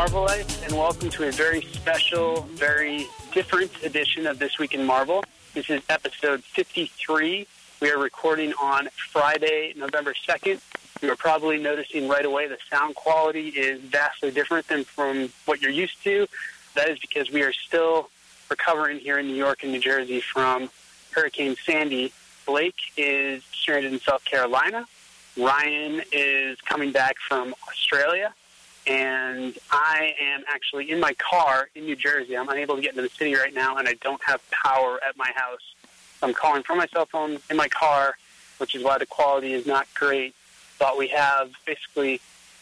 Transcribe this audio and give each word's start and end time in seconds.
Marvel 0.00 0.22
Life, 0.22 0.64
and 0.64 0.72
welcome 0.72 1.10
to 1.10 1.28
a 1.28 1.30
very 1.30 1.60
special, 1.60 2.48
very 2.54 3.06
different 3.32 3.70
edition 3.82 4.26
of 4.26 4.38
This 4.38 4.58
Week 4.58 4.72
in 4.72 4.82
Marvel. 4.82 5.22
This 5.52 5.68
is 5.68 5.82
episode 5.90 6.42
53. 6.42 7.46
We 7.82 7.90
are 7.90 7.98
recording 7.98 8.54
on 8.62 8.88
Friday, 9.12 9.74
November 9.76 10.14
2nd. 10.26 10.58
You 11.02 11.12
are 11.12 11.16
probably 11.16 11.58
noticing 11.58 12.08
right 12.08 12.24
away 12.24 12.48
the 12.48 12.56
sound 12.70 12.94
quality 12.94 13.48
is 13.48 13.78
vastly 13.78 14.30
different 14.30 14.68
than 14.68 14.84
from 14.84 15.28
what 15.44 15.60
you're 15.60 15.70
used 15.70 16.02
to. 16.04 16.26
That 16.76 16.88
is 16.88 16.98
because 16.98 17.30
we 17.30 17.42
are 17.42 17.52
still 17.52 18.08
recovering 18.48 19.00
here 19.00 19.18
in 19.18 19.26
New 19.26 19.36
York 19.36 19.64
and 19.64 19.70
New 19.70 19.80
Jersey 19.80 20.22
from 20.22 20.70
Hurricane 21.10 21.56
Sandy. 21.66 22.10
Blake 22.46 22.80
is 22.96 23.42
stranded 23.52 23.92
in 23.92 24.00
South 24.00 24.24
Carolina. 24.24 24.86
Ryan 25.36 26.00
is 26.10 26.58
coming 26.62 26.90
back 26.90 27.16
from 27.18 27.54
Australia 27.68 28.32
and 28.86 29.56
I 29.70 30.14
am 30.20 30.44
actually 30.48 30.90
in 30.90 31.00
my 31.00 31.12
car 31.14 31.68
in 31.74 31.84
New 31.84 31.96
Jersey. 31.96 32.36
I'm 32.36 32.48
unable 32.48 32.76
to 32.76 32.82
get 32.82 32.90
into 32.90 33.02
the 33.02 33.08
city 33.10 33.34
right 33.34 33.52
now, 33.54 33.76
and 33.76 33.86
I 33.88 33.94
don't 33.94 34.22
have 34.24 34.40
power 34.50 34.98
at 35.06 35.16
my 35.16 35.30
house. 35.34 35.74
I'm 36.22 36.34
calling 36.34 36.62
from 36.62 36.78
my 36.78 36.86
cell 36.86 37.06
phone 37.06 37.38
in 37.50 37.56
my 37.56 37.68
car, 37.68 38.16
which 38.58 38.74
is 38.74 38.82
why 38.82 38.98
the 38.98 39.06
quality 39.06 39.52
is 39.52 39.66
not 39.66 39.86
great. 39.94 40.34
But 40.78 40.96
we 40.98 41.08
have 41.08 41.50
basically 41.66 42.20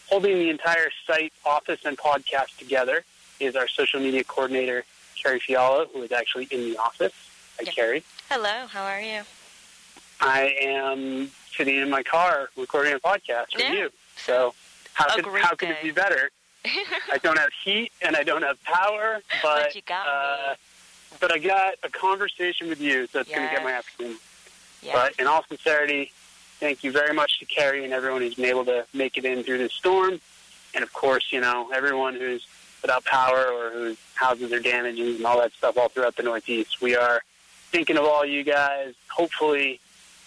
holding 0.08 0.38
the 0.38 0.50
entire 0.50 0.88
site, 1.06 1.32
office, 1.44 1.80
and 1.84 1.96
podcast 1.96 2.56
together 2.58 3.04
is 3.40 3.54
our 3.54 3.68
social 3.68 4.00
media 4.00 4.24
coordinator, 4.24 4.84
Kerry 5.20 5.38
Fiala, 5.38 5.86
who 5.92 6.02
is 6.02 6.12
actually 6.12 6.48
in 6.50 6.60
the 6.70 6.76
office. 6.78 7.12
Hi, 7.58 7.64
Yeah. 7.66 7.72
Kerry. 7.72 8.02
Hello, 8.28 8.66
how 8.66 8.84
are 8.84 9.00
you? 9.00 9.22
I 10.20 10.56
am 10.60 11.30
sitting 11.56 11.76
in 11.76 11.88
my 11.90 12.02
car 12.02 12.50
recording 12.56 12.94
a 12.94 12.98
podcast 13.00 13.52
for 13.52 13.60
Yeah. 13.60 13.72
you. 13.72 13.92
So 14.16 14.54
how 14.98 15.14
could 15.14 15.26
how 15.42 15.54
could 15.54 15.70
it 15.70 15.82
be 15.82 15.92
better? 15.92 16.30
I 16.64 17.18
don't 17.22 17.38
have 17.38 17.50
heat 17.64 17.92
and 18.02 18.16
I 18.16 18.24
don't 18.24 18.42
have 18.42 18.62
power, 18.64 19.20
but 19.42 19.74
But 19.86 19.92
uh, 19.94 20.54
but 21.20 21.32
I 21.32 21.38
got 21.38 21.74
a 21.82 21.88
conversation 21.88 22.68
with 22.68 22.80
you, 22.80 23.06
so 23.06 23.20
it's 23.20 23.30
going 23.30 23.48
to 23.48 23.54
get 23.54 23.64
my 23.64 23.72
afternoon. 23.72 24.16
Yes. 24.82 24.94
But 24.94 25.20
in 25.20 25.26
all 25.26 25.44
sincerity, 25.44 26.12
thank 26.60 26.84
you 26.84 26.92
very 26.92 27.14
much 27.14 27.38
to 27.38 27.46
Kerry 27.46 27.84
and 27.84 27.92
everyone 27.92 28.22
who's 28.22 28.34
been 28.34 28.44
able 28.44 28.64
to 28.66 28.84
make 28.92 29.16
it 29.16 29.24
in 29.24 29.42
through 29.44 29.58
this 29.58 29.72
storm, 29.72 30.20
and 30.74 30.82
of 30.82 30.92
course, 30.92 31.32
you 31.32 31.40
know 31.40 31.70
everyone 31.72 32.14
who's 32.14 32.46
without 32.82 33.04
power 33.04 33.46
or 33.52 33.70
whose 33.70 33.98
houses 34.14 34.52
are 34.52 34.60
damaged 34.60 35.00
and 35.00 35.24
all 35.24 35.38
that 35.38 35.52
stuff 35.52 35.76
all 35.78 35.88
throughout 35.88 36.16
the 36.16 36.22
Northeast. 36.22 36.80
We 36.80 36.96
are 36.96 37.22
thinking 37.70 37.96
of 37.96 38.04
all 38.04 38.24
you 38.24 38.42
guys. 38.42 38.94
Hopefully, 39.08 39.80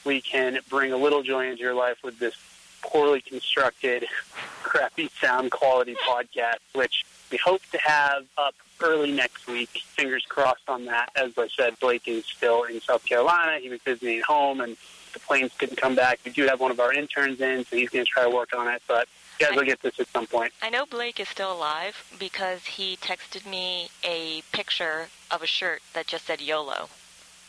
we 0.06 0.22
can 0.22 0.60
bring 0.70 0.92
a 0.94 0.98
little 0.98 1.24
joy 1.24 1.50
into 1.50 1.62
your 1.62 1.74
life 1.74 2.04
with 2.04 2.20
this 2.20 2.36
poorly 2.82 3.22
constructed, 3.22 4.06
crappy 4.64 5.10
sound 5.20 5.52
quality 5.52 5.96
podcast, 6.08 6.60
which 6.74 7.06
we 7.32 7.38
hope 7.38 7.62
to 7.72 7.78
have 7.80 8.26
up 8.38 8.56
early 8.82 9.12
next 9.12 9.48
week. 9.48 9.70
Fingers 9.96 10.26
crossed 10.28 10.68
on 10.68 10.86
that. 10.86 11.10
As 11.16 11.38
I 11.38 11.48
said, 11.48 11.80
Blake 11.80 12.08
is 12.08 12.26
still 12.26 12.64
in 12.64 12.82
South 12.82 13.06
Carolina. 13.06 13.60
He 13.60 13.70
was 13.70 13.82
visiting 13.82 14.22
home, 14.22 14.62
and 14.62 14.76
the 15.14 15.20
planes 15.20 15.52
couldn't 15.58 15.78
come 15.78 15.96
back. 15.96 16.20
We 16.26 16.32
do 16.32 16.46
have 16.48 16.60
one 16.60 16.72
of 16.72 16.80
our 16.80 16.94
interns 16.94 17.40
in, 17.42 17.66
so 17.66 17.76
he's 17.76 17.90
going 17.90 18.06
to 18.06 18.10
try 18.12 18.24
to 18.24 18.30
work 18.30 18.54
on 18.56 18.68
it. 18.68 18.82
But 18.88 19.08
you 19.40 19.48
guys 19.48 19.56
will 19.56 19.66
get 19.66 19.82
this 19.82 20.00
at 20.00 20.08
some 20.08 20.28
point. 20.28 20.54
I 20.62 20.70
know 20.70 20.86
Blake 20.86 21.20
is 21.20 21.30
still 21.30 21.52
alive 21.52 22.16
because 22.20 22.66
he 22.66 22.98
texted 22.98 23.50
me 23.50 23.90
a 24.04 24.42
picture 24.52 25.08
of 25.30 25.42
a 25.42 25.48
shirt 25.48 25.82
that 25.94 26.08
just 26.08 26.26
said 26.26 26.42
YOLO. 26.42 26.90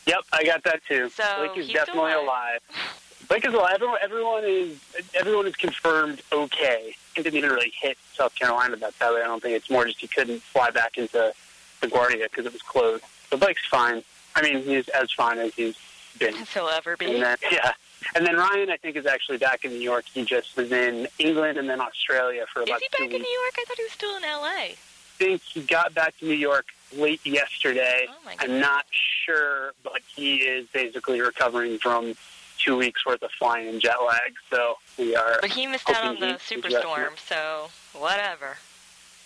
Yep, 0.05 0.19
I 0.33 0.43
got 0.43 0.63
that 0.63 0.81
too. 0.87 1.09
So, 1.09 1.23
Blake 1.37 1.57
is 1.57 1.69
definitely 1.69 2.11
alive. 2.11 2.23
alive. 2.23 2.59
Blake 3.27 3.45
is 3.45 3.53
alive. 3.53 3.75
Everyone, 3.75 3.97
everyone 4.01 4.43
is 4.45 4.77
everyone 5.15 5.47
is 5.47 5.55
confirmed 5.55 6.21
okay. 6.31 6.95
He 7.15 7.23
didn't 7.23 7.37
even 7.37 7.51
really 7.51 7.73
hit 7.79 7.97
South 8.13 8.35
Carolina 8.35 8.75
that 8.77 8.97
badly. 8.99 9.21
I 9.21 9.25
don't 9.25 9.41
think 9.41 9.55
it's 9.55 9.69
more 9.69 9.85
just 9.85 9.99
he 9.99 10.07
couldn't 10.07 10.41
fly 10.41 10.71
back 10.71 10.97
into 10.97 11.33
LaGuardia 11.81 12.23
because 12.23 12.45
it 12.45 12.53
was 12.53 12.61
closed. 12.61 13.03
But 13.29 13.39
Blake's 13.39 13.65
fine. 13.65 14.03
I 14.35 14.41
mean, 14.41 14.63
he's 14.63 14.87
as 14.89 15.11
fine 15.11 15.37
as 15.37 15.53
he's 15.53 15.77
been. 16.19 16.35
He'll 16.53 16.67
ever 16.67 16.97
be. 16.97 17.13
And 17.13 17.23
then, 17.23 17.37
yeah. 17.51 17.73
And 18.15 18.25
then 18.25 18.35
Ryan, 18.35 18.69
I 18.69 18.77
think, 18.77 18.95
is 18.95 19.05
actually 19.05 19.37
back 19.37 19.63
in 19.63 19.71
New 19.71 19.79
York. 19.79 20.05
He 20.13 20.25
just 20.25 20.55
was 20.57 20.71
in 20.71 21.07
England 21.19 21.57
and 21.57 21.69
then 21.69 21.79
Australia 21.79 22.45
for 22.51 22.61
Is 22.61 22.69
about 22.69 22.81
he 22.81 22.87
two 22.91 23.03
back 23.03 23.13
in. 23.13 23.21
New 23.21 23.29
York? 23.29 23.53
I 23.57 23.63
thought 23.67 23.77
he 23.77 23.83
was 23.83 23.91
still 23.91 24.17
in 24.17 24.23
L.A. 24.23 24.49
I 24.49 24.75
think 25.17 25.41
he 25.41 25.61
got 25.61 25.93
back 25.93 26.17
to 26.19 26.25
New 26.25 26.33
York 26.33 26.65
late 26.95 27.25
yesterday. 27.25 28.07
Oh, 28.09 28.15
my 28.25 28.35
I'm 28.39 28.59
not 28.59 28.85
sure, 28.91 29.73
but 29.83 30.01
he 30.15 30.37
is 30.37 30.67
basically 30.73 31.21
recovering 31.21 31.77
from 31.77 32.15
two 32.63 32.77
weeks 32.77 33.05
worth 33.05 33.21
of 33.23 33.31
flying 33.31 33.67
and 33.67 33.81
jet 33.81 33.97
lag. 34.05 34.33
So 34.49 34.77
we 34.97 35.15
are. 35.15 35.37
But 35.41 35.51
he 35.51 35.67
missed 35.67 35.89
out 35.89 36.03
on 36.03 36.19
the 36.19 36.39
superstorm, 36.39 37.17
so 37.17 37.69
whatever. 37.93 38.57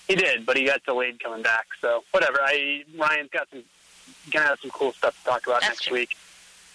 He 0.08 0.16
did, 0.16 0.46
but 0.46 0.58
he 0.58 0.66
got 0.66 0.84
delayed 0.84 1.22
coming 1.22 1.44
back. 1.44 1.68
So 1.82 2.04
whatever. 2.12 2.40
I 2.42 2.84
Ryan's 2.98 3.30
got 3.30 3.50
some 3.50 3.64
gonna 4.32 4.46
have 4.46 4.60
some 4.62 4.72
cool 4.72 4.94
stuff 4.94 5.18
to 5.20 5.30
talk 5.30 5.46
about 5.46 5.62
That's 5.62 5.72
next 5.72 5.84
true. 5.86 5.98
week. 5.98 6.18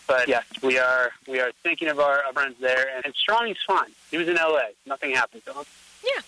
But 0.06 0.28
yes, 0.28 0.44
we 0.62 0.78
are 0.78 1.12
we 1.26 1.40
are 1.40 1.52
thinking 1.62 1.88
of 1.88 1.98
our, 1.98 2.22
our 2.24 2.32
friends 2.32 2.56
there, 2.60 2.88
and, 2.94 3.04
and 3.04 3.14
Strom's 3.14 3.58
fine. 3.66 3.92
He 4.10 4.18
was 4.18 4.28
in 4.28 4.36
L.A. 4.36 4.70
Nothing 4.86 5.12
happened 5.12 5.44
to 5.46 5.52
him. 5.52 5.64
Yeah, 6.04 6.20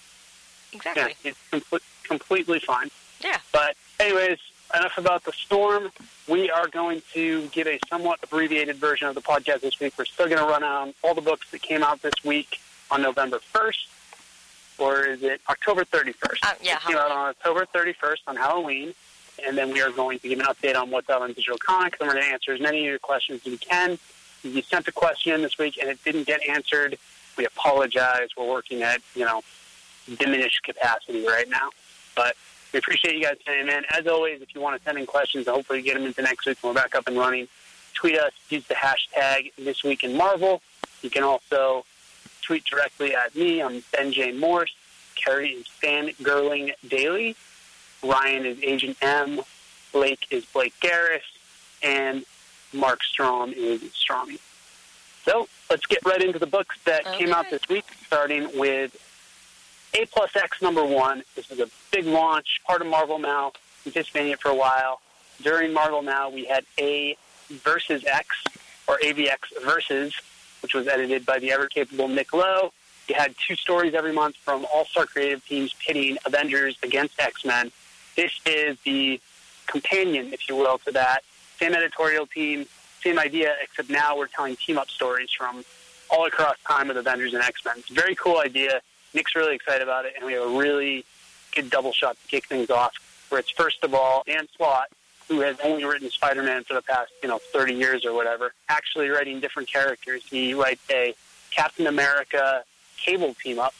exactly. 0.73 1.15
Yeah, 1.25 1.33
he's 1.50 1.62
com- 1.71 1.81
completely 2.05 2.61
fine. 2.61 2.89
Yeah. 3.21 3.39
But 3.53 3.77
anyways, 3.99 4.39
enough 4.77 4.99
about 4.99 5.25
the 5.25 5.33
storm. 5.33 5.91
We 6.29 6.51
are 6.51 6.69
going 6.69 7.03
to 7.12 7.47
give 7.49 7.67
a 7.67 7.79
somewhat 7.89 8.21
abbreviated 8.23 8.77
version 8.77 9.09
of 9.09 9.15
the 9.15 9.21
podcast 9.21 9.61
this 9.61 9.79
week. 9.81 9.95
We're 9.99 10.05
still 10.05 10.27
going 10.27 10.39
to 10.39 10.47
run 10.47 10.62
on 10.62 10.95
all 11.03 11.15
the 11.15 11.21
books 11.21 11.51
that 11.51 11.62
came 11.62 11.83
out 11.83 12.03
this 12.03 12.15
week 12.25 12.61
on 12.91 13.03
November 13.03 13.41
1st, 13.55 13.87
or 14.79 15.01
is 15.01 15.23
it 15.23 15.41
October 15.49 15.85
31st? 15.85 16.39
Uh, 16.43 16.53
yeah, 16.62 16.77
It 16.77 16.83
came 16.83 16.97
out 16.97 17.11
on 17.11 17.29
October 17.31 17.67
31st 17.75 18.19
on 18.27 18.37
Halloween. 18.37 18.95
And 19.47 19.59
then 19.59 19.73
we 19.73 19.83
are 19.83 19.91
going 19.91 20.21
to 20.21 20.29
give 20.29 20.39
an 20.39 20.47
update 20.47 20.77
on 20.77 20.91
what's 20.91 21.11
out 21.11 21.23
on 21.23 21.33
Digital 21.33 21.59
Comics, 21.59 21.99
and 22.01 22.06
we're 22.06 22.15
going 22.15 22.25
to 22.25 22.33
answer 22.33 22.53
as 22.53 22.61
many 22.61 22.79
of 22.79 22.85
your 22.85 23.01
questions 23.01 23.41
as 23.45 23.51
we 23.51 23.59
can. 23.59 23.93
If 24.45 24.45
you 24.45 24.62
sent 24.62 24.87
a 24.87 24.93
question 24.93 25.43
this 25.43 25.59
week 25.59 25.77
and 25.81 25.91
it 25.91 25.99
didn't 26.05 26.27
get 26.29 26.41
answered, 26.49 26.99
we 27.37 27.45
apologize. 27.45 28.29
We're 28.37 28.49
working 28.49 28.83
at, 28.83 29.01
you 29.17 29.25
know, 29.25 29.43
diminished 30.19 30.62
capacity 30.62 31.27
right 31.27 31.49
now. 31.49 31.71
But 32.15 32.37
we 32.75 32.79
appreciate 32.79 33.15
you 33.15 33.23
guys 33.23 33.37
sending 33.47 33.75
in. 33.75 33.85
As 33.91 34.07
always, 34.09 34.43
if 34.43 34.53
you 34.53 34.61
want 34.61 34.77
to 34.77 34.85
send 34.85 34.99
in 34.99 35.07
questions, 35.07 35.47
hopefully 35.47 35.81
get 35.81 35.95
them 35.95 36.05
into 36.05 36.21
next 36.23 36.45
week 36.45 36.59
when 36.61 36.75
we're 36.75 36.81
back 36.83 36.97
up 36.97 37.07
and 37.07 37.17
running. 37.17 37.47
Tweet 37.95 38.19
us, 38.19 38.33
use 38.49 38.67
the 38.67 38.75
hashtag 38.75 39.53
This 39.57 39.85
Week 39.85 40.03
in 40.03 40.17
Marvel. 40.17 40.61
You 41.01 41.09
can 41.09 41.23
also 41.23 41.85
tweet 42.43 42.65
directly 42.65 43.15
at 43.15 43.35
me. 43.37 43.62
I'm 43.62 43.85
Ben 43.93 44.12
J. 44.12 44.33
Morse. 44.33 44.75
Kerry 45.15 45.51
is 45.51 45.69
Fan 45.69 46.09
Girling 46.21 46.73
Daily. 46.89 47.37
Ryan 48.03 48.45
is 48.45 48.59
Agent 48.61 48.97
M. 49.01 49.41
Blake 49.93 50.27
is 50.33 50.45
Blake 50.47 50.75
Garris. 50.81 51.21
And 51.81 52.25
Marc 52.73 53.05
Strom 53.05 53.53
is 53.53 53.83
Stromy. 53.83 54.41
So 55.25 55.47
let's 55.71 55.87
get 55.87 56.05
right 56.05 56.21
into 56.21 56.41
the 56.41 56.47
books 56.47 56.77
that 56.87 57.05
came 57.05 57.33
out 57.33 57.49
this 57.51 57.62
week, 57.69 57.85
starting 58.05 58.49
with 58.59 58.97
A 59.94 60.06
plus 60.06 60.34
X 60.34 60.60
number 60.60 60.84
one. 60.84 61.22
This 61.37 61.50
is 61.50 61.60
a 61.60 61.69
big 61.93 62.06
launch, 62.06 62.60
part 62.66 62.81
of 62.81 62.88
Marvel 62.88 63.19
Now. 63.19 63.53
Anticipating 63.87 64.32
it 64.32 64.41
for 64.41 64.49
a 64.49 64.55
while. 64.55 65.00
During 65.43 65.72
Marvel 65.72 66.03
Now, 66.03 66.31
we 66.31 66.44
had 66.47 66.65
A 66.78 67.16
versus 67.50 68.05
X, 68.05 68.27
or 68.88 68.99
AVX 68.99 69.38
versus, 69.65 70.15
which 70.62 70.75
was 70.75 70.88
edited 70.88 71.25
by 71.25 71.38
the 71.38 71.53
ever 71.53 71.69
capable 71.69 72.09
Nick 72.09 72.32
Lowe. 72.32 72.72
You 73.09 73.15
had 73.15 73.34
two 73.47 73.55
stories 73.55 73.94
every 73.94 74.12
month 74.12 74.37
from 74.37 74.66
all 74.72 74.84
star 74.87 75.06
creative 75.06 75.47
teams 75.47 75.75
pitting 75.75 76.16
Avengers 76.25 76.76
against 76.82 77.21
X 77.21 77.44
Men. 77.44 77.71
This 78.16 78.32
is 78.47 78.78
the 78.84 79.21
companion, 79.66 80.32
if 80.32 80.49
you 80.49 80.56
will, 80.56 80.78
to 80.78 80.93
that. 80.93 81.21
Same 81.59 81.75
editorial 81.75 82.26
team, 82.26 82.66
same 83.03 83.19
idea, 83.19 83.55
except 83.62 83.91
now 83.91 84.16
we're 84.16 84.26
telling 84.26 84.56
team 84.56 84.78
up 84.78 84.88
stories 84.88 85.31
from 85.31 85.65
all 86.11 86.26
across 86.26 86.56
time 86.66 86.88
with 86.88 86.97
Avengers 86.97 87.34
and 87.34 87.43
X 87.43 87.65
Men. 87.65 87.76
It's 87.78 87.91
a 87.91 87.94
very 87.94 88.15
cool 88.15 88.38
idea. 88.38 88.81
Nick's 89.14 89.34
really 89.34 89.55
excited 89.55 89.82
about 89.82 90.05
it, 90.05 90.14
and 90.16 90.26
we 90.26 90.32
have 90.32 90.43
a 90.43 90.58
really 90.58 91.05
good 91.55 91.70
double 91.70 91.93
shot 91.93 92.16
to 92.20 92.28
kick 92.28 92.46
things 92.46 92.70
off. 92.70 92.94
Where 93.28 93.40
it's 93.40 93.50
first 93.50 93.82
of 93.84 93.94
all 93.94 94.22
Dan 94.26 94.46
Slott, 94.56 94.88
who 95.28 95.40
has 95.40 95.56
only 95.64 95.84
written 95.84 96.11
Spider-Man 96.11 96.64
for 96.64 96.75
the 96.75 96.82
past 96.82 97.12
you 97.22 97.28
know 97.28 97.38
30 97.52 97.75
years 97.75 98.05
or 98.05 98.12
whatever, 98.12 98.52
actually 98.69 99.08
writing 99.08 99.40
different 99.40 99.69
characters. 99.69 100.22
He 100.28 100.55
writes 100.55 100.82
a 100.90 101.14
Captain 101.50 101.87
America 101.87 102.64
Cable 102.96 103.34
team 103.34 103.58
up 103.58 103.75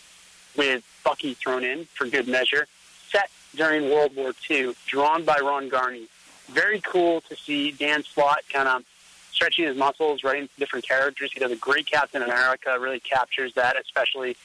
with 0.57 0.85
Bucky 1.05 1.35
thrown 1.35 1.65
in 1.65 1.87
for 1.87 2.07
good 2.07 2.29
measure, 2.29 2.67
set 3.11 3.31
during 3.55 3.91
World 3.91 4.15
War 4.17 4.33
II, 4.49 4.75
drawn 4.87 5.25
by 5.25 5.39
Ron 5.39 5.69
Garney. 5.69 6.07
Very 6.49 6.81
cool 6.81 7.21
to 7.23 7.37
see 7.37 7.71
Dan 7.71 8.05
Slott 8.05 8.41
kind 8.53 8.69
of 8.69 8.85
stretching 9.33 9.67
his 9.67 9.77
muscles, 9.77 10.23
writing 10.23 10.49
different 10.59 10.87
characters. 10.87 11.33
He 11.33 11.41
does 11.41 11.51
a 11.51 11.57
great 11.57 11.87
Captain 11.87 12.23
America, 12.23 12.77
really 12.79 13.01
captures 13.01 13.53
that, 13.55 13.77
especially 13.81 14.37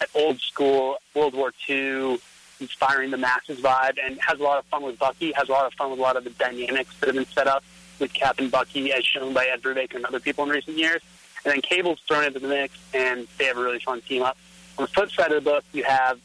at 0.00 0.08
old 0.14 0.40
school 0.40 0.98
World 1.14 1.34
War 1.34 1.52
II, 1.68 2.18
inspiring 2.60 3.10
the 3.10 3.16
masses 3.16 3.60
vibe, 3.60 3.96
and 4.02 4.18
has 4.20 4.40
a 4.40 4.42
lot 4.42 4.58
of 4.58 4.64
fun 4.66 4.82
with 4.82 4.98
Bucky, 4.98 5.32
has 5.32 5.48
a 5.48 5.52
lot 5.52 5.66
of 5.66 5.74
fun 5.74 5.90
with 5.90 5.98
a 5.98 6.02
lot 6.02 6.16
of 6.16 6.24
the 6.24 6.30
dynamics 6.30 6.94
that 7.00 7.06
have 7.06 7.16
been 7.16 7.26
set 7.26 7.46
up 7.46 7.64
with 7.98 8.12
Captain 8.12 8.48
Bucky, 8.48 8.92
as 8.92 9.04
shown 9.04 9.32
by 9.32 9.46
Ed 9.46 9.62
Brubaker 9.62 9.94
and 9.94 10.04
other 10.04 10.20
people 10.20 10.44
in 10.44 10.50
recent 10.50 10.76
years. 10.76 11.02
And 11.44 11.52
then 11.52 11.60
Cable's 11.60 12.00
thrown 12.06 12.24
into 12.24 12.38
the 12.38 12.48
mix, 12.48 12.76
and 12.92 13.26
they 13.38 13.44
have 13.44 13.56
a 13.56 13.62
really 13.62 13.78
fun 13.78 14.00
team 14.02 14.22
up. 14.22 14.36
On 14.78 14.84
the 14.84 14.88
flip 14.88 15.10
side 15.10 15.32
of 15.32 15.44
the 15.44 15.50
book, 15.50 15.64
you 15.72 15.84
have 15.84 16.20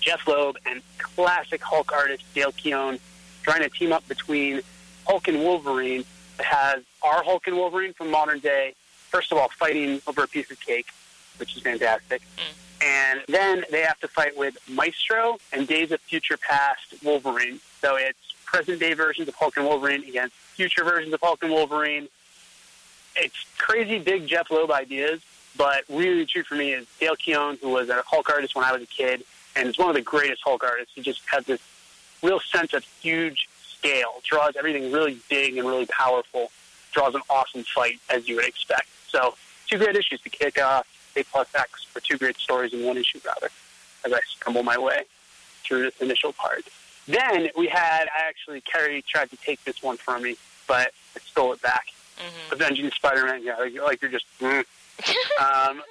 Jeph 0.00 0.26
Loeb 0.26 0.56
and 0.66 0.82
classic 0.98 1.62
Hulk 1.62 1.92
artist 1.92 2.24
Dale 2.34 2.52
Keown 2.52 2.98
trying 3.42 3.62
to 3.62 3.70
team 3.70 3.92
up 3.92 4.06
between 4.08 4.60
Hulk 5.06 5.28
and 5.28 5.38
Wolverine 5.38 6.04
that 6.36 6.46
has 6.46 6.82
our 7.02 7.22
Hulk 7.22 7.46
and 7.46 7.56
Wolverine 7.56 7.92
from 7.92 8.10
modern 8.10 8.40
day, 8.40 8.74
first 9.08 9.32
of 9.32 9.38
all, 9.38 9.48
fighting 9.48 10.02
over 10.06 10.24
a 10.24 10.28
piece 10.28 10.50
of 10.50 10.60
cake, 10.60 10.86
which 11.38 11.56
is 11.56 11.62
fantastic. 11.62 12.22
Mm. 12.36 12.63
And 12.82 13.22
then 13.28 13.64
they 13.70 13.82
have 13.82 13.98
to 14.00 14.08
fight 14.08 14.36
with 14.36 14.56
Maestro 14.68 15.38
and 15.52 15.66
Days 15.66 15.92
of 15.92 16.00
Future 16.00 16.36
Past 16.36 16.94
Wolverine. 17.02 17.60
So 17.80 17.96
it's 17.96 18.18
present 18.44 18.80
day 18.80 18.94
versions 18.94 19.28
of 19.28 19.34
Hulk 19.34 19.56
and 19.56 19.66
Wolverine 19.66 20.04
against 20.04 20.34
future 20.34 20.84
versions 20.84 21.12
of 21.12 21.20
Hulk 21.20 21.42
and 21.42 21.52
Wolverine. 21.52 22.08
It's 23.16 23.46
crazy 23.58 23.98
big 23.98 24.26
Jeph 24.26 24.50
Loeb 24.50 24.70
ideas, 24.70 25.20
but 25.56 25.84
really 25.88 26.26
true 26.26 26.42
for 26.42 26.54
me 26.54 26.72
is 26.72 26.86
Dale 27.00 27.16
Keown, 27.16 27.58
who 27.60 27.70
was 27.70 27.88
a 27.88 28.02
Hulk 28.06 28.28
artist 28.30 28.54
when 28.54 28.64
I 28.64 28.72
was 28.72 28.82
a 28.82 28.86
kid, 28.86 29.24
and 29.56 29.68
is 29.68 29.78
one 29.78 29.88
of 29.88 29.94
the 29.94 30.02
greatest 30.02 30.42
Hulk 30.44 30.64
artists. 30.64 30.92
He 30.94 31.02
just 31.02 31.22
has 31.26 31.44
this 31.44 31.60
real 32.22 32.40
sense 32.40 32.74
of 32.74 32.84
huge 33.00 33.48
scale, 33.62 34.20
draws 34.24 34.56
everything 34.56 34.90
really 34.92 35.18
big 35.28 35.56
and 35.56 35.66
really 35.66 35.86
powerful, 35.86 36.50
draws 36.92 37.14
an 37.14 37.22
awesome 37.28 37.62
fight 37.64 38.00
as 38.08 38.28
you 38.28 38.36
would 38.36 38.46
expect. 38.46 38.88
So 39.08 39.34
two 39.66 39.78
great 39.78 39.96
issues 39.96 40.20
to 40.22 40.30
kick 40.30 40.60
off 40.60 40.86
A 41.16 41.24
plus 41.24 41.48
X 41.54 41.84
for 41.84 42.00
two 42.00 42.18
great 42.18 42.36
stories 42.36 42.72
in 42.72 42.84
one 42.84 42.96
issue, 42.96 43.20
rather, 43.24 43.48
as 44.04 44.12
I 44.12 44.20
stumble 44.26 44.62
my 44.62 44.78
way 44.78 45.04
through 45.64 45.82
this 45.82 46.00
initial 46.00 46.32
part. 46.32 46.64
Then 47.06 47.50
we 47.56 47.68
had, 47.68 48.04
I 48.04 48.28
actually, 48.28 48.60
Kerry 48.62 49.02
tried 49.02 49.30
to 49.30 49.36
take 49.36 49.62
this 49.64 49.82
one 49.82 49.96
from 49.96 50.22
me, 50.22 50.36
but 50.66 50.92
I 51.16 51.20
stole 51.20 51.52
it 51.52 51.62
back. 51.62 51.86
Mm-hmm. 52.18 52.52
Avenging 52.54 52.90
Spider-Man, 52.90 53.42
yeah, 53.44 53.56
like, 53.56 53.74
like 53.82 54.02
you're 54.02 54.10
just, 54.10 54.26
mm. 54.40 54.64
um, 55.70 55.82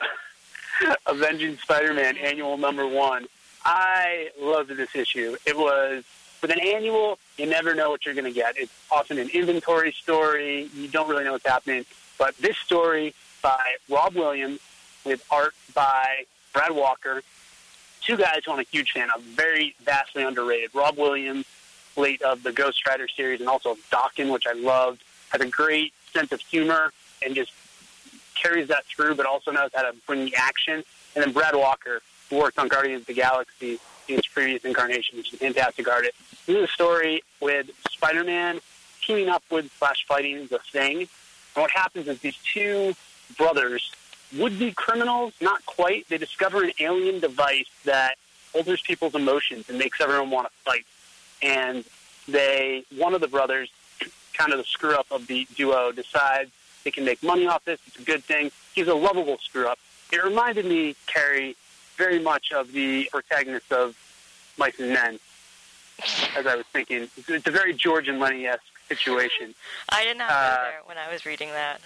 Avenging 1.05 1.57
Spider-Man 1.57 2.17
annual 2.17 2.57
number 2.57 2.87
one. 2.87 3.27
I 3.65 4.29
loved 4.39 4.69
this 4.75 4.95
issue. 4.95 5.37
It 5.45 5.57
was 5.57 6.03
with 6.41 6.51
an 6.51 6.59
annual, 6.59 7.17
you 7.37 7.45
never 7.45 7.73
know 7.73 7.89
what 7.89 8.05
you're 8.05 8.15
going 8.15 8.25
to 8.25 8.31
get. 8.31 8.57
It's 8.57 8.73
often 8.91 9.17
an 9.17 9.29
inventory 9.29 9.93
story. 9.93 10.69
You 10.75 10.87
don't 10.89 11.09
really 11.09 11.23
know 11.23 11.31
what's 11.33 11.47
happening. 11.47 11.85
But 12.17 12.37
this 12.37 12.57
story 12.57 13.13
by 13.41 13.75
Rob 13.89 14.15
Williams 14.15 14.59
with 15.05 15.25
art 15.31 15.53
by 15.73 16.25
Brad 16.53 16.71
Walker, 16.71 17.21
two 18.01 18.17
guys 18.17 18.41
who 18.45 18.51
I'm 18.51 18.59
a 18.59 18.63
huge 18.63 18.91
fan 18.91 19.09
of, 19.15 19.21
very 19.21 19.75
vastly 19.83 20.23
underrated. 20.23 20.71
Rob 20.73 20.97
Williams, 20.97 21.45
late 21.95 22.21
of 22.21 22.43
the 22.43 22.51
Ghost 22.51 22.85
Rider 22.87 23.07
series, 23.07 23.39
and 23.39 23.49
also 23.49 23.77
Daken, 23.91 24.31
which 24.31 24.45
I 24.47 24.53
loved, 24.53 25.03
has 25.31 25.41
a 25.41 25.47
great 25.47 25.93
sense 26.13 26.31
of 26.31 26.41
humor 26.41 26.91
and 27.23 27.35
just 27.35 27.51
carries 28.35 28.67
that 28.67 28.85
through, 28.85 29.15
but 29.15 29.25
also 29.25 29.51
knows 29.51 29.69
how 29.73 29.83
to 29.83 29.95
bring 30.05 30.25
the 30.25 30.35
action. 30.35 30.83
And 31.15 31.23
then 31.23 31.31
Brad 31.31 31.55
Walker, 31.55 32.01
who 32.29 32.37
worked 32.37 32.59
on 32.59 32.67
Guardians 32.67 33.01
of 33.01 33.07
the 33.07 33.13
Galaxy 33.13 33.79
in 34.07 34.17
its 34.17 34.27
previous 34.27 34.65
incarnation, 34.65 35.17
which 35.17 35.29
is 35.29 35.35
a 35.35 35.37
fantastic 35.37 35.87
artist. 35.87 36.15
This 36.45 36.57
is 36.57 36.63
a 36.63 36.67
story 36.67 37.23
with 37.39 37.69
Spider-Man 37.89 38.59
teaming 39.01 39.29
up 39.29 39.43
with 39.49 39.71
slash 39.77 40.05
fighting 40.07 40.47
the 40.47 40.59
Thing. 40.59 40.97
And 40.97 41.61
what 41.61 41.71
happens 41.71 42.07
is 42.07 42.19
these 42.19 42.37
two 42.37 42.93
brothers 43.37 43.91
would 44.37 44.57
be 44.59 44.71
criminals, 44.71 45.33
not 45.41 45.65
quite. 45.65 46.07
They 46.09 46.17
discover 46.17 46.63
an 46.63 46.71
alien 46.79 47.19
device 47.19 47.69
that 47.85 48.15
alters 48.53 48.81
people's 48.81 49.15
emotions 49.15 49.69
and 49.69 49.77
makes 49.77 49.99
everyone 50.01 50.29
want 50.29 50.47
to 50.47 50.53
fight. 50.63 50.85
And 51.41 51.83
they, 52.27 52.83
one 52.95 53.13
of 53.13 53.21
the 53.21 53.27
brothers, 53.27 53.69
kind 54.33 54.51
of 54.51 54.57
the 54.57 54.63
screw 54.63 54.95
up 54.95 55.07
of 55.11 55.27
the 55.27 55.47
duo, 55.55 55.91
decides 55.91 56.51
they 56.83 56.91
can 56.91 57.05
make 57.05 57.21
money 57.23 57.47
off 57.47 57.63
this. 57.65 57.79
It's 57.87 57.99
a 57.99 58.03
good 58.03 58.23
thing. 58.23 58.51
He's 58.73 58.87
a 58.87 58.95
lovable 58.95 59.37
screw 59.39 59.67
up. 59.67 59.79
It 60.11 60.23
reminded 60.23 60.65
me, 60.65 60.95
Kerry, 61.07 61.55
very 61.97 62.19
much 62.19 62.51
of 62.51 62.71
the 62.71 63.09
protagonist 63.11 63.71
of 63.71 63.95
Mice 64.57 64.79
and 64.79 64.93
Men, 64.93 65.19
as 66.35 66.45
I 66.45 66.55
was 66.55 66.65
thinking. 66.73 67.07
It's 67.27 67.47
a 67.47 67.51
very 67.51 67.73
George 67.73 68.07
and 68.07 68.19
Lenny 68.19 68.45
esque 68.45 68.61
situation. 68.87 69.53
I 69.89 70.03
did 70.03 70.17
not 70.17 70.29
Uh, 70.31 70.57
there 70.63 70.81
when 70.85 70.97
I 70.97 71.11
was 71.11 71.25
reading 71.25 71.49
that. 71.49 71.81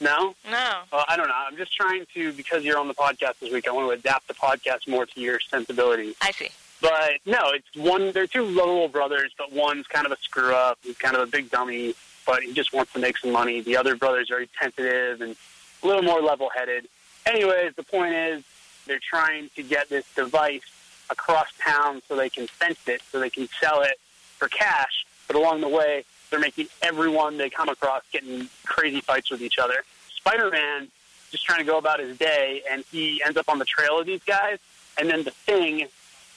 No? 0.00 0.34
No. 0.50 0.80
Well, 0.92 1.04
I 1.08 1.16
don't 1.16 1.28
know. 1.28 1.34
I'm 1.36 1.56
just 1.56 1.74
trying 1.74 2.06
to, 2.14 2.32
because 2.32 2.64
you're 2.64 2.78
on 2.78 2.88
the 2.88 2.94
podcast 2.94 3.38
this 3.40 3.52
week, 3.52 3.68
I 3.68 3.72
want 3.72 3.88
to 3.88 3.98
adapt 3.98 4.28
the 4.28 4.34
podcast 4.34 4.88
more 4.88 5.04
to 5.06 5.20
your 5.20 5.40
sensibilities. 5.40 6.14
I 6.22 6.30
see. 6.32 6.48
But 6.80 7.18
no, 7.26 7.50
it's 7.50 7.76
one. 7.76 8.10
They're 8.12 8.26
two 8.26 8.44
little 8.44 8.88
brothers, 8.88 9.32
but 9.36 9.52
one's 9.52 9.86
kind 9.86 10.06
of 10.06 10.12
a 10.12 10.16
screw 10.16 10.54
up. 10.54 10.78
He's 10.82 10.96
kind 10.96 11.14
of 11.14 11.22
a 11.22 11.26
big 11.26 11.50
dummy, 11.50 11.94
but 12.26 12.42
he 12.42 12.54
just 12.54 12.72
wants 12.72 12.94
to 12.94 12.98
make 12.98 13.18
some 13.18 13.32
money. 13.32 13.60
The 13.60 13.76
other 13.76 13.96
brother's 13.96 14.28
very 14.28 14.48
tentative 14.58 15.20
and 15.20 15.36
a 15.82 15.86
little 15.86 16.02
more 16.02 16.22
level-headed. 16.22 16.86
Anyways, 17.26 17.74
the 17.74 17.82
point 17.82 18.14
is 18.14 18.42
they're 18.86 18.98
trying 18.98 19.50
to 19.56 19.62
get 19.62 19.90
this 19.90 20.06
device 20.14 20.62
across 21.10 21.48
town 21.62 22.00
so 22.08 22.16
they 22.16 22.30
can 22.30 22.46
fence 22.46 22.78
it, 22.86 23.02
so 23.12 23.20
they 23.20 23.28
can 23.28 23.46
sell 23.60 23.82
it 23.82 23.98
for 24.38 24.48
cash. 24.48 25.04
But 25.26 25.36
along 25.36 25.60
the 25.60 25.68
way, 25.68 26.04
they're 26.30 26.40
making 26.40 26.68
everyone 26.82 27.36
they 27.38 27.50
come 27.50 27.68
across 27.68 28.02
getting 28.12 28.48
crazy 28.64 29.00
fights 29.00 29.30
with 29.30 29.42
each 29.42 29.58
other. 29.58 29.82
Spider-Man 30.14 30.88
just 31.30 31.44
trying 31.44 31.58
to 31.60 31.64
go 31.64 31.78
about 31.78 32.00
his 32.00 32.16
day, 32.18 32.62
and 32.70 32.84
he 32.90 33.22
ends 33.24 33.36
up 33.36 33.48
on 33.48 33.58
the 33.58 33.64
trail 33.64 33.98
of 34.00 34.06
these 34.06 34.22
guys. 34.24 34.58
And 34.98 35.08
then 35.08 35.22
the 35.24 35.30
Thing 35.30 35.86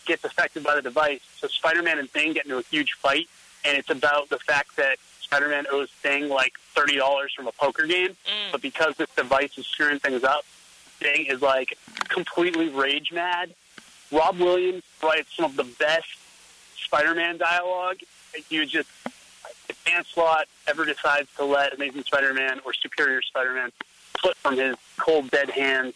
gets 0.05 0.23
affected 0.23 0.63
by 0.63 0.75
the 0.75 0.81
device. 0.81 1.21
So 1.37 1.47
Spider-Man 1.47 1.97
and 1.99 2.09
Thing 2.09 2.33
get 2.33 2.45
into 2.45 2.57
a 2.57 2.63
huge 2.63 2.93
fight, 2.93 3.27
and 3.65 3.77
it's 3.77 3.89
about 3.89 4.29
the 4.29 4.37
fact 4.39 4.75
that 4.77 4.97
Spider-Man 5.21 5.65
owes 5.71 5.89
Thing 5.89 6.29
like 6.29 6.53
thirty 6.75 6.95
dollars 6.97 7.33
from 7.33 7.47
a 7.47 7.51
poker 7.51 7.85
game, 7.87 8.09
Mm. 8.09 8.51
but 8.51 8.61
because 8.61 8.95
this 8.97 9.09
device 9.15 9.57
is 9.57 9.65
screwing 9.67 9.99
things 9.99 10.23
up, 10.23 10.45
Thing 10.99 11.25
is 11.25 11.41
like 11.41 11.77
completely 12.09 12.69
rage 12.69 13.11
mad. 13.11 13.53
Rob 14.11 14.37
Williams 14.39 14.83
writes 15.01 15.35
some 15.35 15.45
of 15.45 15.55
the 15.55 15.63
best 15.63 16.07
Spider-Man 16.85 17.37
dialogue. 17.37 17.97
He 18.49 18.59
was 18.59 18.69
just 18.69 18.89
Slott 20.05 20.47
ever 20.67 20.85
decides 20.85 21.27
to 21.37 21.45
let 21.45 21.73
Amazing 21.73 22.03
Spider-Man 22.03 22.61
or 22.65 22.73
Superior 22.73 23.21
Spider-Man 23.21 23.71
slip 24.19 24.35
from 24.37 24.57
his 24.57 24.75
cold, 24.97 25.29
dead 25.29 25.49
hands 25.49 25.93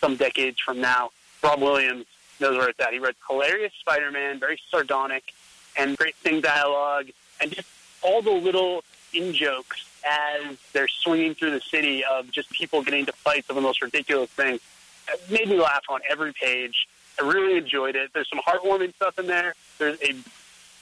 some 0.00 0.16
decades 0.16 0.58
from 0.60 0.80
now, 0.80 1.10
Rob 1.42 1.60
Williams 1.60 2.06
knows 2.40 2.56
where 2.56 2.68
it's 2.68 2.80
at. 2.80 2.92
He 2.92 2.98
writes 2.98 3.18
hilarious 3.28 3.72
Spider-Man, 3.80 4.40
very 4.40 4.60
sardonic, 4.68 5.32
and 5.76 5.96
great 5.96 6.16
thing 6.16 6.40
dialogue, 6.40 7.06
and 7.40 7.52
just 7.52 7.68
all 8.02 8.20
the 8.20 8.30
little 8.30 8.84
in-jokes 9.14 9.86
as 10.04 10.56
they're 10.72 10.88
swinging 10.88 11.34
through 11.34 11.52
the 11.52 11.60
city 11.60 12.04
of 12.04 12.30
just 12.30 12.50
people 12.50 12.82
getting 12.82 13.00
into 13.00 13.12
fights 13.12 13.48
of 13.48 13.54
the 13.54 13.62
most 13.62 13.80
ridiculous 13.80 14.30
things. 14.30 14.60
It 15.08 15.30
made 15.30 15.48
me 15.48 15.60
laugh 15.60 15.84
on 15.88 16.00
every 16.08 16.32
page. 16.32 16.88
I 17.20 17.26
really 17.26 17.56
enjoyed 17.56 17.94
it. 17.94 18.10
There's 18.12 18.28
some 18.28 18.40
heartwarming 18.40 18.94
stuff 18.94 19.18
in 19.18 19.26
there. 19.26 19.54
There's 19.78 20.00
a 20.02 20.14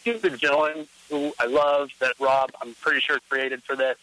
stupid 0.01 0.41
villain 0.41 0.89
who 1.11 1.33
I 1.39 1.47
love 1.47 1.91
that 2.01 2.15
Rob, 2.21 2.53
I'm 2.61 2.75
pretty 2.75 3.01
sure, 3.01 3.19
created 3.29 3.63
for 3.63 3.77
this. 3.77 3.97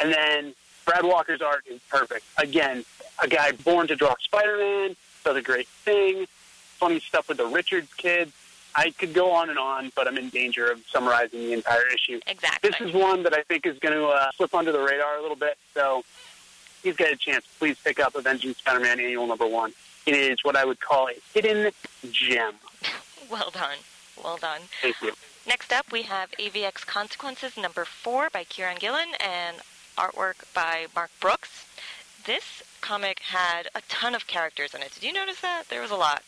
And 0.00 0.12
then 0.12 0.54
Brad 0.84 1.04
Walker's 1.04 1.40
art 1.40 1.64
is 1.68 1.80
perfect. 1.88 2.24
Again, 2.38 2.84
a 3.22 3.28
guy 3.28 3.52
born 3.52 3.86
to 3.88 3.96
draw 3.96 4.14
Spider-Man, 4.20 4.96
does 5.24 5.36
a 5.36 5.42
great 5.42 5.68
thing. 5.68 6.26
Funny 6.78 7.00
stuff 7.00 7.28
with 7.28 7.38
the 7.38 7.46
Richards 7.46 7.92
kids. 7.94 8.32
I 8.74 8.90
could 8.90 9.12
go 9.12 9.32
on 9.32 9.50
and 9.50 9.58
on, 9.58 9.92
but 9.94 10.08
I'm 10.08 10.16
in 10.16 10.30
danger 10.30 10.70
of 10.70 10.82
summarizing 10.90 11.40
the 11.40 11.52
entire 11.52 11.86
issue. 11.88 12.20
Exactly. 12.26 12.70
This 12.70 12.80
is 12.80 12.94
one 12.94 13.22
that 13.24 13.34
I 13.34 13.42
think 13.42 13.66
is 13.66 13.78
going 13.78 13.94
to 13.94 14.06
uh, 14.06 14.30
slip 14.32 14.54
under 14.54 14.72
the 14.72 14.80
radar 14.80 15.18
a 15.18 15.22
little 15.22 15.36
bit. 15.36 15.58
So, 15.74 16.02
please 16.80 16.96
get 16.96 17.12
a 17.12 17.16
chance. 17.16 17.44
Please 17.58 17.76
pick 17.84 18.00
up 18.00 18.14
Avenging 18.14 18.54
Spider-Man 18.54 18.98
Annual 18.98 19.26
Number 19.26 19.46
One. 19.46 19.72
It 20.06 20.14
is 20.14 20.38
what 20.42 20.56
I 20.56 20.64
would 20.64 20.80
call 20.80 21.08
a 21.08 21.14
hidden 21.34 21.72
gem. 22.10 22.54
Well 23.30 23.50
done. 23.50 23.78
Well 24.22 24.36
done. 24.36 24.60
Thank 24.82 25.00
you. 25.00 25.12
Next 25.46 25.72
up, 25.72 25.90
we 25.90 26.02
have 26.02 26.30
AVX 26.32 26.86
Consequences 26.86 27.56
number 27.56 27.84
four 27.84 28.30
by 28.30 28.44
Kieron 28.44 28.78
Gillen 28.78 29.08
and 29.20 29.56
artwork 29.96 30.52
by 30.54 30.86
Mark 30.94 31.10
Brooks. 31.20 31.66
This 32.24 32.62
comic 32.80 33.18
had 33.20 33.68
a 33.74 33.80
ton 33.88 34.14
of 34.14 34.26
characters 34.28 34.74
in 34.74 34.82
it. 34.82 34.92
Did 34.94 35.02
you 35.02 35.12
notice 35.12 35.40
that? 35.40 35.64
There 35.68 35.82
was 35.82 35.90
a 35.90 35.96
lot. 35.96 36.22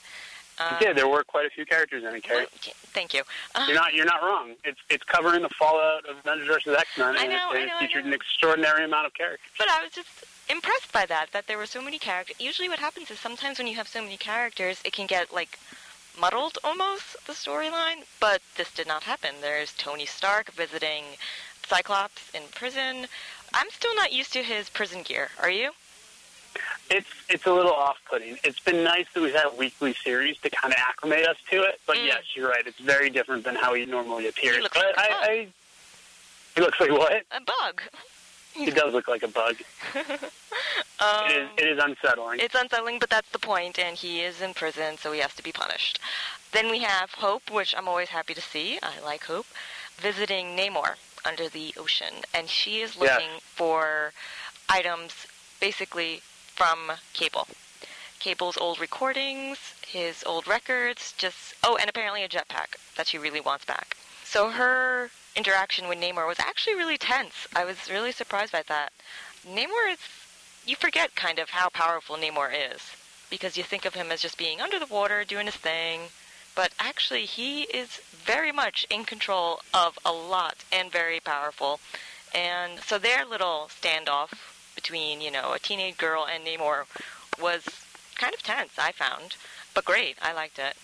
Uh, 0.58 0.78
yeah, 0.80 0.92
there 0.92 1.08
were 1.08 1.22
quite 1.24 1.46
a 1.46 1.50
few 1.50 1.64
characters 1.64 2.04
in 2.04 2.14
it, 2.14 2.22
Kerry. 2.22 2.42
what- 2.42 2.50
Thank 2.92 3.12
you. 3.14 3.22
Uh, 3.56 3.64
You're 3.66 3.74
not 3.76 3.92
you're 3.92 4.04
not 4.04 4.22
wrong. 4.22 4.54
It's 4.64 4.78
it's 4.88 5.02
covering 5.04 5.42
the 5.42 5.48
fallout 5.48 6.06
of 6.08 6.16
Avengers 6.18 6.46
vs. 6.46 6.76
X 6.78 6.88
Men, 6.96 7.16
I 7.16 7.22
and 7.24 7.32
know, 7.32 7.50
it, 7.52 7.56
I 7.58 7.62
it 7.62 7.66
know, 7.66 7.76
I 7.76 7.80
featured 7.80 8.04
an 8.04 8.12
extraordinary 8.12 8.84
amount 8.84 9.06
of 9.06 9.14
characters. 9.14 9.48
But 9.58 9.68
I 9.68 9.82
was 9.82 9.92
just 9.92 10.08
impressed 10.48 10.92
by 10.92 11.06
that, 11.06 11.32
that 11.32 11.48
there 11.48 11.58
were 11.58 11.66
so 11.66 11.82
many 11.82 11.98
characters. 11.98 12.36
Usually 12.38 12.68
what 12.68 12.78
happens 12.78 13.10
is 13.10 13.18
sometimes 13.18 13.58
when 13.58 13.66
you 13.66 13.74
have 13.74 13.88
so 13.88 14.00
many 14.00 14.16
characters, 14.16 14.80
it 14.84 14.92
can 14.92 15.06
get, 15.08 15.32
like, 15.34 15.58
muddled 16.18 16.58
almost, 16.64 17.16
the 17.26 17.32
storyline. 17.32 18.04
But 18.20 18.40
this 18.56 18.72
did 18.72 18.86
not 18.86 19.02
happen. 19.02 19.36
There's 19.40 19.72
Tony 19.74 20.06
Stark 20.06 20.50
visiting 20.52 21.04
Cyclops 21.66 22.30
in 22.34 22.42
prison. 22.54 23.06
I'm 23.52 23.70
still 23.70 23.94
not 23.94 24.12
used 24.12 24.32
to 24.34 24.42
his 24.42 24.68
prison 24.68 25.02
gear. 25.02 25.28
Are 25.40 25.50
you? 25.50 25.70
It's 26.90 27.08
it's 27.28 27.46
a 27.46 27.52
little 27.52 27.72
off 27.72 27.96
putting. 28.08 28.36
It's 28.44 28.60
been 28.60 28.84
nice 28.84 29.06
that 29.14 29.22
we've 29.22 29.34
had 29.34 29.46
a 29.46 29.54
weekly 29.56 29.94
series 29.94 30.38
to 30.38 30.50
kind 30.50 30.72
of 30.72 30.78
acclimate 30.78 31.26
us 31.26 31.36
to 31.50 31.62
it. 31.62 31.80
But 31.86 31.96
Mm. 31.96 32.06
yes, 32.06 32.22
you're 32.36 32.48
right. 32.48 32.64
It's 32.66 32.78
very 32.78 33.10
different 33.10 33.44
than 33.44 33.56
how 33.56 33.74
he 33.74 33.86
normally 33.86 34.28
appears. 34.28 34.56
He 34.56 34.62
looks 34.62 34.76
but 34.76 34.84
like 34.86 34.96
a 34.96 35.00
I, 35.00 35.08
bug. 35.08 35.28
I 35.28 35.48
he 36.54 36.60
looks 36.60 36.80
like 36.80 36.90
what? 36.90 37.24
A 37.32 37.40
bug. 37.40 37.82
He 38.52 38.70
does 38.70 38.92
look 38.94 39.08
like 39.08 39.22
a 39.24 39.28
bug. 39.28 39.56
Um, 41.00 41.26
It 41.26 41.36
is, 41.36 41.48
it 41.58 41.68
is 41.68 41.78
unsettling. 41.82 42.40
It's 42.40 42.54
unsettling, 42.54 42.98
but 42.98 43.10
that's 43.10 43.30
the 43.30 43.38
point, 43.38 43.78
and 43.78 43.96
he 43.96 44.20
is 44.20 44.40
in 44.40 44.54
prison, 44.54 44.96
so 44.96 45.12
he 45.12 45.20
has 45.20 45.34
to 45.34 45.42
be 45.42 45.52
punished. 45.52 45.98
Then 46.52 46.70
we 46.70 46.80
have 46.80 47.10
Hope, 47.14 47.50
which 47.50 47.74
I'm 47.76 47.88
always 47.88 48.08
happy 48.08 48.34
to 48.34 48.40
see. 48.40 48.78
I 48.82 49.00
like 49.04 49.24
Hope, 49.24 49.46
visiting 49.96 50.56
Namor 50.56 50.94
under 51.24 51.48
the 51.48 51.74
ocean, 51.76 52.14
and 52.32 52.48
she 52.48 52.80
is 52.80 52.96
Yes. 52.96 53.18
looking 53.18 53.40
for 53.40 54.12
items 54.68 55.26
basically 55.60 56.22
from 56.54 56.92
Cable. 57.12 57.48
Cable's 58.20 58.56
old 58.56 58.78
recordings, 58.78 59.58
his 59.86 60.22
old 60.24 60.46
records, 60.46 61.12
just 61.18 61.54
oh, 61.62 61.76
and 61.76 61.90
apparently 61.90 62.22
a 62.22 62.28
jetpack 62.28 62.76
that 62.96 63.06
she 63.08 63.18
really 63.18 63.40
wants 63.40 63.64
back. 63.64 63.96
So 64.24 64.50
her 64.50 65.10
interaction 65.36 65.88
with 65.88 65.98
Namor 65.98 66.26
was 66.26 66.38
actually 66.38 66.76
really 66.76 66.96
tense. 66.96 67.46
I 67.54 67.64
was 67.64 67.90
really 67.90 68.12
surprised 68.12 68.52
by 68.52 68.62
that. 68.68 68.92
Namor 69.46 69.92
is 69.92 69.98
you 70.66 70.76
forget 70.76 71.14
kind 71.14 71.38
of 71.38 71.50
how 71.50 71.68
powerful 71.68 72.16
Namor 72.16 72.50
is 72.52 72.80
because 73.30 73.56
you 73.56 73.62
think 73.64 73.84
of 73.84 73.94
him 73.94 74.10
as 74.10 74.22
just 74.22 74.38
being 74.38 74.60
under 74.60 74.78
the 74.78 74.86
water 74.86 75.24
doing 75.24 75.46
his 75.46 75.56
thing, 75.56 76.02
but 76.54 76.72
actually 76.78 77.24
he 77.24 77.62
is 77.62 78.00
very 78.12 78.52
much 78.52 78.86
in 78.88 79.04
control 79.04 79.60
of 79.72 79.98
a 80.04 80.12
lot 80.12 80.56
and 80.72 80.90
very 80.90 81.20
powerful. 81.20 81.80
And 82.34 82.80
so 82.80 82.98
their 82.98 83.24
little 83.24 83.68
standoff 83.68 84.30
between, 84.74 85.20
you 85.20 85.30
know, 85.30 85.52
a 85.52 85.58
teenage 85.58 85.96
girl 85.96 86.26
and 86.26 86.44
Namor 86.44 86.84
was 87.40 87.64
kind 88.16 88.34
of 88.34 88.42
tense, 88.42 88.72
I 88.78 88.92
found, 88.92 89.36
but 89.74 89.84
great. 89.84 90.16
I 90.22 90.32
liked 90.32 90.58
it. 90.58 90.76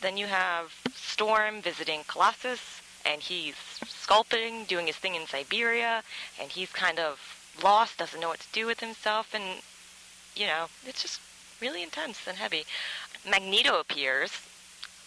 Then 0.00 0.16
you 0.16 0.26
have 0.26 0.74
Storm 0.94 1.62
visiting 1.62 2.00
Colossus, 2.08 2.80
and 3.04 3.20
he's 3.20 3.54
sculpting, 3.84 4.66
doing 4.66 4.86
his 4.86 4.96
thing 4.96 5.14
in 5.14 5.26
Siberia, 5.26 6.02
and 6.40 6.50
he's 6.50 6.70
kind 6.70 6.98
of 6.98 7.41
lost, 7.62 7.98
doesn't 7.98 8.20
know 8.20 8.28
what 8.28 8.40
to 8.40 8.52
do 8.52 8.66
with 8.66 8.80
himself, 8.80 9.34
and, 9.34 9.62
you 10.36 10.46
know, 10.46 10.66
it's 10.86 11.02
just 11.02 11.20
really 11.60 11.82
intense 11.82 12.20
and 12.26 12.36
heavy. 12.36 12.64
Magneto 13.28 13.80
appears, 13.80 14.30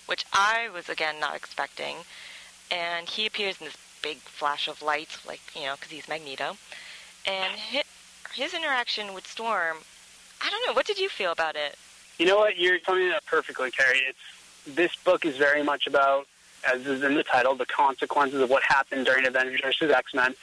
which 0.05 0.25
I 0.33 0.69
was, 0.73 0.89
again, 0.89 1.19
not 1.19 1.35
expecting, 1.35 1.97
and 2.71 3.07
he 3.07 3.25
appears 3.25 3.59
in 3.59 3.67
this 3.67 3.77
big 4.01 4.17
flash 4.17 4.67
of 4.67 4.81
light, 4.81 5.17
like, 5.27 5.41
you 5.55 5.63
know, 5.63 5.75
because 5.75 5.91
he's 5.91 6.07
Magneto. 6.07 6.57
And 7.25 7.53
his, 7.53 7.83
his 8.33 8.53
interaction 8.53 9.13
with 9.13 9.25
Storm, 9.25 9.77
I 10.41 10.49
don't 10.49 10.67
know, 10.67 10.73
what 10.73 10.85
did 10.85 10.99
you 10.99 11.09
feel 11.09 11.31
about 11.31 11.55
it? 11.55 11.75
You 12.19 12.25
know 12.25 12.37
what? 12.37 12.57
You're 12.57 12.79
summing 12.85 13.07
it 13.07 13.15
up 13.15 13.25
perfectly, 13.25 13.71
Kerry. 13.71 13.99
It's 14.07 14.75
this 14.75 14.95
book 14.95 15.25
is 15.25 15.37
very 15.37 15.63
much 15.63 15.85
about, 15.87 16.27
as 16.67 16.85
is 16.85 17.03
in 17.03 17.15
the 17.15 17.23
title, 17.23 17.55
the 17.55 17.65
consequences 17.65 18.41
of 18.41 18.49
what 18.49 18.63
happened 18.63 19.05
during 19.05 19.25
Avengers 19.25 19.61
versus 19.61 19.91
X 19.91 20.13
Men, 20.13 20.33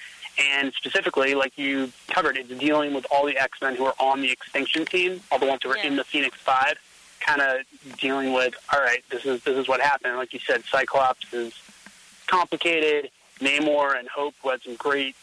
and 0.43 0.73
specifically, 0.75 1.35
like 1.35 1.57
you 1.59 1.93
covered, 2.09 2.37
it's 2.37 2.49
dealing 2.49 2.95
with 2.95 3.07
all 3.11 3.27
the 3.27 3.37
X 3.39 3.61
Men 3.61 3.77
who 3.77 3.85
are 3.85 3.95
on 3.99 4.21
the 4.21 4.31
Extinction 4.31 4.85
team, 4.85 5.21
all 5.31 5.39
the 5.39 5.47
ones 5.47 5.61
who 5.63 5.71
are 5.71 5.77
Yeah. 5.79 5.87
in 5.87 5.97
the 5.97 6.05
Phoenix 6.05 6.37
Five, 6.39 6.79
kind 7.21 7.41
of 7.41 7.61
dealing 7.99 8.33
with, 8.33 8.55
all 8.73 8.81
right, 8.81 9.05
this 9.11 9.25
is 9.25 9.43
this 9.45 9.57
is 9.57 9.69
what 9.69 9.81
happened. 9.81 10.17
Like 10.17 10.33
you 10.33 10.41
said, 10.41 10.65
Cyclops 10.65 11.33
is 11.33 11.53
complicated. 12.27 13.11
Namor 13.41 13.99
and 13.99 14.09
Hope 14.09 14.35
who 14.43 14.51
had 14.51 14.63
some 14.63 14.77
great 14.77 15.17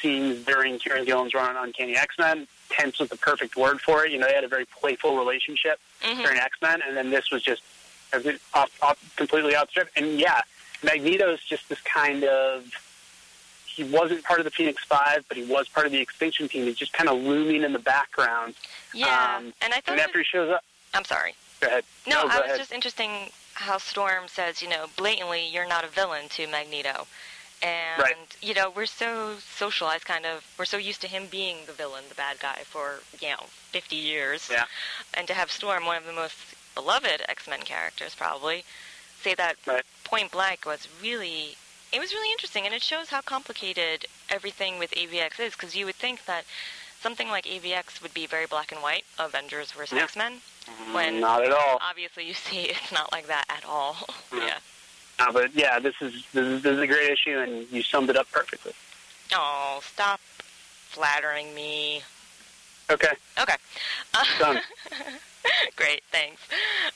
scenes 0.00 0.44
during 0.44 0.78
Kieron 0.80 1.06
Gillen's 1.06 1.32
run 1.32 1.56
on 1.56 1.64
Uncanny 1.66 1.96
X 1.96 2.16
Men. 2.18 2.48
Tense 2.70 2.98
was 2.98 3.08
the 3.08 3.16
perfect 3.16 3.56
word 3.56 3.80
for 3.80 4.04
it. 4.04 4.10
You 4.12 4.18
know, 4.18 4.26
they 4.26 4.34
had 4.34 4.42
a 4.44 4.48
very 4.48 4.64
playful 4.64 5.16
relationship 5.16 5.78
Mhm. 6.02 6.22
during 6.22 6.38
X 6.38 6.56
Men, 6.60 6.82
and 6.82 6.96
then 6.96 7.10
this 7.10 7.30
was 7.30 7.42
just 7.42 7.62
off, 8.52 8.70
off, 8.82 8.98
completely 9.16 9.54
outstripped. 9.56 9.96
And 9.96 10.18
yeah, 10.18 10.42
Magneto's 10.82 11.40
just 11.44 11.68
this 11.68 11.80
kind 11.82 12.24
of. 12.24 12.64
He 13.74 13.84
wasn't 13.84 14.22
part 14.24 14.38
of 14.38 14.44
the 14.44 14.50
Phoenix 14.50 14.84
Five, 14.84 15.24
but 15.28 15.36
he 15.36 15.44
was 15.44 15.68
part 15.68 15.86
of 15.86 15.92
the 15.92 15.98
Extinction 16.00 16.48
Team. 16.48 16.64
He's 16.64 16.76
just 16.76 16.92
kind 16.92 17.08
of 17.08 17.18
looming 17.22 17.62
in 17.62 17.72
the 17.72 17.78
background. 17.78 18.54
Yeah, 18.92 19.36
Um, 19.38 19.54
and 19.62 19.72
I 19.72 19.80
thought 19.80 19.92
And 19.92 20.00
after 20.00 20.18
was, 20.18 20.26
he 20.26 20.36
shows 20.36 20.50
up, 20.50 20.62
I'm 20.92 21.04
sorry. 21.04 21.34
go 21.60 21.68
ahead. 21.68 21.84
No, 22.06 22.22
go 22.22 22.28
I 22.28 22.36
was 22.40 22.44
ahead. 22.46 22.58
just 22.58 22.72
interesting 22.72 23.30
how 23.54 23.78
Storm 23.78 24.28
says, 24.28 24.60
you 24.60 24.68
know, 24.68 24.86
blatantly, 24.96 25.46
you're 25.46 25.66
not 25.68 25.84
a 25.84 25.88
villain 25.88 26.28
to 26.30 26.46
Magneto. 26.46 27.06
And, 27.62 28.02
Right. 28.02 28.16
you 28.42 28.54
know, 28.54 28.68
we're 28.70 28.86
so 28.86 29.36
socialized, 29.56 30.04
kind 30.04 30.26
of, 30.26 30.44
we're 30.58 30.64
so 30.64 30.76
used 30.76 31.00
to 31.02 31.08
him 31.08 31.26
being 31.30 31.58
the 31.66 31.72
villain, 31.72 32.04
the 32.08 32.14
bad 32.14 32.40
guy, 32.40 32.62
for, 32.64 33.00
you 33.20 33.28
know, 33.30 33.44
50 33.70 33.94
years. 33.96 34.48
Yeah. 34.50 34.64
And 35.14 35.26
to 35.28 35.34
have 35.34 35.50
Storm, 35.50 35.86
one 35.86 35.96
of 35.96 36.04
the 36.04 36.12
most 36.12 36.34
beloved 36.74 37.22
X 37.28 37.46
Men 37.48 37.60
characters, 37.62 38.14
probably, 38.14 38.64
say 39.22 39.34
that 39.36 39.56
Right. 39.64 39.84
point 40.04 40.30
blank 40.32 40.66
was 40.66 40.88
really. 41.00 41.56
It 41.92 42.00
was 42.00 42.12
really 42.14 42.32
interesting, 42.32 42.64
and 42.64 42.74
it 42.74 42.82
shows 42.82 43.10
how 43.10 43.20
complicated 43.20 44.06
everything 44.30 44.78
with 44.78 44.92
AVX 44.92 45.38
is, 45.40 45.52
because 45.52 45.76
you 45.76 45.84
would 45.84 45.94
think 45.96 46.24
that 46.24 46.44
something 47.00 47.28
like 47.28 47.44
AVX 47.44 48.00
would 48.02 48.14
be 48.14 48.26
very 48.26 48.46
black 48.46 48.72
and 48.72 48.80
white, 48.82 49.04
Avengers 49.18 49.72
versus 49.72 49.96
Yeah. 49.98 50.04
X 50.04 50.16
Men. 50.16 50.40
Mm-hmm. 50.64 50.92
when- 50.94 51.20
Not 51.20 51.44
at 51.44 51.52
all. 51.52 51.78
Obviously, 51.82 52.24
you 52.26 52.34
see 52.48 52.62
it's 52.62 52.92
not 52.92 53.12
like 53.12 53.26
that 53.26 53.44
at 53.50 53.64
all. 53.66 53.96
Yeah. 54.32 54.46
yeah. 54.46 54.58
No, 55.20 55.32
but 55.32 55.54
yeah, 55.54 55.78
this 55.78 55.94
is, 56.00 56.24
this 56.32 56.46
is 56.46 56.62
this 56.62 56.72
is 56.72 56.78
a 56.80 56.86
great 56.86 57.10
issue, 57.10 57.38
and 57.38 57.70
you 57.70 57.82
summed 57.82 58.08
it 58.08 58.16
up 58.16 58.30
perfectly. 58.32 58.72
Oh, 59.34 59.80
stop 59.82 60.20
flattering 60.20 61.54
me. 61.54 62.02
Okay, 62.92 63.12
Okay. 63.40 63.54
Uh, 64.12 64.24
done. 64.38 64.60
Great, 65.76 66.02
thanks. 66.12 66.42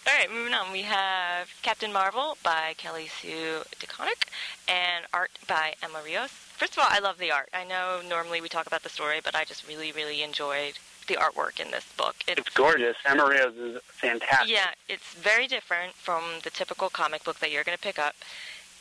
All 0.06 0.12
right, 0.12 0.30
moving 0.30 0.52
on. 0.52 0.70
We 0.70 0.82
have 0.82 1.48
Captain 1.62 1.90
Marvel 1.90 2.36
by 2.44 2.74
Kelly 2.76 3.08
Sue 3.08 3.62
DeConnick 3.80 4.28
and 4.68 5.06
art 5.14 5.30
by 5.48 5.72
Emma 5.82 6.00
Rios. 6.04 6.30
First 6.30 6.74
of 6.74 6.80
all, 6.80 6.88
I 6.90 6.98
love 6.98 7.16
the 7.16 7.32
art. 7.32 7.48
I 7.54 7.64
know 7.64 8.00
normally 8.06 8.42
we 8.42 8.48
talk 8.50 8.66
about 8.66 8.82
the 8.82 8.90
story, 8.90 9.20
but 9.24 9.34
I 9.34 9.44
just 9.44 9.66
really, 9.66 9.90
really 9.90 10.22
enjoyed 10.22 10.74
the 11.08 11.14
artwork 11.14 11.60
in 11.60 11.70
this 11.70 11.86
book. 11.96 12.16
It's 12.28 12.48
gorgeous. 12.50 12.96
Emma 13.06 13.24
Rios 13.26 13.54
is 13.56 13.80
fantastic. 13.86 14.50
Yeah, 14.50 14.70
it's 14.88 15.14
very 15.14 15.46
different 15.46 15.94
from 15.94 16.22
the 16.42 16.50
typical 16.50 16.90
comic 16.90 17.24
book 17.24 17.38
that 17.40 17.50
you're 17.50 17.64
going 17.64 17.76
to 17.78 17.82
pick 17.82 17.98
up. 17.98 18.16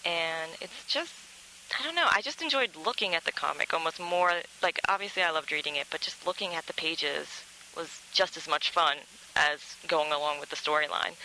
And 0.05 0.51
it's 0.59 0.85
just, 0.85 1.13
I 1.79 1.83
don't 1.83 1.95
know, 1.95 2.07
I 2.09 2.21
just 2.21 2.41
enjoyed 2.41 2.75
looking 2.75 3.15
at 3.15 3.25
the 3.25 3.31
comic 3.31 3.73
almost 3.73 3.99
more. 3.99 4.31
Like, 4.61 4.79
obviously, 4.87 5.23
I 5.23 5.31
loved 5.31 5.51
reading 5.51 5.75
it, 5.75 5.87
but 5.89 6.01
just 6.01 6.25
looking 6.25 6.53
at 6.53 6.67
the 6.67 6.73
pages 6.73 7.43
was 7.75 8.01
just 8.13 8.37
as 8.37 8.47
much 8.47 8.69
fun 8.69 8.97
as 9.35 9.75
going 9.87 10.11
along 10.11 10.39
with 10.39 10.49
the 10.49 10.55
storyline. 10.55 11.15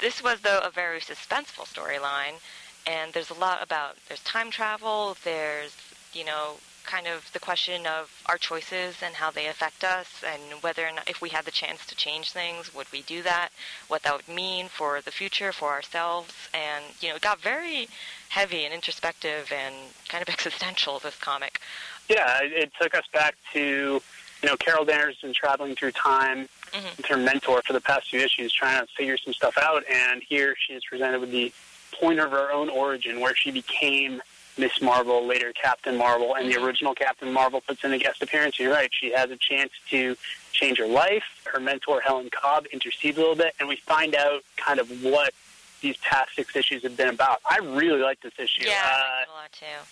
This 0.00 0.22
was, 0.22 0.40
though, 0.40 0.60
a 0.60 0.70
very 0.70 1.00
suspenseful 1.00 1.66
storyline. 1.66 2.40
And 2.86 3.12
there's 3.12 3.30
a 3.30 3.34
lot 3.34 3.62
about, 3.62 3.96
there's 4.08 4.22
time 4.24 4.50
travel, 4.50 5.16
there's, 5.22 5.76
you 6.12 6.24
know, 6.24 6.56
kind 6.84 7.06
of 7.06 7.30
the 7.32 7.38
question 7.38 7.86
of 7.86 8.22
our 8.26 8.36
choices 8.36 8.96
and 9.02 9.14
how 9.14 9.30
they 9.30 9.46
affect 9.46 9.84
us 9.84 10.22
and 10.26 10.62
whether 10.62 10.86
or 10.86 10.92
not 10.92 11.08
if 11.08 11.20
we 11.20 11.28
had 11.28 11.44
the 11.44 11.50
chance 11.50 11.86
to 11.86 11.94
change 11.94 12.32
things 12.32 12.74
would 12.74 12.90
we 12.92 13.02
do 13.02 13.22
that 13.22 13.50
what 13.88 14.02
that 14.02 14.14
would 14.16 14.28
mean 14.28 14.66
for 14.68 15.00
the 15.00 15.10
future 15.10 15.52
for 15.52 15.70
ourselves 15.70 16.34
and 16.52 16.84
you 17.00 17.08
know 17.08 17.16
it 17.16 17.22
got 17.22 17.40
very 17.40 17.88
heavy 18.32 18.64
and 18.64 18.72
introspective 18.72 19.52
and 19.54 19.74
kind 20.08 20.22
of 20.22 20.28
existential 20.34 20.98
this 21.00 21.16
comic 21.16 21.60
Yeah, 22.08 22.38
it, 22.42 22.72
took 22.80 22.94
us 22.94 23.04
back 23.12 23.34
to, 23.52 24.00
you 24.42 24.48
know, 24.48 24.56
Carol 24.56 24.84
Danvers's 24.86 25.20
been 25.20 25.34
traveling 25.34 25.74
through 25.76 25.92
time 25.92 26.48
Mhm. 26.72 26.96
with 26.96 27.06
her 27.06 27.18
mentor 27.18 27.60
for 27.66 27.74
the 27.74 27.82
past 27.82 28.08
few 28.08 28.20
issues, 28.20 28.50
trying 28.50 28.80
to 28.80 28.90
figure 28.94 29.18
some 29.18 29.34
stuff 29.34 29.58
out. 29.58 29.84
And 29.90 30.22
here 30.22 30.56
she 30.58 30.72
is 30.72 30.82
presented 30.82 31.20
with 31.20 31.30
the 31.30 31.52
point 31.92 32.18
of 32.18 32.30
her 32.30 32.50
own 32.50 32.70
origin, 32.70 33.20
where 33.20 33.36
she 33.36 33.50
became 33.50 34.22
Miss 34.56 34.80
Marvel, 34.80 35.26
later 35.26 35.52
Captain 35.52 35.98
Marvel, 35.98 36.34
and 36.34 36.50
the 36.50 36.54
Mhm. 36.56 36.64
original 36.64 36.94
Captain 36.94 37.30
Marvel 37.30 37.60
puts 37.60 37.84
in 37.84 37.92
a 37.92 37.98
guest 37.98 38.22
appearance. 38.22 38.58
You're 38.58 38.72
right; 38.72 38.90
she 38.98 39.10
has 39.12 39.30
a 39.30 39.36
chance 39.36 39.72
to 39.90 40.16
change 40.54 40.78
her 40.78 40.86
life. 40.86 41.24
Her 41.44 41.60
mentor 41.60 42.00
Helen 42.00 42.30
Cobb 42.30 42.66
intercedes 42.72 43.18
a 43.18 43.20
little 43.20 43.36
bit, 43.36 43.54
and 43.58 43.68
we 43.68 43.76
find 43.76 44.14
out 44.14 44.42
kind 44.56 44.78
of 44.80 45.02
what 45.04 45.34
these 45.82 45.96
past 45.98 46.34
six 46.34 46.56
issues 46.56 46.82
have 46.84 46.96
been 46.96 47.08
about. 47.10 47.40
I 47.48 47.58
really 47.58 48.00
like 48.00 48.20
this 48.22 48.32
issue. 48.38 48.66
yeah 48.66 48.72
Uh, 48.84 49.34
i 49.34 49.42
liked 49.42 49.62
it 49.62 49.66
a 49.66 49.72
lot 49.72 49.80
too 49.82 49.88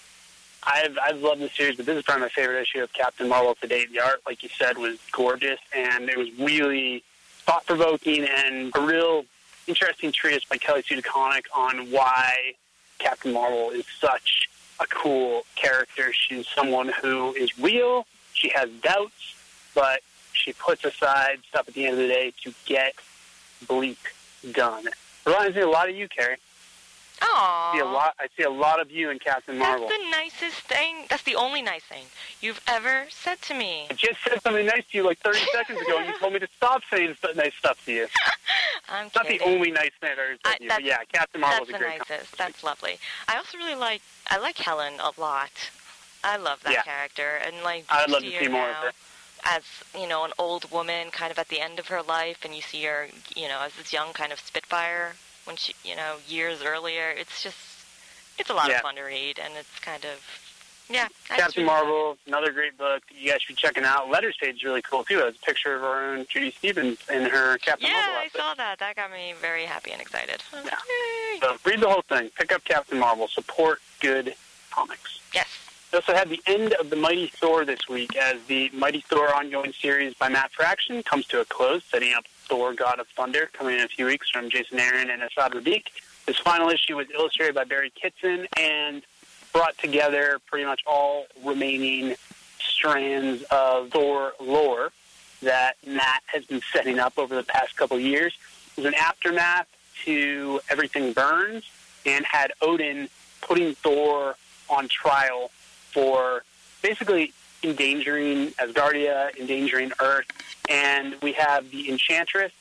I've 0.62 0.98
I've 1.02 1.22
loved 1.22 1.40
the 1.40 1.48
series, 1.48 1.76
but 1.76 1.86
this 1.86 1.96
is 1.96 2.02
probably 2.02 2.22
my 2.22 2.28
favorite 2.28 2.60
issue 2.60 2.82
of 2.82 2.92
Captain 2.92 3.28
Marvel 3.28 3.54
to 3.62 3.66
date. 3.66 3.92
The 3.92 4.00
art, 4.00 4.20
like 4.26 4.42
you 4.42 4.50
said, 4.50 4.76
was 4.76 4.98
gorgeous, 5.10 5.58
and 5.74 6.10
it 6.10 6.18
was 6.18 6.28
really 6.38 7.02
thought 7.46 7.64
provoking 7.66 8.24
and 8.24 8.70
a 8.74 8.80
real 8.80 9.24
interesting 9.66 10.12
treatise 10.12 10.44
by 10.44 10.58
Kelly 10.58 10.82
Sue 10.86 11.00
DeConnick 11.00 11.44
on 11.56 11.90
why 11.90 12.52
Captain 12.98 13.32
Marvel 13.32 13.70
is 13.70 13.86
such 13.98 14.48
a 14.80 14.86
cool 14.86 15.46
character. 15.56 16.12
She's 16.12 16.46
someone 16.48 16.88
who 17.00 17.32
is 17.34 17.58
real. 17.58 18.06
She 18.34 18.50
has 18.54 18.68
doubts, 18.82 19.34
but 19.74 20.00
she 20.32 20.52
puts 20.52 20.84
aside 20.84 21.38
stuff 21.48 21.68
at 21.68 21.74
the 21.74 21.84
end 21.86 21.94
of 21.94 21.98
the 22.00 22.08
day 22.08 22.32
to 22.44 22.52
get 22.66 22.94
bleak 23.66 23.98
done. 24.52 24.84
Reminds 25.26 25.56
me 25.56 25.62
a 25.62 25.68
lot 25.68 25.88
of 25.88 25.96
you, 25.96 26.08
Kerry. 26.08 26.36
Aww. 27.20 27.26
I 27.28 27.72
see 27.74 27.80
a 27.80 27.84
lot. 27.84 28.14
I 28.18 28.26
see 28.34 28.42
a 28.44 28.50
lot 28.50 28.80
of 28.80 28.90
you 28.90 29.10
in 29.10 29.18
Captain 29.18 29.58
Marvel. 29.58 29.86
That's 29.88 30.00
the 30.02 30.10
nicest 30.10 30.60
thing. 30.62 31.04
That's 31.10 31.22
the 31.24 31.34
only 31.34 31.60
nice 31.60 31.82
thing 31.82 32.04
you've 32.40 32.62
ever 32.66 33.04
said 33.10 33.42
to 33.42 33.54
me. 33.54 33.86
I 33.90 33.92
just 33.94 34.22
said 34.26 34.40
something 34.42 34.64
nice 34.64 34.84
to 34.90 34.96
you 34.98 35.04
like 35.04 35.18
30 35.18 35.38
seconds 35.52 35.80
ago, 35.82 35.98
and 35.98 36.06
you 36.08 36.18
told 36.18 36.32
me 36.32 36.38
to 36.38 36.48
stop 36.56 36.80
saying 36.90 37.14
nice 37.36 37.52
stuff 37.54 37.84
to 37.84 37.92
you. 37.92 38.02
It's 38.04 38.14
I'm 38.88 39.10
not 39.14 39.26
kidding. 39.26 39.38
the 39.38 39.44
only 39.44 39.70
nice 39.70 39.90
thing 40.00 40.10
I've 40.12 40.18
ever 40.18 40.36
said 40.44 40.52
I- 40.52 40.56
to 40.56 40.62
you, 40.62 40.68
but 40.70 40.74
that's- 40.82 40.88
yeah, 40.88 41.04
Captain 41.12 41.40
Marvel's 41.42 41.68
the 41.68 41.74
a 41.74 41.78
great 41.78 41.98
nicest. 42.08 42.38
That's 42.38 42.64
lovely. 42.64 42.98
I 43.28 43.36
also 43.36 43.58
really 43.58 43.74
like 43.74 44.00
I 44.28 44.38
like 44.38 44.56
Helen 44.56 44.94
a 44.98 45.20
lot. 45.20 45.50
I 46.24 46.38
love 46.38 46.62
that 46.64 46.72
Yeah. 46.72 46.82
character, 46.82 47.38
and 47.44 47.62
like 47.62 47.84
I'd 47.90 48.08
love 48.08 48.22
to 48.22 48.30
see 48.30 48.48
more 48.48 48.62
of 48.68 48.72
now 48.76 48.82
her. 48.82 48.92
As 49.44 49.62
you 49.98 50.06
know 50.06 50.24
an 50.24 50.32
old 50.38 50.70
woman, 50.70 51.10
kind 51.10 51.30
of 51.30 51.38
at 51.38 51.48
the 51.48 51.60
end 51.60 51.78
of 51.78 51.88
her 51.88 52.02
life, 52.02 52.44
and 52.44 52.54
you 52.54 52.62
see 52.62 52.84
her, 52.84 53.08
you 53.36 53.48
know, 53.48 53.60
as 53.64 53.74
this 53.74 53.92
young 53.92 54.12
kind 54.12 54.32
of 54.32 54.40
Spitfire 54.40 55.14
when 55.44 55.56
she, 55.56 55.74
you 55.84 55.96
know, 55.96 56.16
years 56.28 56.62
earlier. 56.62 57.10
It's 57.10 57.42
just, 57.42 57.56
it's 58.38 58.50
a 58.50 58.54
lot 58.54 58.68
Yeah. 58.68 58.76
of 58.76 58.82
fun 58.82 58.96
to 58.96 59.02
read, 59.02 59.38
and 59.38 59.54
it's 59.56 59.78
kind 59.80 60.04
of, 60.04 60.20
yeah. 60.88 61.08
Captain 61.28 61.64
really 61.64 61.68
love 61.68 61.82
it. 61.82 61.86
Marvel, 61.86 62.18
another 62.26 62.52
great 62.52 62.76
book 62.76 63.02
you 63.10 63.30
guys 63.30 63.42
should 63.42 63.56
be 63.56 63.60
checking 63.60 63.84
out. 63.84 64.10
Letters 64.10 64.36
page 64.40 64.56
is 64.56 64.64
really 64.64 64.82
cool 64.82 65.04
too. 65.04 65.20
it 65.20 65.28
It's 65.28 65.38
a 65.38 65.46
picture 65.46 65.74
of 65.74 65.82
our 65.84 66.12
own 66.12 66.26
Judy 66.28 66.50
Stevens 66.50 66.98
in 67.12 67.22
her 67.30 67.58
Captain 67.58 67.86
Yeah, 67.88 67.94
Marvel 67.94 68.12
yeah 68.14 68.20
I 68.20 68.28
saw 68.38 68.54
that. 68.54 68.78
That 68.80 68.96
got 68.96 69.10
me 69.10 69.34
very 69.40 69.64
happy 69.64 69.92
and 69.92 70.00
excited. 70.02 70.42
Yeah. 70.52 70.60
like, 70.62 71.42
So 71.42 71.56
read 71.64 71.80
the 71.80 71.88
whole 71.88 72.02
thing. 72.02 72.30
Pick 72.36 72.52
up 72.52 72.64
Captain 72.64 72.98
Marvel. 72.98 73.28
Support 73.28 73.80
good 74.00 74.34
comics. 74.70 75.20
Yes. 75.32 75.46
We 75.92 75.96
also 75.96 76.14
had 76.14 76.28
the 76.28 76.40
end 76.46 76.72
of 76.74 76.88
the 76.88 76.94
Mighty 76.94 77.26
Thor 77.26 77.64
this 77.64 77.88
week 77.88 78.16
as 78.16 78.40
the 78.46 78.70
Mighty 78.72 79.00
Thor 79.00 79.34
ongoing 79.34 79.72
series 79.72 80.14
by 80.14 80.28
Matt 80.28 80.52
Fraction 80.52 81.02
comes 81.02 81.26
to 81.26 81.40
a 81.40 81.44
close, 81.44 81.82
setting 81.82 82.14
up 82.14 82.26
Thor 82.44 82.74
God 82.74 83.00
of 83.00 83.08
Thunder 83.08 83.50
coming 83.52 83.76
in 83.76 83.82
a 83.82 83.88
few 83.88 84.06
weeks 84.06 84.30
from 84.30 84.50
Jason 84.50 84.78
Aaron 84.78 85.10
and 85.10 85.20
Esad 85.20 85.50
Ribic. 85.50 85.86
This 86.26 86.38
final 86.38 86.68
issue 86.68 86.94
was 86.94 87.10
illustrated 87.10 87.56
by 87.56 87.64
Barry 87.64 87.90
Kitson 87.90 88.46
and 88.56 89.02
brought 89.52 89.76
together 89.78 90.38
pretty 90.46 90.64
much 90.64 90.80
all 90.86 91.26
remaining 91.44 92.14
strands 92.60 93.42
of 93.50 93.90
Thor 93.90 94.34
lore 94.38 94.92
that 95.42 95.74
Matt 95.84 96.22
has 96.26 96.44
been 96.44 96.60
setting 96.72 97.00
up 97.00 97.18
over 97.18 97.34
the 97.34 97.42
past 97.42 97.76
couple 97.76 97.98
years. 97.98 98.32
It 98.76 98.82
was 98.82 98.86
an 98.86 98.94
aftermath 98.94 99.66
to 100.04 100.60
Everything 100.70 101.12
Burns 101.14 101.68
and 102.06 102.24
had 102.24 102.52
Odin 102.62 103.08
putting 103.40 103.74
Thor 103.74 104.36
on 104.68 104.86
trial 104.86 105.50
for 105.92 106.42
basically 106.82 107.32
endangering 107.62 108.48
Asgardia, 108.52 109.36
endangering 109.38 109.92
Earth, 110.00 110.26
and 110.68 111.14
we 111.22 111.32
have 111.32 111.70
the 111.70 111.90
Enchantress 111.90 112.52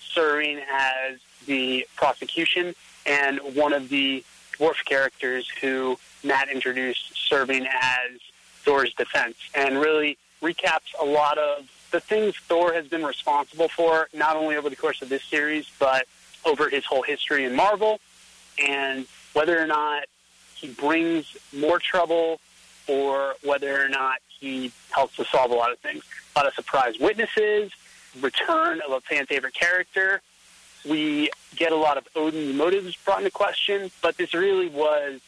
serving 0.00 0.60
as 0.70 1.18
the 1.46 1.86
prosecution, 1.96 2.74
and 3.04 3.38
one 3.54 3.72
of 3.72 3.88
the 3.88 4.24
dwarf 4.58 4.84
characters 4.84 5.48
who 5.60 5.98
Matt 6.24 6.48
introduced 6.48 7.12
serving 7.28 7.66
as 7.66 8.20
Thor's 8.64 8.92
defense, 8.94 9.36
and 9.54 9.78
really 9.78 10.16
recaps 10.42 10.94
a 11.00 11.04
lot 11.04 11.38
of 11.38 11.68
the 11.90 12.00
things 12.00 12.34
Thor 12.48 12.72
has 12.72 12.86
been 12.88 13.04
responsible 13.04 13.68
for, 13.68 14.08
not 14.12 14.36
only 14.36 14.56
over 14.56 14.68
the 14.70 14.76
course 14.76 15.02
of 15.02 15.08
this 15.08 15.22
series, 15.22 15.70
but 15.78 16.06
over 16.44 16.68
his 16.68 16.84
whole 16.84 17.02
history 17.02 17.44
in 17.44 17.54
Marvel, 17.54 18.00
and 18.58 19.06
whether 19.34 19.60
or 19.60 19.66
not 19.66 20.04
he 20.54 20.68
brings 20.68 21.36
more 21.52 21.78
trouble 21.78 22.40
or 22.88 23.34
whether 23.42 23.82
or 23.82 23.88
not 23.88 24.18
he 24.28 24.72
helps 24.90 25.16
to 25.16 25.24
solve 25.24 25.50
a 25.50 25.54
lot 25.54 25.72
of 25.72 25.78
things. 25.78 26.02
A 26.34 26.38
lot 26.38 26.46
of 26.46 26.54
surprise 26.54 26.98
witnesses, 26.98 27.72
return 28.20 28.80
of 28.86 28.92
a 28.92 29.00
fan 29.00 29.26
favorite 29.26 29.54
character. 29.54 30.20
We 30.88 31.30
get 31.56 31.72
a 31.72 31.76
lot 31.76 31.96
of 31.98 32.06
Odin's 32.14 32.54
motives 32.54 32.96
brought 32.96 33.18
into 33.18 33.30
question, 33.30 33.90
but 34.02 34.16
this 34.16 34.34
really 34.34 34.68
was 34.68 35.20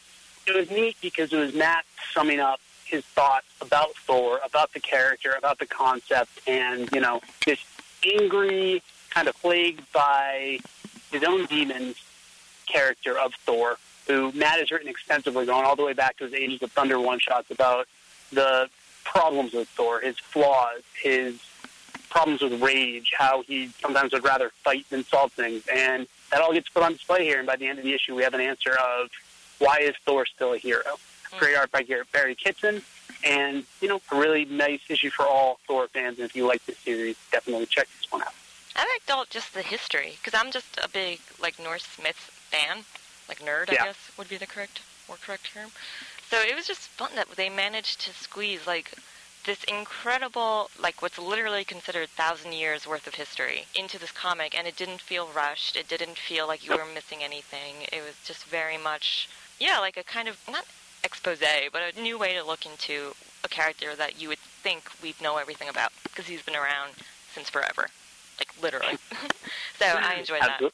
it 0.47 0.55
was 0.55 0.71
neat 0.71 0.95
because 1.01 1.31
it 1.33 1.37
was 1.37 1.53
Matt 1.53 1.85
summing 2.13 2.39
up 2.39 2.59
his 2.85 3.05
thoughts 3.05 3.45
about 3.61 3.95
Thor, 3.95 4.39
about 4.43 4.73
the 4.73 4.79
character, 4.79 5.35
about 5.37 5.59
the 5.59 5.65
concept, 5.65 6.31
and 6.47 6.89
you 6.91 7.01
know 7.01 7.21
this 7.45 7.59
angry, 8.03 8.81
kind 9.09 9.27
of 9.27 9.35
plagued 9.35 9.91
by 9.91 10.59
his 11.11 11.23
own 11.23 11.45
demons 11.45 11.95
character 12.67 13.17
of 13.17 13.33
Thor, 13.33 13.77
who 14.09 14.31
Matt 14.31 14.57
has 14.57 14.71
written 14.71 14.89
extensively, 14.89 15.45
going 15.45 15.65
all 15.65 15.75
the 15.75 15.85
way 15.85 15.93
back 15.93 16.17
to 16.17 16.23
his 16.23 16.33
Ages 16.33 16.63
of 16.63 16.71
Thunder 16.71 16.99
one 16.99 17.19
shots 17.19 17.51
about 17.51 17.87
the 18.33 18.67
problems 19.03 19.53
with 19.53 19.69
Thor, 19.69 20.01
his 20.01 20.17
flaws, 20.17 20.81
his 21.01 21.39
problems 22.09 22.41
with 22.41 22.59
rage, 22.59 23.13
how 23.15 23.43
he 23.43 23.67
sometimes 23.79 24.11
would 24.13 24.23
rather 24.23 24.49
fight 24.63 24.89
than 24.89 25.03
solve 25.03 25.31
things, 25.33 25.63
and 25.71 26.07
that 26.31 26.41
all 26.41 26.51
gets 26.51 26.69
put 26.69 26.81
on 26.81 26.93
display 26.93 27.23
here. 27.23 27.37
And 27.37 27.45
by 27.45 27.55
the 27.55 27.67
end 27.67 27.77
of 27.77 27.85
the 27.85 27.93
issue, 27.93 28.15
we 28.15 28.23
have 28.23 28.33
an 28.33 28.41
answer 28.41 28.71
of 28.71 29.09
why 29.59 29.77
is 29.81 29.93
Thor 30.05 30.25
still 30.25 30.53
a 30.53 30.57
hero? 30.57 30.81
Hmm. 31.31 31.37
Great 31.37 31.55
art 31.55 31.71
by 31.71 31.85
Barry 32.11 32.33
Kitson, 32.33 32.81
and 33.23 33.63
you 33.79 33.87
know 33.87 34.01
a 34.11 34.15
really 34.15 34.45
nice 34.45 34.81
issue 34.89 35.11
for 35.11 35.27
all 35.27 35.59
Thor 35.67 35.87
fans. 35.87 36.17
And 36.17 36.25
if 36.25 36.35
you 36.35 36.47
like 36.47 36.65
this 36.65 36.79
series, 36.79 37.15
definitely 37.31 37.67
check 37.67 37.87
this 37.99 38.11
one 38.11 38.23
out. 38.23 38.33
I 38.75 38.81
liked 38.91 39.11
all 39.11 39.25
just 39.29 39.53
the 39.53 39.61
history 39.61 40.13
because 40.15 40.39
I'm 40.39 40.51
just 40.51 40.79
a 40.83 40.89
big 40.89 41.19
like 41.39 41.59
Norse 41.59 41.99
myths 42.01 42.31
fan, 42.49 42.85
like 43.29 43.39
nerd, 43.39 43.69
I 43.69 43.75
guess 43.75 44.11
would 44.17 44.27
be 44.27 44.37
the 44.37 44.47
correct 44.47 44.81
more 45.07 45.17
correct 45.17 45.53
term. 45.53 45.69
So 46.29 46.41
it 46.41 46.55
was 46.55 46.67
just 46.67 46.81
fun 46.81 47.11
that 47.15 47.29
they 47.31 47.49
managed 47.49 48.01
to 48.01 48.11
squeeze 48.11 48.67
like 48.67 48.93
this 49.45 49.63
incredible, 49.63 50.69
like 50.79 51.01
what's 51.01 51.17
literally 51.17 51.63
considered 51.63 52.09
thousand 52.09 52.53
years 52.53 52.85
worth 52.85 53.07
of 53.07 53.15
history 53.15 53.65
into 53.73 53.97
this 53.97 54.11
comic, 54.11 54.57
and 54.57 54.67
it 54.67 54.75
didn't 54.75 55.01
feel 55.01 55.29
rushed. 55.35 55.75
It 55.75 55.87
didn't 55.87 56.17
feel 56.17 56.45
like 56.47 56.65
you 56.65 56.75
were 56.75 56.85
missing 56.85 57.23
anything. 57.23 57.87
It 57.91 58.03
was 58.05 58.15
just 58.25 58.45
very 58.45 58.77
much, 58.77 59.29
yeah, 59.59 59.79
like 59.79 59.97
a 59.97 60.03
kind 60.03 60.27
of 60.27 60.37
not 60.51 60.65
expose, 61.03 61.39
but 61.71 61.81
a 61.95 62.01
new 62.01 62.19
way 62.19 62.33
to 62.33 62.43
look 62.43 62.65
into 62.65 63.13
a 63.43 63.47
character 63.47 63.95
that 63.95 64.21
you 64.21 64.27
would 64.27 64.39
think 64.39 64.83
we'd 65.01 65.19
know 65.21 65.37
everything 65.37 65.69
about 65.69 65.91
because 66.03 66.27
he's 66.27 66.43
been 66.43 66.55
around 66.55 66.91
since 67.33 67.49
forever, 67.49 67.87
like 68.37 68.53
literally. 68.61 68.97
so 69.79 69.85
I 69.85 69.89
mm-hmm. 69.89 70.19
enjoyed 70.19 70.41
that. 70.41 70.49
Absolutely. 70.51 70.71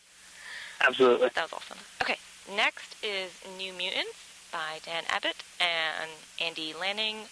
Absolutely. 0.81 1.29
That 1.35 1.43
was 1.43 1.53
awesome. 1.53 1.77
Okay, 2.01 2.17
next 2.53 2.95
is 3.03 3.31
New 3.57 3.73
Mutants 3.73 4.25
by 4.51 4.79
Dan 4.85 5.03
Abnett 5.03 5.43
and 5.59 6.09
Andy 6.39 6.73
Lanning. 6.73 7.25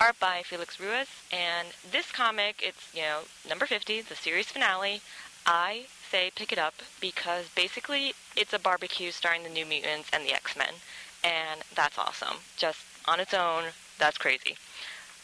Art 0.00 0.18
by 0.20 0.42
Felix 0.44 0.78
Ruiz. 0.78 1.08
And 1.32 1.68
this 1.90 2.12
comic, 2.12 2.62
it's, 2.62 2.94
you 2.94 3.02
know, 3.02 3.20
number 3.48 3.66
50, 3.66 4.02
the 4.02 4.14
series 4.14 4.46
finale. 4.46 5.00
I 5.46 5.86
say 6.10 6.30
pick 6.34 6.52
it 6.52 6.58
up 6.58 6.74
because 7.00 7.46
basically 7.54 8.14
it's 8.36 8.52
a 8.52 8.58
barbecue 8.58 9.10
starring 9.10 9.42
the 9.42 9.48
New 9.48 9.66
Mutants 9.66 10.10
and 10.12 10.24
the 10.24 10.32
X-Men. 10.32 10.74
And 11.24 11.62
that's 11.74 11.98
awesome. 11.98 12.36
Just 12.56 12.80
on 13.06 13.20
its 13.20 13.34
own, 13.34 13.64
that's 13.98 14.18
crazy. 14.18 14.56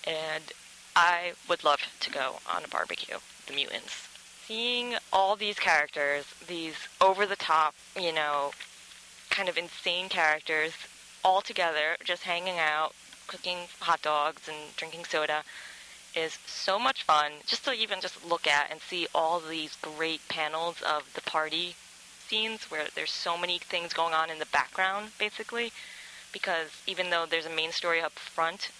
And 0.06 0.52
I 0.96 1.32
would 1.48 1.64
love 1.64 1.80
to 2.00 2.10
go 2.10 2.36
on 2.52 2.64
a 2.64 2.68
barbecue, 2.68 3.18
the 3.46 3.54
mutants. 3.54 4.08
Seeing 4.46 4.94
all 5.12 5.36
these 5.36 5.58
characters, 5.58 6.26
these 6.46 6.74
over 7.00 7.26
the 7.26 7.36
top, 7.36 7.74
you 7.98 8.12
know, 8.12 8.50
kind 9.34 9.48
of 9.48 9.58
insane 9.58 10.08
characters 10.08 10.72
all 11.24 11.40
together, 11.40 11.96
just 12.04 12.22
hanging 12.22 12.58
out, 12.58 12.94
cooking 13.26 13.58
hot 13.80 14.00
dogs 14.00 14.48
and 14.48 14.76
drinking 14.76 15.04
soda 15.04 15.42
is 16.14 16.38
so 16.46 16.78
much 16.78 17.02
fun 17.02 17.32
just 17.44 17.64
to 17.64 17.72
even 17.72 18.00
just 18.00 18.24
look 18.24 18.46
at 18.46 18.70
and 18.70 18.80
see 18.80 19.08
all 19.12 19.40
these 19.40 19.76
great 19.82 20.20
panels 20.28 20.80
of 20.82 21.12
the 21.14 21.20
party 21.22 21.74
scenes 22.28 22.70
where 22.70 22.84
there's 22.94 23.10
so 23.10 23.36
many 23.36 23.58
things 23.58 23.92
going 23.92 24.14
on 24.14 24.30
in 24.30 24.38
the 24.38 24.46
background 24.46 25.08
basically 25.18 25.72
because 26.32 26.68
even 26.86 27.10
though 27.10 27.26
there's 27.28 27.46
a 27.46 27.50
main 27.50 27.72
story 27.72 28.00
up 28.00 28.12
front 28.12 28.70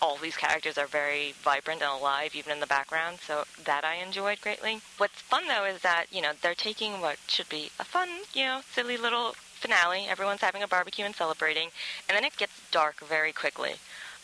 all 0.00 0.16
these 0.16 0.36
characters 0.36 0.76
are 0.76 0.88
very 0.88 1.32
vibrant 1.42 1.82
and 1.82 1.90
alive 1.90 2.34
even 2.34 2.50
in 2.50 2.60
the 2.60 2.66
background 2.66 3.18
so 3.24 3.44
that 3.64 3.84
i 3.84 3.94
enjoyed 3.94 4.40
greatly. 4.40 4.80
What's 4.98 5.20
fun 5.20 5.46
though 5.46 5.64
is 5.64 5.82
that 5.82 6.06
you 6.10 6.20
know 6.20 6.32
they're 6.40 6.54
taking 6.54 7.00
what 7.00 7.18
should 7.28 7.48
be 7.48 7.70
a 7.78 7.84
fun 7.84 8.08
you 8.34 8.44
know 8.44 8.60
silly 8.72 8.96
little 8.96 9.36
finale. 9.62 10.06
Everyone's 10.08 10.40
having 10.40 10.62
a 10.62 10.68
barbecue 10.68 11.04
and 11.04 11.14
celebrating 11.14 11.68
and 12.08 12.16
then 12.16 12.24
it 12.24 12.36
gets 12.36 12.52
dark 12.70 13.00
very 13.00 13.32
quickly. 13.32 13.72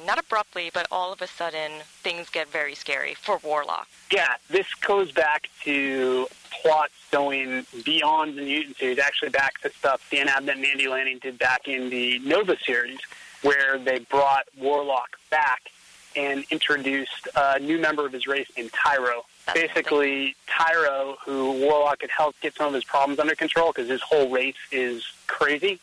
Not 0.04 0.18
abruptly 0.18 0.70
but 0.74 0.86
all 0.90 1.12
of 1.12 1.22
a 1.22 1.26
sudden 1.26 1.80
things 2.02 2.28
get 2.28 2.48
very 2.48 2.74
scary 2.74 3.14
for 3.14 3.38
warlock. 3.42 3.88
Yeah, 4.12 4.34
this 4.50 4.66
goes 4.74 5.12
back 5.12 5.48
to 5.64 6.26
plots 6.62 6.92
going 7.10 7.66
beyond 7.84 8.36
the 8.36 8.42
Mutant 8.42 8.76
series, 8.76 8.98
actually 8.98 9.30
back 9.30 9.60
to 9.60 9.70
stuff 9.70 10.06
Dan 10.10 10.26
Abnett 10.26 10.52
and 10.52 10.64
Andy 10.64 10.88
Lanning 10.88 11.18
did 11.18 11.38
back 11.38 11.68
in 11.68 11.90
the 11.90 12.18
Nova 12.20 12.56
series, 12.58 12.98
where 13.42 13.78
they 13.78 14.00
brought 14.00 14.46
Warlock 14.58 15.18
back 15.30 15.70
and 16.16 16.44
introduced 16.50 17.28
a 17.36 17.58
new 17.60 17.78
member 17.78 18.04
of 18.06 18.12
his 18.12 18.26
race 18.26 18.48
named 18.56 18.72
Tyro. 18.72 19.24
That's 19.46 19.60
Basically, 19.60 20.34
Tyro, 20.46 21.16
who 21.24 21.52
Warlock 21.52 22.00
had 22.00 22.10
helped 22.10 22.40
get 22.40 22.54
some 22.56 22.68
of 22.68 22.74
his 22.74 22.84
problems 22.84 23.18
under 23.20 23.34
control 23.34 23.72
because 23.72 23.88
his 23.88 24.02
whole 24.02 24.28
race 24.28 24.56
is 24.72 25.04
crazy. 25.38 25.78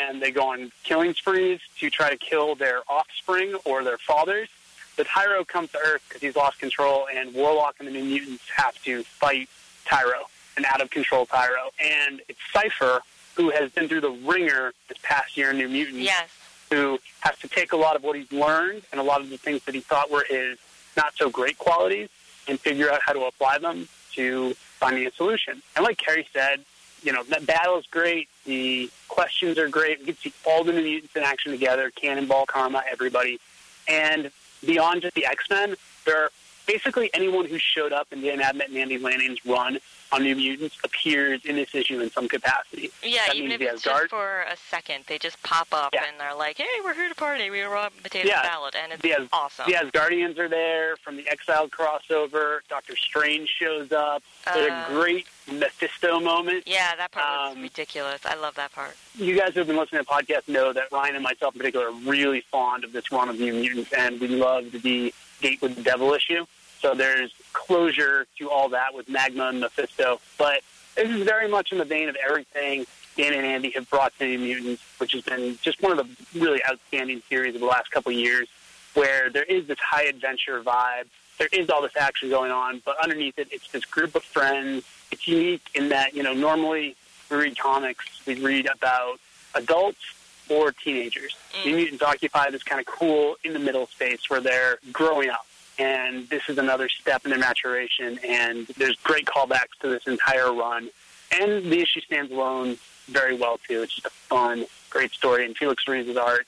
And 0.00 0.22
they 0.22 0.30
go 0.30 0.52
on 0.52 0.70
killing 0.84 1.14
sprees 1.14 1.60
to 1.80 1.90
try 1.90 2.10
to 2.10 2.16
kill 2.16 2.54
their 2.54 2.80
offspring 2.88 3.54
or 3.64 3.82
their 3.82 3.98
fathers. 3.98 4.48
But 4.96 5.06
Tyro 5.06 5.44
comes 5.44 5.72
to 5.72 5.78
Earth 5.78 6.02
because 6.08 6.22
he's 6.22 6.36
lost 6.36 6.58
control, 6.58 7.06
and 7.14 7.34
Warlock 7.34 7.76
and 7.78 7.88
the 7.88 7.92
New 7.92 8.04
Mutants 8.04 8.48
have 8.54 8.82
to 8.84 9.02
fight 9.02 9.48
Tyro, 9.84 10.24
an 10.56 10.64
out-of-control 10.64 11.26
Tyro. 11.26 11.70
And 11.82 12.22
it's 12.28 12.38
Cypher, 12.52 13.00
who 13.34 13.50
has 13.50 13.70
been 13.70 13.88
through 13.88 14.00
the 14.00 14.10
ringer 14.10 14.72
this 14.88 14.98
past 15.02 15.36
year 15.36 15.50
in 15.50 15.58
New 15.58 15.68
Mutants, 15.68 15.98
yes 15.98 16.30
who 16.70 16.98
has 17.20 17.38
to 17.38 17.48
take 17.48 17.72
a 17.72 17.76
lot 17.76 17.96
of 17.96 18.02
what 18.02 18.16
he's 18.16 18.30
learned 18.32 18.82
and 18.90 19.00
a 19.00 19.04
lot 19.04 19.20
of 19.20 19.30
the 19.30 19.38
things 19.38 19.64
that 19.64 19.74
he 19.74 19.80
thought 19.80 20.10
were 20.10 20.24
his 20.28 20.58
not-so-great 20.96 21.58
qualities 21.58 22.08
and 22.48 22.58
figure 22.58 22.90
out 22.90 23.00
how 23.02 23.12
to 23.12 23.24
apply 23.24 23.58
them 23.58 23.88
to 24.12 24.54
finding 24.78 25.06
a 25.06 25.10
solution. 25.12 25.62
And 25.74 25.84
like 25.84 25.98
Kerry 25.98 26.26
said, 26.32 26.64
you 27.06 27.12
know, 27.12 27.22
that 27.22 27.46
battle 27.46 27.78
is 27.78 27.86
great. 27.86 28.28
The 28.44 28.90
questions 29.08 29.58
are 29.58 29.68
great. 29.68 30.00
We 30.00 30.06
get 30.06 30.16
to 30.16 30.22
see 30.22 30.32
all 30.44 30.64
the 30.64 30.72
New 30.72 30.82
Mutants 30.82 31.14
in 31.14 31.22
action 31.22 31.52
together, 31.52 31.90
Cannonball, 31.94 32.46
Karma, 32.46 32.82
everybody. 32.90 33.38
And 33.86 34.32
beyond 34.66 35.02
just 35.02 35.14
the 35.14 35.24
X 35.24 35.48
Men, 35.48 35.76
there 36.04 36.24
are 36.24 36.30
basically 36.66 37.10
anyone 37.14 37.46
who 37.46 37.58
showed 37.58 37.92
up 37.92 38.08
in 38.12 38.20
Dan 38.22 38.38
Abnett 38.40 38.66
and 38.66 38.76
Andy 38.76 38.98
Lanning's 38.98 39.44
run 39.46 39.78
on 40.12 40.22
New 40.22 40.36
Mutants 40.36 40.76
appears 40.84 41.44
in 41.44 41.56
this 41.56 41.74
issue 41.74 42.00
in 42.00 42.10
some 42.12 42.28
capacity. 42.28 42.90
Yeah, 43.02 43.26
That 43.26 43.34
even 43.36 43.50
if 43.52 43.58
the 43.58 43.66
it's 43.66 43.84
Asgard- 43.86 44.02
just 44.02 44.10
for 44.10 44.42
a 44.42 44.56
second, 44.70 45.04
they 45.08 45.18
just 45.18 45.42
pop 45.42 45.66
up 45.72 45.92
Yeah. 45.92 46.04
and 46.06 46.20
they're 46.20 46.34
like, 46.34 46.58
"Hey, 46.58 46.64
we're 46.84 46.94
here 46.94 47.08
to 47.08 47.14
party. 47.16 47.50
We 47.50 47.62
rob 47.62 47.92
potato 48.04 48.28
Yeah. 48.28 48.42
salad," 48.42 48.76
and 48.76 48.92
it's 48.92 49.02
The 49.02 49.14
As- 49.14 49.28
awesome. 49.32 49.64
The 49.68 49.76
Asgardians 49.76 50.38
are 50.38 50.48
there 50.48 50.96
from 50.98 51.16
the 51.16 51.28
Exiled 51.28 51.72
crossover. 51.72 52.60
Doctor 52.68 52.94
Strange 52.96 53.48
shows 53.50 53.90
up. 53.90 54.22
There's 54.54 54.70
Uh, 54.70 54.84
a 54.88 54.92
great 54.92 55.26
Mephisto 55.50 56.20
moment. 56.20 56.64
Yeah, 56.68 56.94
that 56.94 57.10
part 57.10 57.48
was 57.48 57.56
Um, 57.56 57.62
ridiculous. 57.62 58.20
I 58.24 58.34
love 58.34 58.54
that 58.54 58.72
part. 58.72 58.96
You 59.16 59.34
guys 59.36 59.54
who 59.54 59.60
have 59.60 59.66
been 59.66 59.76
listening 59.76 60.04
to 60.04 60.08
the 60.08 60.10
podcast 60.22 60.46
know 60.46 60.72
that 60.72 60.92
Ryan 60.92 61.16
and 61.16 61.24
myself 61.24 61.54
in 61.54 61.58
particular 61.58 61.88
are 61.88 61.92
really 61.92 62.42
fond 62.42 62.84
of 62.84 62.92
this 62.92 63.10
run 63.10 63.28
of 63.28 63.40
New 63.40 63.54
Mutants, 63.54 63.92
and 63.92 64.20
we 64.20 64.28
loved 64.28 64.82
the 64.82 65.12
Gate 65.42 65.60
with 65.60 65.74
the 65.76 65.82
Devil 65.82 66.14
issue. 66.14 66.46
So 66.80 66.94
there's 66.94 67.32
closure 67.52 68.26
to 68.38 68.50
all 68.50 68.68
that 68.70 68.94
with 68.94 69.08
Magma 69.08 69.48
and 69.48 69.60
Mephisto. 69.60 70.20
But 70.38 70.60
this 70.94 71.10
is 71.10 71.22
very 71.22 71.48
much 71.48 71.72
in 71.72 71.78
the 71.78 71.84
vein 71.84 72.08
of 72.08 72.16
everything 72.16 72.86
Dan 73.16 73.32
and 73.32 73.46
Andy 73.46 73.70
have 73.70 73.88
brought 73.88 74.16
to 74.18 74.26
New 74.26 74.38
Mutants, 74.38 74.82
which 74.98 75.12
has 75.12 75.22
been 75.22 75.58
just 75.62 75.82
one 75.82 75.98
of 75.98 76.06
the 76.06 76.38
really 76.38 76.60
outstanding 76.68 77.22
series 77.28 77.54
of 77.54 77.60
the 77.62 77.66
last 77.66 77.90
couple 77.90 78.12
of 78.12 78.18
years, 78.18 78.46
where 78.94 79.30
there 79.30 79.44
is 79.44 79.66
this 79.66 79.78
high 79.78 80.04
adventure 80.04 80.62
vibe. 80.62 81.06
There 81.38 81.48
is 81.52 81.70
all 81.70 81.82
this 81.82 81.96
action 81.98 82.28
going 82.28 82.50
on, 82.50 82.82
but 82.84 82.96
underneath 83.02 83.38
it, 83.38 83.48
it's 83.50 83.68
this 83.68 83.84
group 83.84 84.14
of 84.14 84.22
friends. 84.22 84.84
It's 85.10 85.26
unique 85.26 85.62
in 85.74 85.88
that, 85.90 86.14
you 86.14 86.22
know, 86.22 86.34
normally 86.34 86.94
we 87.30 87.36
read 87.36 87.58
comics, 87.58 88.04
we 88.26 88.34
read 88.34 88.68
about 88.72 89.18
adults 89.54 90.14
or 90.50 90.72
teenagers. 90.72 91.34
Mm. 91.60 91.66
New 91.66 91.76
Mutants 91.76 92.02
occupy 92.02 92.50
this 92.50 92.62
kind 92.62 92.80
of 92.80 92.86
cool 92.86 93.36
in 93.44 93.52
the 93.52 93.58
middle 93.58 93.86
space 93.86 94.28
where 94.28 94.40
they're 94.40 94.78
growing 94.92 95.30
up. 95.30 95.45
And 95.78 96.28
this 96.28 96.42
is 96.48 96.58
another 96.58 96.88
step 96.88 97.24
in 97.24 97.30
their 97.30 97.38
maturation, 97.38 98.18
and 98.26 98.66
there's 98.78 98.96
great 98.96 99.26
callbacks 99.26 99.78
to 99.80 99.88
this 99.88 100.06
entire 100.06 100.52
run. 100.52 100.88
And 101.38 101.70
the 101.70 101.80
issue 101.80 102.00
stands 102.00 102.32
alone 102.32 102.78
very 103.08 103.36
well, 103.36 103.58
too. 103.68 103.82
It's 103.82 103.94
just 103.94 104.06
a 104.06 104.10
fun, 104.10 104.64
great 104.90 105.12
story. 105.12 105.44
And 105.44 105.56
Felix 105.56 105.86
Ruiz's 105.86 106.16
art, 106.16 106.46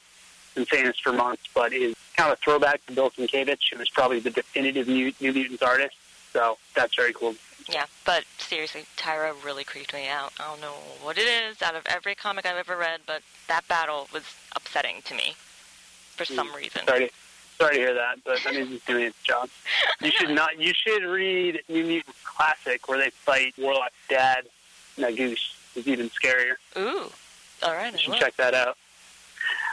been 0.54 0.66
saying 0.66 0.92
for 1.02 1.12
months, 1.12 1.42
but 1.54 1.72
is 1.72 1.94
kind 2.16 2.32
of 2.32 2.38
a 2.38 2.40
throwback 2.42 2.84
to 2.86 2.92
Bill 2.92 3.10
Sienkiewicz, 3.10 3.72
who 3.72 3.80
is 3.80 3.88
probably 3.90 4.18
the 4.18 4.30
definitive 4.30 4.88
New, 4.88 5.12
New 5.20 5.32
Mutants 5.32 5.62
artist. 5.62 5.96
So 6.32 6.58
that's 6.74 6.94
very 6.94 7.12
cool. 7.12 7.34
Yeah, 7.68 7.84
but 8.04 8.24
seriously, 8.38 8.86
Tyra 8.96 9.34
really 9.44 9.64
creeped 9.64 9.92
me 9.92 10.08
out. 10.08 10.32
I 10.40 10.48
don't 10.48 10.60
know 10.60 10.74
what 11.02 11.18
it 11.18 11.26
is 11.26 11.60
out 11.60 11.74
of 11.74 11.82
every 11.86 12.14
comic 12.14 12.46
I've 12.46 12.56
ever 12.56 12.76
read, 12.76 13.00
but 13.06 13.22
that 13.46 13.68
battle 13.68 14.08
was 14.12 14.22
upsetting 14.56 15.02
to 15.04 15.14
me 15.14 15.34
for 16.16 16.24
some 16.24 16.48
mm, 16.50 16.56
reason. 16.56 16.86
Sorry 16.86 17.10
sorry 17.58 17.74
to 17.74 17.80
hear 17.80 17.94
that, 17.94 18.18
but 18.24 18.38
that 18.44 18.54
means 18.54 18.72
it's 18.72 18.84
doing 18.84 19.04
its 19.04 19.22
job. 19.22 19.48
You 20.00 20.10
should 20.10 20.30
not. 20.30 20.58
You 20.58 20.72
should 20.74 21.02
read 21.02 21.62
New 21.68 21.84
Mutants 21.84 22.18
Classic, 22.24 22.88
where 22.88 22.98
they 22.98 23.10
fight 23.10 23.54
Warlock's 23.58 23.94
dad, 24.08 24.44
Magus. 24.96 25.54
It's 25.74 25.86
even 25.86 26.10
scarier. 26.10 26.54
Ooh, 26.76 27.10
all 27.62 27.74
right, 27.74 27.92
You 27.92 27.98
should 27.98 28.14
check 28.14 28.36
that 28.36 28.54
out. 28.54 28.76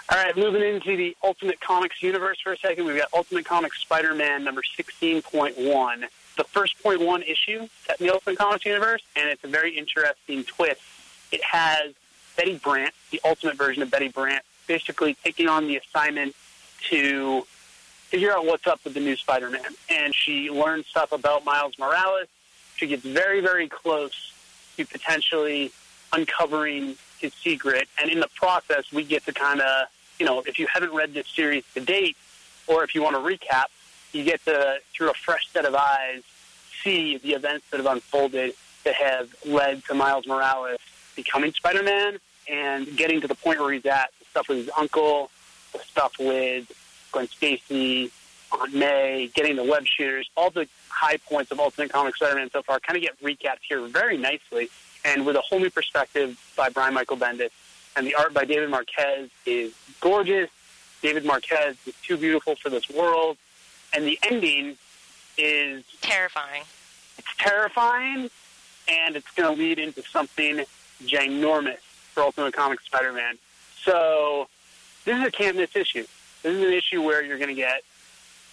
All 0.09 0.23
right, 0.23 0.37
moving 0.37 0.61
into 0.61 0.95
the 0.95 1.15
Ultimate 1.23 1.59
Comics 1.59 2.03
universe 2.03 2.39
for 2.39 2.53
a 2.53 2.57
second, 2.57 2.85
we've 2.85 2.97
got 2.97 3.09
Ultimate 3.11 3.45
Comics 3.45 3.79
Spider-Man 3.81 4.43
number 4.43 4.61
16.1. 4.61 6.03
The 6.37 6.43
first 6.43 6.81
point 6.83 7.01
one 7.01 7.23
issue 7.23 7.67
set 7.87 7.99
in 7.99 8.07
the 8.07 8.13
Ultimate 8.13 8.37
Comics 8.37 8.65
universe, 8.65 9.01
and 9.15 9.29
it's 9.29 9.43
a 9.43 9.47
very 9.47 9.75
interesting 9.75 10.43
twist. 10.43 10.81
It 11.31 11.43
has 11.43 11.93
Betty 12.37 12.57
Brant, 12.57 12.93
the 13.09 13.19
ultimate 13.25 13.57
version 13.57 13.81
of 13.81 13.89
Betty 13.89 14.09
Brant, 14.09 14.43
basically 14.67 15.15
taking 15.23 15.47
on 15.47 15.67
the 15.67 15.77
assignment 15.77 16.35
to 16.89 17.47
figure 18.15 18.31
out 18.31 18.45
what's 18.45 18.65
up 18.65 18.79
with 18.85 18.93
the 18.93 18.99
new 19.01 19.17
Spider-Man. 19.17 19.75
And 19.89 20.15
she 20.15 20.49
learns 20.49 20.87
stuff 20.87 21.11
about 21.11 21.43
Miles 21.43 21.77
Morales. 21.77 22.27
She 22.77 22.87
gets 22.87 23.03
very, 23.03 23.41
very 23.41 23.67
close 23.67 24.31
to 24.77 24.85
potentially 24.85 25.73
uncovering 26.13 26.95
his 27.19 27.33
secret. 27.33 27.89
And 27.99 28.09
in 28.09 28.21
the 28.21 28.29
process, 28.33 28.89
we 28.93 29.03
get 29.03 29.25
to 29.25 29.33
kind 29.33 29.59
of, 29.59 29.87
you 30.17 30.25
know, 30.25 30.41
if 30.47 30.57
you 30.59 30.67
haven't 30.73 30.93
read 30.93 31.13
this 31.13 31.27
series 31.27 31.65
to 31.73 31.81
date, 31.81 32.15
or 32.67 32.85
if 32.85 32.95
you 32.95 33.03
want 33.03 33.17
to 33.17 33.21
recap, 33.21 33.65
you 34.13 34.23
get 34.23 34.41
to, 34.45 34.77
through 34.93 35.09
a 35.09 35.13
fresh 35.13 35.49
set 35.51 35.65
of 35.65 35.75
eyes, 35.75 36.23
see 36.85 37.17
the 37.17 37.33
events 37.33 37.65
that 37.69 37.81
have 37.81 37.85
unfolded 37.85 38.53
that 38.85 38.95
have 38.95 39.35
led 39.45 39.83
to 39.85 39.93
Miles 39.93 40.25
Morales 40.25 40.79
becoming 41.17 41.51
Spider-Man 41.51 42.19
and 42.47 42.95
getting 42.95 43.19
to 43.19 43.27
the 43.27 43.35
point 43.35 43.59
where 43.59 43.73
he's 43.73 43.85
at. 43.85 44.11
The 44.19 44.25
stuff 44.31 44.47
with 44.47 44.59
his 44.59 44.69
uncle, 44.77 45.31
the 45.73 45.79
stuff 45.79 46.13
with 46.17 46.71
Gwen 47.15 47.29
Stacy, 47.29 48.11
Aunt 48.51 48.73
May, 48.73 49.31
getting 49.33 49.55
the 49.55 49.63
web 49.63 49.85
shooters, 49.85 50.29
all 50.35 50.49
the 50.49 50.67
high 50.89 51.15
points 51.15 51.49
of 51.49 51.61
Ultimate 51.61 51.89
Comics 51.89 52.19
Spider-Man 52.19 52.49
so 52.51 52.61
far 52.61 52.77
kind 52.81 52.97
of 52.97 53.03
get 53.03 53.17
recapped 53.21 53.61
here 53.61 53.87
very 53.87 54.17
nicely 54.17 54.67
and 55.05 55.25
with 55.25 55.37
a 55.37 55.41
whole 55.41 55.59
new 55.59 55.69
perspective 55.69 56.37
by 56.57 56.67
Brian 56.67 56.93
Michael 56.93 57.15
Bendis. 57.15 57.51
And 57.95 58.05
the 58.05 58.15
art 58.15 58.33
by 58.33 58.43
David 58.43 58.69
Marquez 58.69 59.29
is 59.45 59.73
gorgeous. 60.01 60.49
David 61.01 61.23
Marquez 61.23 61.77
is 61.87 61.93
too 62.03 62.17
beautiful 62.17 62.57
for 62.57 62.69
this 62.69 62.89
world. 62.89 63.37
And 63.93 64.05
the 64.05 64.19
ending 64.29 64.75
is 65.37 65.85
Terrifying. 66.01 66.63
it's 67.17 67.33
terrifying, 67.37 68.29
and 68.89 69.15
it's 69.15 69.31
going 69.31 69.55
to 69.55 69.61
lead 69.61 69.79
into 69.79 70.03
something 70.03 70.65
ginormous 71.05 71.79
for 72.11 72.23
Ultimate 72.23 72.53
Comics 72.53 72.83
Spider-Man. 72.85 73.37
So 73.81 74.49
this 75.05 75.17
is 75.17 75.25
a 75.25 75.31
can't 75.31 75.55
miss 75.55 75.73
issue. 75.77 76.05
This 76.45 76.53
is 76.53 76.63
an 76.63 76.73
issue 76.73 77.01
where 77.01 77.23
you're 77.23 77.39
going 77.39 77.49
to 77.49 77.55
get 77.55 77.81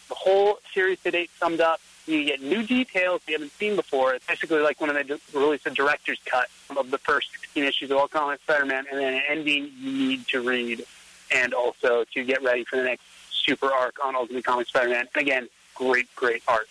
the 0.08 0.14
whole 0.14 0.60
series 0.72 0.98
to 1.00 1.10
date 1.10 1.28
summed 1.38 1.60
up. 1.60 1.78
You 2.06 2.24
get 2.24 2.40
new 2.40 2.62
details 2.62 3.20
you 3.28 3.34
haven't 3.34 3.52
seen 3.52 3.76
before. 3.76 4.14
It's 4.14 4.26
basically 4.26 4.60
like 4.60 4.80
when 4.80 4.94
they 4.94 5.04
released 5.34 5.66
a 5.66 5.70
director's 5.70 6.18
cut 6.24 6.48
of 6.74 6.90
the 6.90 6.96
first 6.96 7.32
16 7.32 7.64
issues 7.64 7.90
of 7.90 7.98
All 7.98 8.08
Comics 8.08 8.44
Spider-Man, 8.44 8.86
and 8.90 8.98
then 8.98 9.12
an 9.12 9.22
ending 9.28 9.70
you 9.78 9.92
need 9.92 10.26
to 10.28 10.40
read, 10.40 10.86
and 11.30 11.52
also 11.52 12.04
to 12.14 12.24
get 12.24 12.42
ready 12.42 12.64
for 12.64 12.76
the 12.76 12.84
next 12.84 13.02
super 13.30 13.70
arc 13.70 14.02
on 14.02 14.16
Ultimate 14.16 14.42
Comics 14.42 14.70
Spider-Man. 14.70 15.08
Again, 15.14 15.50
great, 15.74 16.08
great 16.16 16.42
art. 16.48 16.68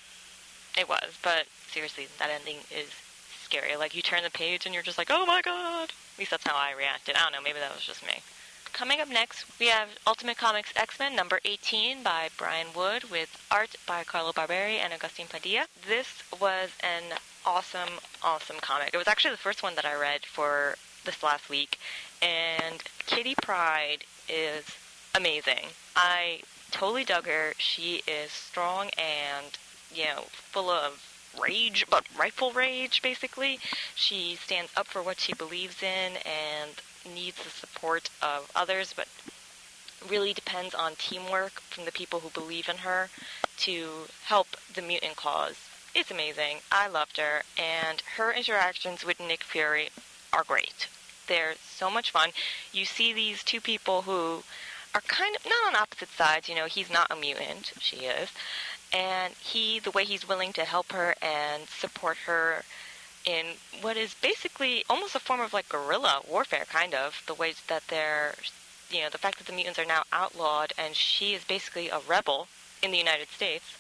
It 0.76 0.90
was, 0.90 1.20
but 1.22 1.46
seriously, 1.70 2.08
that 2.18 2.32
ending 2.32 2.58
is 2.76 2.90
scary. 3.44 3.76
Like 3.78 3.94
you 3.94 4.02
turn 4.02 4.24
the 4.24 4.32
page 4.32 4.66
and 4.66 4.74
you're 4.74 4.84
just 4.84 4.98
like, 4.98 5.10
"Oh 5.12 5.28
my 5.28 5.44
god!" 5.44 5.90
At 5.90 6.18
least 6.18 6.32
that's 6.32 6.48
how 6.48 6.56
I 6.56 6.72
reacted. 6.76 7.16
I 7.16 7.20
don't 7.20 7.34
know. 7.34 7.42
Maybe 7.44 7.60
that 7.60 7.76
was 7.76 7.86
just 7.86 8.04
me. 8.08 8.22
Coming 8.74 9.02
up 9.02 9.10
next, 9.10 9.46
we 9.60 9.68
have 9.68 9.90
Ultimate 10.08 10.38
Comics 10.38 10.72
X-Men 10.76 11.16
number 11.16 11.40
18 11.46 12.04
by 12.04 12.30
Brian 12.38 12.68
Wood 12.76 13.12
with 13.12 13.46
art 13.52 13.76
by 13.86 14.04
Carlo 14.04 14.32
Barberi 14.32 14.80
and 14.80 14.94
Agustin 14.94 15.28
Padilla. 15.28 15.68
This 15.88 16.24
was 16.40 16.72
an 16.82 17.20
awesome, 17.46 18.00
awesome 18.24 18.58
comic. 18.62 18.92
It 18.94 18.98
was 18.98 19.08
actually 19.08 19.32
the 19.32 19.38
first 19.38 19.62
one 19.62 19.76
that 19.76 19.86
I 19.86 19.94
read 19.94 20.26
for 20.26 20.76
this 21.06 21.22
last 21.22 21.50
week, 21.50 21.78
and 22.22 22.82
Kitty 23.06 23.36
Pryde 23.42 24.06
is 24.28 24.66
amazing. 25.14 25.68
I 25.96 26.42
totally 26.72 27.04
dug 27.04 27.28
her. 27.28 27.54
She 27.58 28.02
is 28.08 28.32
strong 28.32 28.90
and, 28.98 29.58
you 29.94 30.06
know, 30.06 30.24
full 30.30 30.70
of 30.70 31.06
rage, 31.40 31.86
but 31.90 32.06
rightful 32.18 32.52
rage, 32.52 33.02
basically. 33.02 33.60
She 33.96 34.38
stands 34.44 34.72
up 34.76 34.88
for 34.88 35.04
what 35.04 35.20
she 35.20 35.34
believes 35.34 35.84
in 35.84 36.14
and 36.26 36.82
needs 37.06 37.44
the 37.44 37.50
support 37.50 38.10
of 38.22 38.52
others, 38.56 38.94
but 38.96 39.08
really 40.10 40.34
depends 40.34 40.74
on 40.74 40.94
teamwork 40.98 41.62
from 41.62 41.86
the 41.86 41.92
people 41.92 42.20
who 42.20 42.30
believe 42.30 42.68
in 42.68 42.78
her 42.78 43.10
to 43.58 44.08
help 44.26 44.48
the 44.74 44.82
mutant 44.82 45.16
cause. 45.16 45.56
It's 45.94 46.12
amazing. 46.12 46.60
I 46.72 46.88
loved 46.88 47.18
her, 47.18 47.44
and 47.58 48.02
her 48.18 48.32
interactions 48.32 49.06
with 49.06 49.20
Nick 49.20 49.44
Fury 49.44 49.90
are 50.32 50.44
great. 50.44 50.88
They're 51.28 51.56
so 51.62 51.90
much 51.90 52.12
fun. 52.12 52.30
You 52.72 52.86
see 52.86 53.14
these 53.14 53.44
two 53.44 53.62
people 53.62 54.04
who 54.04 54.44
are 54.96 55.02
kind 55.02 55.36
of 55.36 55.46
not 55.46 55.68
on 55.68 55.82
opposite 55.82 56.10
sides. 56.10 56.50
You 56.50 56.56
know, 56.56 56.66
he's 56.66 56.92
not 56.92 57.12
a 57.12 57.16
mutant, 57.16 57.74
she 57.80 57.98
is, 57.98 58.30
and 58.94 59.34
he, 59.34 59.80
the 59.80 59.92
way 59.92 60.06
he's 60.06 60.28
willing 60.28 60.54
to 60.54 60.66
help 60.66 60.92
her 60.92 61.16
and 61.22 61.68
support 61.68 62.18
her 62.26 62.64
in 63.26 63.46
what 63.82 63.98
is 63.98 64.16
basically 64.16 64.84
almost 64.90 65.16
a 65.16 65.20
form 65.20 65.42
of 65.42 65.54
like 65.54 65.70
guerrilla 65.70 66.22
warfare, 66.28 66.66
kind 66.66 66.94
of 66.94 67.22
the 67.28 67.34
ways 67.34 67.62
that 67.68 67.84
they're, 67.88 68.36
you 68.90 69.02
know, 69.02 69.10
the 69.10 69.18
fact 69.18 69.38
that 69.38 69.48
the 69.48 69.54
mutants 69.54 69.80
are 69.80 69.86
now 69.86 70.04
outlawed 70.12 70.74
and 70.78 70.96
she 70.96 71.34
is 71.34 71.44
basically 71.44 71.90
a 71.90 72.00
rebel 72.08 72.48
in 72.82 72.92
the 72.92 72.98
United 72.98 73.30
States 73.30 73.78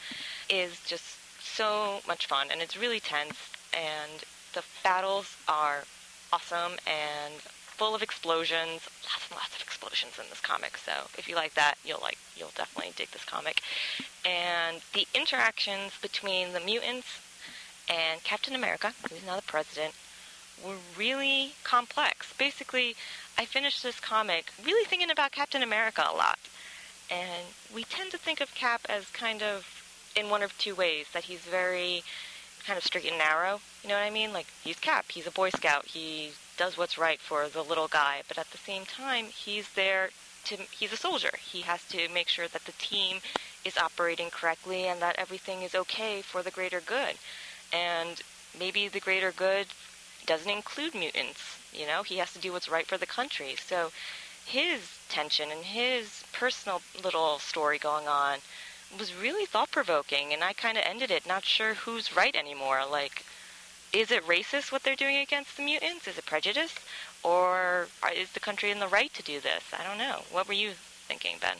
is 0.49 0.80
just 0.86 1.17
so 1.41 2.01
much 2.08 2.27
fun 2.27 2.47
and 2.51 2.62
it's 2.62 2.77
really 2.77 2.99
tense 2.99 3.49
and 3.73 4.23
the 4.54 4.63
battles 4.84 5.38
are 5.47 5.84
awesome 6.32 6.73
and 6.86 7.41
full 7.82 7.95
of 7.95 8.04
explosions. 8.04 8.82
Lots 9.04 9.27
and 9.30 9.38
lots 9.38 9.56
of 9.56 9.62
explosions 9.62 10.13
in 10.19 10.25
this 10.30 10.39
comic. 10.39 10.77
So 10.77 10.91
if 11.17 11.27
you 11.27 11.36
like 11.36 11.56
that, 11.56 11.75
you'll 11.84 12.01
like 12.01 12.17
you'll 12.38 12.51
definitely 12.56 12.93
dig 12.95 13.10
this 13.12 13.25
comic. 13.25 13.62
And 14.23 14.82
the 14.93 15.08
interactions 15.15 15.93
between 16.01 16.54
the 16.54 16.60
mutants 16.60 17.08
and 17.91 18.23
Captain 18.23 18.56
America, 18.56 18.93
who's 19.10 19.25
now 19.25 19.36
the 19.36 19.41
president, 19.41 19.93
were 20.65 20.75
really 20.97 21.54
complex. 21.63 22.34
Basically, 22.38 22.95
I 23.38 23.45
finished 23.45 23.84
this 23.84 23.99
comic 23.99 24.45
really 24.63 24.86
thinking 24.86 25.12
about 25.12 25.32
Captain 25.32 25.62
America 25.62 26.06
a 26.08 26.15
lot. 26.15 26.39
And 27.10 27.43
we 27.73 27.84
tend 27.84 28.12
to 28.12 28.17
think 28.17 28.39
of 28.39 28.56
Cap 28.56 28.82
as 28.88 29.08
kind 29.08 29.43
of 29.43 29.65
in 30.15 30.30
one 30.30 30.43
of 30.43 30.58
two 30.58 30.75
ways 30.75 31.08
that 31.13 31.25
he's 31.25 31.41
very 31.41 32.04
kind 32.65 32.77
of 32.77 32.84
straight 32.84 33.06
and 33.06 33.17
narrow. 33.17 33.60
You 33.84 33.89
know 33.89 33.95
what 33.95 34.04
I 34.04 34.10
mean? 34.10 34.32
Like, 34.32 34.47
he's 34.63 34.80
Cap, 34.80 35.06
he's 35.10 35.27
a 35.27 35.32
Boy 35.32 35.49
Scout, 35.49 35.86
he 35.86 36.32
does 36.58 36.77
what's 36.77 36.97
right 36.97 37.19
for 37.19 37.49
the 37.49 37.63
little 37.63 37.88
guy, 37.88 38.21
but 38.27 38.38
at 38.38 38.51
the 38.51 38.58
same 38.58 38.86
time, 38.86 39.25
he's 39.25 39.67
there 39.73 40.12
to, 40.45 40.58
he's 40.71 40.93
a 40.93 40.97
soldier. 40.97 41.32
He 41.41 41.62
has 41.62 41.84
to 41.89 42.08
make 42.13 42.27
sure 42.27 42.47
that 42.47 42.65
the 42.65 42.71
team 42.73 43.17
is 43.65 43.77
operating 43.77 44.30
correctly 44.30 44.86
and 44.88 45.01
that 45.01 45.15
everything 45.17 45.63
is 45.63 45.75
okay 45.75 46.21
for 46.21 46.41
the 46.43 46.51
greater 46.51 46.80
good. 46.80 47.15
And 47.73 48.21
maybe 48.57 48.88
the 48.88 48.99
greater 48.99 49.31
good 49.31 49.67
doesn't 50.25 50.49
include 50.49 50.93
mutants. 50.93 51.60
You 51.73 51.88
know, 51.88 52.03
he 52.03 52.17
has 52.17 52.34
to 52.34 52.39
do 52.39 52.51
what's 52.51 52.69
right 52.69 52.86
for 52.86 52.97
the 52.97 53.05
country. 53.05 53.55
So 53.55 53.91
his 54.45 54.97
tension 55.10 55.51
and 55.51 55.63
his 55.63 56.23
personal 56.34 56.81
little 57.03 57.39
story 57.39 57.77
going 57.77 58.07
on 58.07 58.39
was 58.97 59.15
really 59.15 59.45
thought 59.45 59.71
provoking, 59.71 60.34
and 60.34 60.43
I 60.43 60.53
kind 60.53 60.77
of 60.77 60.84
ended 60.86 61.12
it 61.12 61.25
not 61.25 61.45
sure 61.45 61.75
who's 61.75 62.15
right 62.15 62.36
anymore. 62.36 62.81
Like, 62.89 63.25
is 63.93 64.12
it 64.12 64.25
racist 64.25 64.71
what 64.71 64.84
they're 64.84 64.95
doing 64.95 65.17
against 65.17 65.57
the 65.57 65.63
mutants? 65.63 66.07
Is 66.07 66.17
it 66.17 66.25
prejudice? 66.25 66.75
Or 67.23 67.88
uh, 68.03 68.10
is 68.15 68.31
the 68.31 68.39
country 68.39 68.71
in 68.71 68.79
the 68.79 68.88
right 68.88 69.13
to 69.13 69.23
do 69.23 69.39
this? 69.39 69.63
I 69.77 69.84
don't 69.84 69.97
know. 69.97 70.23
What 70.31 70.47
were 70.47 70.53
you 70.53 70.71
thinking, 71.07 71.38
Ben? 71.39 71.57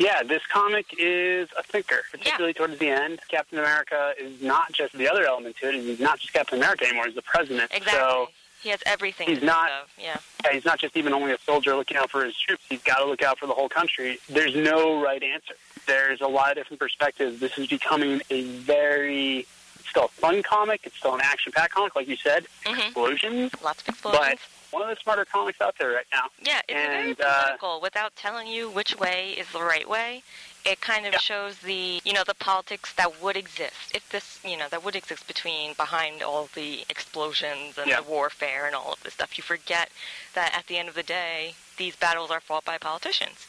Yeah, 0.00 0.22
this 0.22 0.40
comic 0.46 0.86
is 0.98 1.50
a 1.58 1.62
thinker, 1.62 1.98
particularly 2.10 2.54
yeah. 2.56 2.66
towards 2.66 2.78
the 2.78 2.88
end. 2.88 3.20
Captain 3.28 3.58
America 3.58 4.14
is 4.18 4.40
not 4.40 4.72
just 4.72 4.96
the 4.96 5.06
other 5.06 5.26
element 5.26 5.56
to 5.58 5.68
it. 5.68 5.74
He's 5.74 6.00
not 6.00 6.18
just 6.18 6.32
Captain 6.32 6.56
America 6.56 6.86
anymore. 6.86 7.04
He's 7.04 7.14
the 7.14 7.20
president. 7.20 7.70
Exactly. 7.70 7.92
So 7.92 8.28
he 8.62 8.70
has 8.70 8.82
everything. 8.86 9.28
He's 9.28 9.42
not. 9.42 9.68
Yeah. 9.98 10.16
yeah. 10.42 10.52
He's 10.52 10.64
not 10.64 10.78
just 10.78 10.96
even 10.96 11.12
only 11.12 11.32
a 11.32 11.38
soldier 11.44 11.76
looking 11.76 11.98
out 11.98 12.10
for 12.10 12.24
his 12.24 12.34
troops. 12.34 12.62
He's 12.70 12.82
got 12.82 13.00
to 13.00 13.04
look 13.04 13.22
out 13.22 13.38
for 13.38 13.46
the 13.46 13.52
whole 13.52 13.68
country. 13.68 14.18
There's 14.26 14.56
no 14.56 15.02
right 15.02 15.22
answer. 15.22 15.52
There's 15.86 16.22
a 16.22 16.28
lot 16.28 16.52
of 16.52 16.56
different 16.56 16.80
perspectives. 16.80 17.38
This 17.38 17.58
is 17.58 17.66
becoming 17.66 18.22
a 18.30 18.44
very 18.44 19.46
still 19.86 20.06
a 20.06 20.08
fun 20.08 20.42
comic. 20.42 20.80
It's 20.84 20.96
still 20.96 21.14
an 21.14 21.20
action-packed 21.22 21.74
comic, 21.74 21.94
like 21.94 22.08
you 22.08 22.16
said. 22.16 22.46
Mm-hmm. 22.64 22.80
Explosions. 22.80 23.52
Lots 23.62 23.82
of 23.82 23.88
explosions. 23.90 24.24
But 24.24 24.38
one 24.70 24.82
of 24.82 24.88
the 24.88 24.96
smarter 25.02 25.24
comics 25.24 25.60
out 25.60 25.76
there 25.78 25.90
right 25.90 26.06
now. 26.12 26.24
Yeah, 26.42 26.60
it's 26.68 26.76
and, 26.76 26.92
very 26.92 27.14
political 27.14 27.70
uh, 27.70 27.80
without 27.80 28.14
telling 28.16 28.46
you 28.46 28.70
which 28.70 28.98
way 28.98 29.30
is 29.30 29.50
the 29.52 29.62
right 29.62 29.88
way. 29.88 30.22
It 30.64 30.80
kind 30.80 31.06
of 31.06 31.14
yeah. 31.14 31.18
shows 31.18 31.58
the, 31.58 32.00
you 32.04 32.12
know, 32.12 32.22
the 32.26 32.34
politics 32.34 32.92
that 32.94 33.22
would 33.22 33.36
exist 33.36 33.92
if 33.94 34.08
this, 34.10 34.40
you 34.44 34.56
know, 34.56 34.66
that 34.70 34.84
would 34.84 34.94
exist 34.94 35.26
between 35.26 35.72
behind 35.74 36.22
all 36.22 36.48
the 36.54 36.84
explosions 36.90 37.78
and 37.78 37.88
yeah. 37.88 38.00
the 38.00 38.08
warfare 38.08 38.66
and 38.66 38.74
all 38.74 38.92
of 38.92 39.02
this 39.02 39.14
stuff. 39.14 39.38
You 39.38 39.42
forget 39.42 39.90
that 40.34 40.52
at 40.56 40.66
the 40.66 40.76
end 40.76 40.88
of 40.88 40.94
the 40.94 41.02
day, 41.02 41.54
these 41.78 41.96
battles 41.96 42.30
are 42.30 42.40
fought 42.40 42.64
by 42.64 42.76
politicians. 42.76 43.46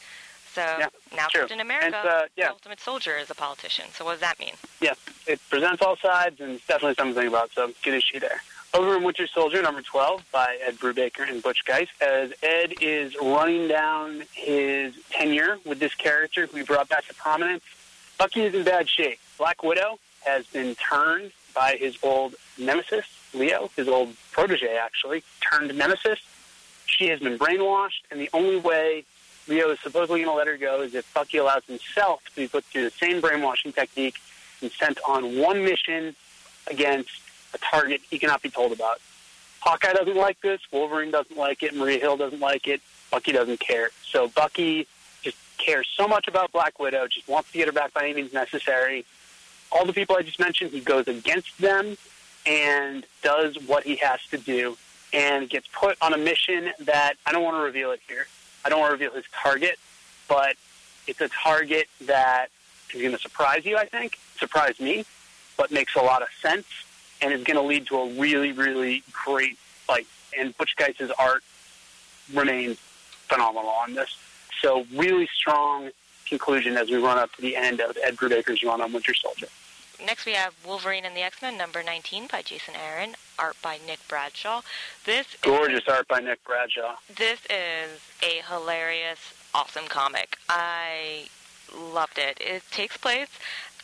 So 0.54 0.60
yeah, 0.60 0.88
now 1.16 1.28
true. 1.28 1.42
Captain 1.42 1.60
America, 1.60 1.86
and, 1.86 1.94
uh, 1.94 2.22
yeah. 2.36 2.48
the 2.48 2.52
ultimate 2.52 2.80
soldier, 2.80 3.16
is 3.16 3.30
a 3.30 3.34
politician. 3.34 3.86
So 3.94 4.04
what 4.04 4.12
does 4.12 4.20
that 4.20 4.38
mean? 4.38 4.52
Yeah, 4.82 4.92
it 5.26 5.40
presents 5.48 5.80
all 5.80 5.96
sides, 5.96 6.40
and 6.40 6.52
it's 6.52 6.66
definitely 6.66 6.94
something 6.94 7.14
to 7.14 7.20
think 7.20 7.32
about. 7.32 7.52
So 7.52 7.72
good 7.82 7.94
issue 7.94 8.20
there. 8.20 8.42
Over 8.74 8.96
in 8.96 9.02
Winter 9.02 9.26
Soldier, 9.26 9.60
number 9.60 9.82
12, 9.82 10.24
by 10.32 10.56
Ed 10.66 10.76
Brubaker 10.78 11.28
and 11.28 11.42
Butch 11.42 11.62
Guice, 11.66 11.88
as 12.00 12.32
Ed 12.42 12.72
is 12.80 13.14
running 13.20 13.68
down 13.68 14.22
his 14.32 14.94
tenure 15.10 15.58
with 15.66 15.78
this 15.78 15.94
character 15.94 16.46
who 16.46 16.56
he 16.56 16.62
brought 16.62 16.88
back 16.88 17.06
to 17.08 17.14
prominence. 17.14 17.62
Bucky 18.16 18.40
is 18.40 18.54
in 18.54 18.64
bad 18.64 18.88
shape. 18.88 19.18
Black 19.36 19.62
Widow 19.62 19.98
has 20.24 20.46
been 20.46 20.74
turned 20.76 21.32
by 21.54 21.76
his 21.78 21.98
old 22.02 22.34
nemesis, 22.56 23.04
Leo, 23.34 23.70
his 23.76 23.88
old 23.88 24.16
protege, 24.30 24.74
actually, 24.74 25.22
turned 25.40 25.76
nemesis. 25.76 26.18
She 26.86 27.08
has 27.08 27.20
been 27.20 27.38
brainwashed, 27.38 28.04
and 28.10 28.18
the 28.18 28.30
only 28.32 28.56
way 28.56 29.04
Leo 29.48 29.70
is 29.70 29.80
supposedly 29.80 30.24
going 30.24 30.32
to 30.32 30.38
let 30.38 30.46
her 30.46 30.56
go 30.56 30.80
is 30.80 30.94
if 30.94 31.12
Bucky 31.12 31.36
allows 31.36 31.64
himself 31.66 32.24
to 32.24 32.36
be 32.36 32.48
put 32.48 32.64
through 32.64 32.84
the 32.84 32.90
same 32.90 33.20
brainwashing 33.20 33.74
technique 33.74 34.16
and 34.62 34.72
sent 34.72 34.98
on 35.06 35.38
one 35.38 35.62
mission 35.62 36.16
against 36.68 37.21
a 37.54 37.58
target 37.58 38.00
he 38.10 38.18
cannot 38.18 38.42
be 38.42 38.50
told 38.50 38.72
about. 38.72 39.00
Hawkeye 39.60 39.92
doesn't 39.92 40.16
like 40.16 40.40
this. 40.40 40.60
Wolverine 40.72 41.10
doesn't 41.10 41.36
like 41.36 41.62
it. 41.62 41.74
Maria 41.74 42.00
Hill 42.00 42.16
doesn't 42.16 42.40
like 42.40 42.66
it. 42.66 42.80
Bucky 43.10 43.32
doesn't 43.32 43.60
care. 43.60 43.90
So 44.04 44.28
Bucky 44.28 44.88
just 45.22 45.36
cares 45.56 45.88
so 45.96 46.08
much 46.08 46.26
about 46.26 46.50
Black 46.50 46.80
Widow, 46.80 47.06
just 47.06 47.28
wants 47.28 47.52
to 47.52 47.58
get 47.58 47.66
her 47.66 47.72
back 47.72 47.94
by 47.94 48.04
any 48.04 48.14
means 48.14 48.32
necessary. 48.32 49.04
All 49.70 49.86
the 49.86 49.92
people 49.92 50.16
I 50.16 50.22
just 50.22 50.40
mentioned, 50.40 50.72
he 50.72 50.80
goes 50.80 51.06
against 51.06 51.56
them 51.58 51.96
and 52.44 53.06
does 53.22 53.56
what 53.66 53.84
he 53.84 53.96
has 53.96 54.20
to 54.30 54.38
do 54.38 54.76
and 55.12 55.48
gets 55.48 55.68
put 55.68 55.96
on 56.02 56.12
a 56.12 56.18
mission 56.18 56.72
that 56.80 57.14
I 57.24 57.32
don't 57.32 57.44
want 57.44 57.56
to 57.56 57.60
reveal 57.60 57.92
it 57.92 58.00
here. 58.08 58.26
I 58.64 58.68
don't 58.68 58.80
want 58.80 58.90
to 58.90 58.94
reveal 58.94 59.14
his 59.14 59.24
target, 59.32 59.78
but 60.28 60.56
it's 61.06 61.20
a 61.20 61.28
target 61.28 61.88
that 62.06 62.48
is 62.92 63.00
going 63.00 63.12
to 63.12 63.18
surprise 63.18 63.64
you, 63.64 63.76
I 63.76 63.84
think, 63.84 64.18
surprise 64.38 64.80
me, 64.80 65.04
but 65.56 65.70
makes 65.70 65.94
a 65.94 66.00
lot 66.00 66.22
of 66.22 66.28
sense 66.40 66.66
and 67.22 67.32
is 67.32 67.44
going 67.44 67.56
to 67.56 67.62
lead 67.62 67.86
to 67.86 67.96
a 67.96 68.12
really, 68.14 68.52
really 68.52 69.02
great 69.12 69.56
fight. 69.58 70.06
And 70.38 70.56
Butch 70.56 70.74
Guice's 70.76 71.10
art 71.18 71.42
remains 72.32 72.78
phenomenal 73.28 73.70
on 73.70 73.94
this. 73.94 74.16
So 74.60 74.86
really 74.94 75.28
strong 75.34 75.90
conclusion 76.26 76.76
as 76.76 76.90
we 76.90 76.96
run 76.96 77.18
up 77.18 77.32
to 77.34 77.42
the 77.42 77.56
end 77.56 77.80
of 77.80 77.96
Ed 78.02 78.16
Brubaker's 78.16 78.62
run 78.62 78.80
on 78.80 78.92
Winter 78.92 79.14
Soldier. 79.14 79.46
Next 80.04 80.26
we 80.26 80.32
have 80.32 80.54
Wolverine 80.66 81.04
and 81.04 81.16
the 81.16 81.20
X-Men, 81.20 81.56
number 81.56 81.82
19 81.82 82.26
by 82.26 82.42
Jason 82.42 82.74
Aaron, 82.74 83.14
art 83.38 83.56
by 83.62 83.78
Nick 83.86 84.00
Bradshaw. 84.08 84.62
This 85.04 85.36
Gorgeous 85.42 85.82
is, 85.82 85.88
art 85.88 86.08
by 86.08 86.18
Nick 86.18 86.42
Bradshaw. 86.44 86.96
This 87.14 87.40
is 87.48 88.00
a 88.22 88.42
hilarious, 88.48 89.32
awesome 89.54 89.86
comic. 89.86 90.38
I 90.48 91.26
loved 91.76 92.18
it. 92.18 92.38
It 92.40 92.62
takes 92.70 92.96
place 92.96 93.28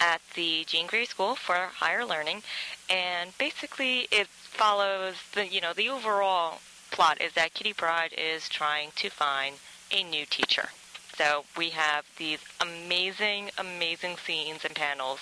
at 0.01 0.21
the 0.35 0.65
Jean 0.67 0.87
Grey 0.87 1.05
School 1.05 1.35
for 1.35 1.55
Higher 1.55 2.05
Learning, 2.05 2.43
and 2.89 3.37
basically 3.39 4.09
it 4.11 4.29
follows 4.29 5.17
the 5.35 5.47
you 5.47 5.61
know 5.61 5.73
the 5.73 5.89
overall 5.89 6.61
plot 6.91 7.21
is 7.21 7.33
that 7.35 7.55
Kitty 7.55 7.73
Pryde 7.73 8.15
is 8.17 8.49
trying 8.49 8.91
to 8.97 9.11
find 9.11 9.57
a 9.93 10.03
new 10.03 10.27
teacher. 10.27 10.71
So 11.17 11.45
we 11.57 11.71
have 11.71 12.05
these 12.17 12.39
amazing, 12.61 13.51
amazing 13.59 14.19
scenes 14.19 14.65
and 14.65 14.75
panels 14.75 15.19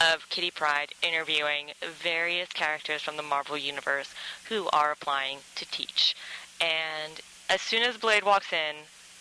of 0.00 0.28
Kitty 0.28 0.50
Pryde 0.50 0.92
interviewing 1.02 1.70
various 1.80 2.48
characters 2.48 3.02
from 3.02 3.16
the 3.16 3.22
Marvel 3.22 3.56
Universe 3.56 4.12
who 4.48 4.68
are 4.72 4.90
applying 4.90 5.38
to 5.54 5.64
teach. 5.70 6.16
And 6.60 7.20
as 7.48 7.60
soon 7.60 7.84
as 7.84 7.96
Blade 7.96 8.24
walks 8.24 8.52
in 8.52 8.74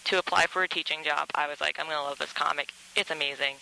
to 0.06 0.18
apply 0.18 0.48
for 0.48 0.64
a 0.64 0.68
teaching 0.68 1.04
job, 1.04 1.30
I 1.36 1.48
was 1.48 1.62
like, 1.62 1.80
I'm 1.80 1.86
going 1.86 1.98
to 1.98 2.04
love 2.04 2.18
this 2.18 2.34
comic. 2.34 2.74
It's 2.96 3.12
amazing. 3.12 3.58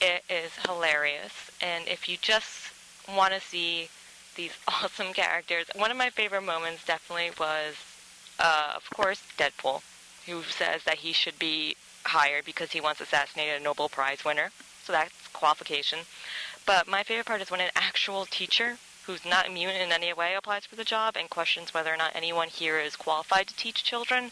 It 0.00 0.24
is 0.30 0.52
hilarious. 0.66 1.50
And 1.60 1.86
if 1.86 2.08
you 2.08 2.16
just 2.20 2.72
want 3.08 3.34
to 3.34 3.40
see 3.40 3.88
these 4.34 4.52
awesome 4.68 5.12
characters, 5.12 5.66
one 5.74 5.90
of 5.90 5.96
my 5.96 6.10
favorite 6.10 6.42
moments 6.42 6.84
definitely 6.84 7.32
was, 7.38 7.74
uh, 8.38 8.72
of 8.74 8.88
course, 8.90 9.22
Deadpool, 9.36 9.82
who 10.26 10.42
says 10.42 10.84
that 10.84 10.98
he 10.98 11.12
should 11.12 11.38
be 11.38 11.76
hired 12.04 12.44
because 12.44 12.72
he 12.72 12.80
once 12.80 13.00
assassinated 13.00 13.60
a 13.60 13.64
Nobel 13.64 13.88
Prize 13.88 14.24
winner. 14.24 14.50
So 14.84 14.92
that's 14.92 15.28
qualification. 15.32 16.00
But 16.64 16.88
my 16.88 17.02
favorite 17.02 17.26
part 17.26 17.42
is 17.42 17.50
when 17.50 17.60
an 17.60 17.70
actual 17.74 18.26
teacher 18.26 18.78
who's 19.04 19.24
not 19.24 19.46
immune 19.46 19.74
in 19.76 19.92
any 19.92 20.12
way 20.12 20.34
applies 20.34 20.64
for 20.66 20.76
the 20.76 20.84
job 20.84 21.16
and 21.16 21.28
questions 21.28 21.74
whether 21.74 21.92
or 21.92 21.96
not 21.96 22.12
anyone 22.14 22.48
here 22.48 22.78
is 22.78 22.96
qualified 22.96 23.48
to 23.48 23.56
teach 23.56 23.84
children. 23.84 24.30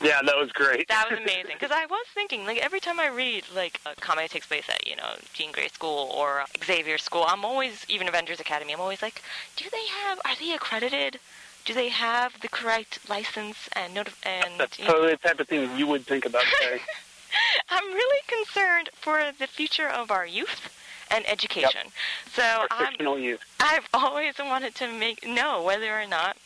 Yeah, 0.00 0.20
that 0.22 0.36
was 0.36 0.50
great. 0.52 0.88
that 0.88 1.10
was 1.10 1.18
amazing 1.22 1.54
because 1.54 1.70
I 1.70 1.86
was 1.86 2.06
thinking, 2.14 2.44
like 2.44 2.58
every 2.58 2.80
time 2.80 3.00
I 3.00 3.08
read 3.08 3.44
like 3.54 3.80
a 3.86 3.94
comic 4.00 4.24
that 4.24 4.30
takes 4.30 4.46
place 4.46 4.64
at 4.68 4.86
you 4.86 4.96
know 4.96 5.14
Jean 5.32 5.52
Grey 5.52 5.68
School 5.68 6.10
or 6.14 6.44
Xavier 6.64 6.98
School, 6.98 7.24
I'm 7.26 7.44
always 7.44 7.84
even 7.88 8.08
Avengers 8.08 8.40
Academy. 8.40 8.72
I'm 8.72 8.80
always 8.80 9.02
like, 9.02 9.22
do 9.56 9.66
they 9.70 9.86
have? 9.86 10.20
Are 10.24 10.34
they 10.38 10.52
accredited? 10.52 11.18
Do 11.64 11.72
they 11.72 11.88
have 11.88 12.38
the 12.40 12.48
correct 12.48 13.08
license 13.08 13.68
and 13.72 13.96
notif- 13.96 14.20
and? 14.24 14.58
That's 14.58 14.78
you 14.78 14.84
totally 14.84 15.12
the 15.12 15.28
type 15.28 15.40
of 15.40 15.48
thing 15.48 15.70
you 15.78 15.86
would 15.86 16.04
think 16.04 16.26
about. 16.26 16.42
I'm 17.70 17.92
really 17.92 18.20
concerned 18.26 18.90
for 18.94 19.32
the 19.38 19.46
future 19.46 19.88
of 19.88 20.10
our 20.10 20.26
youth 20.26 20.70
and 21.10 21.28
education. 21.28 21.80
Yep. 21.84 21.92
So 22.32 22.42
our 22.42 22.66
I'm, 22.70 23.18
youth. 23.18 23.40
I've 23.60 23.88
always 23.92 24.34
wanted 24.38 24.74
to 24.76 24.88
make 24.92 25.26
know 25.26 25.62
whether 25.62 25.98
or 25.98 26.06
not 26.06 26.36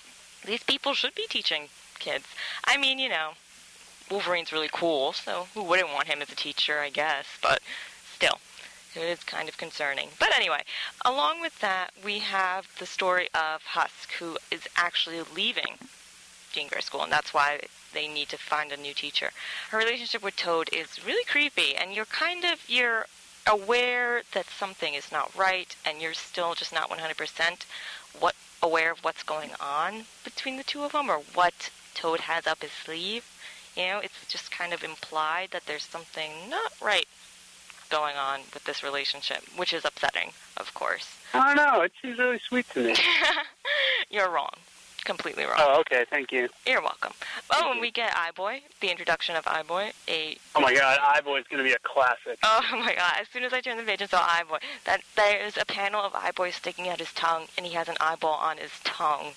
these 0.45 0.63
people 0.63 0.95
should 0.95 1.15
be 1.15 1.27
teaching 1.29 1.69
kids. 1.99 2.27
I 2.65 2.77
mean, 2.77 2.99
you 2.99 3.09
know, 3.09 3.33
Wolverine's 4.11 4.53
really 4.53 4.71
cool, 4.73 5.13
so 5.13 5.49
who 5.55 5.63
wouldn't 5.63 5.93
want 5.93 6.09
him 6.09 6.23
as 6.23 6.33
a 6.33 6.37
teacher, 6.37 6.81
I 6.81 6.91
guess, 6.91 7.27
but 7.43 7.61
still. 8.15 8.39
It 8.95 9.03
is 9.03 9.23
kind 9.23 9.49
of 9.49 9.59
concerning. 9.59 10.09
But 10.19 10.35
anyway, 10.35 10.63
along 11.05 11.41
with 11.41 11.61
that, 11.61 11.91
we 12.03 12.21
have 12.21 12.67
the 12.79 12.87
story 12.87 13.29
of 13.35 13.63
Husk, 13.63 14.13
who 14.15 14.39
is 14.51 14.67
actually 14.77 15.21
leaving 15.35 15.79
Jean 16.53 16.69
Grey 16.69 16.81
School, 16.81 17.03
and 17.03 17.13
that's 17.13 17.35
why 17.35 17.61
they 17.93 18.09
need 18.09 18.29
to 18.31 18.39
find 18.39 18.73
a 18.73 18.77
new 18.77 18.95
teacher. 18.95 19.31
Her 19.71 19.79
relationship 19.79 20.23
with 20.23 20.37
Toad 20.37 20.71
is 20.73 21.05
really 21.05 21.25
creepy, 21.25 21.77
and 21.77 21.93
you're 21.95 22.07
kind 22.07 22.45
of 22.45 22.61
you're 22.67 23.07
aware 23.47 24.23
that 24.33 24.47
something 24.47 24.95
is 24.95 25.13
not 25.13 25.35
right, 25.37 25.77
and 25.85 26.01
you're 26.01 26.15
still 26.15 26.55
just 26.55 26.73
not 26.73 26.91
100% 26.91 27.67
what 28.19 28.35
aware 28.63 28.91
of 28.91 29.05
what's 29.05 29.23
going 29.23 29.51
on 29.61 30.05
between 30.25 30.57
the 30.57 30.65
two 30.65 30.83
of 30.83 30.93
them, 30.93 31.11
or 31.11 31.19
what 31.35 31.71
Toad 31.99 32.21
has 32.21 32.47
up 32.47 32.63
his 32.63 32.71
sleeve. 32.71 33.25
You 33.77 33.87
know, 33.87 33.99
it's 33.99 34.25
just 34.29 34.51
kind 34.53 34.73
of 34.73 34.85
implied 34.85 35.49
that 35.51 35.67
there's 35.67 35.83
something 35.85 36.31
not 36.49 36.73
right 36.81 37.09
going 37.91 38.17
on 38.17 38.41
with 38.55 38.65
this 38.65 38.83
relationship, 38.85 39.43
which 39.57 39.73
is 39.73 39.85
upsetting, 39.85 40.31
of 40.57 40.73
course. 40.75 41.09
I 41.35 41.55
don't 41.55 41.57
know. 41.57 41.81
It 41.83 41.93
seems 42.01 42.19
really 42.19 42.39
sweet 42.39 42.69
to 42.71 42.85
me. 42.85 42.95
You're 44.11 44.31
wrong. 44.31 44.53
Completely 45.05 45.45
wrong. 45.45 45.57
oh, 45.59 45.81
okay. 45.81 46.05
Thank 46.11 46.31
you. 46.33 46.49
You're 46.67 46.83
welcome. 46.83 47.13
Oh, 47.51 47.73
and 47.73 47.81
we 47.81 47.91
get 47.91 48.13
iBoy, 48.15 48.61
the 48.81 48.91
introduction 48.91 49.37
of 49.37 49.45
iBoy, 49.45 49.93
a 50.07 50.37
Oh 50.55 50.61
my 50.61 50.75
God, 50.75 50.99
iBoy 50.99 51.41
is 51.41 51.47
going 51.49 51.59
to 51.59 51.69
be 51.69 51.73
a 51.73 51.79
classic. 51.83 52.39
Oh 52.43 52.63
my 52.73 52.95
god, 52.95 53.15
as 53.21 53.27
soon 53.33 53.43
as 53.43 53.53
I 53.53 53.61
turned 53.61 53.79
the 53.81 53.85
page 53.85 54.03
and 54.03 54.11
saw 54.11 54.23
Eyeboy, 54.27 54.59
that 54.85 55.01
there's 55.17 55.57
a 55.57 55.65
panel 55.65 56.01
of 56.03 56.13
Eyeboy 56.13 56.53
sticking 56.53 56.89
out 56.89 56.99
his 56.99 57.13
tongue 57.13 57.47
and 57.57 57.65
he 57.65 57.73
has 57.75 57.89
an 57.89 57.97
eyeball 58.01 58.35
on 58.35 58.59
his 58.59 58.73
tongue. 58.85 59.33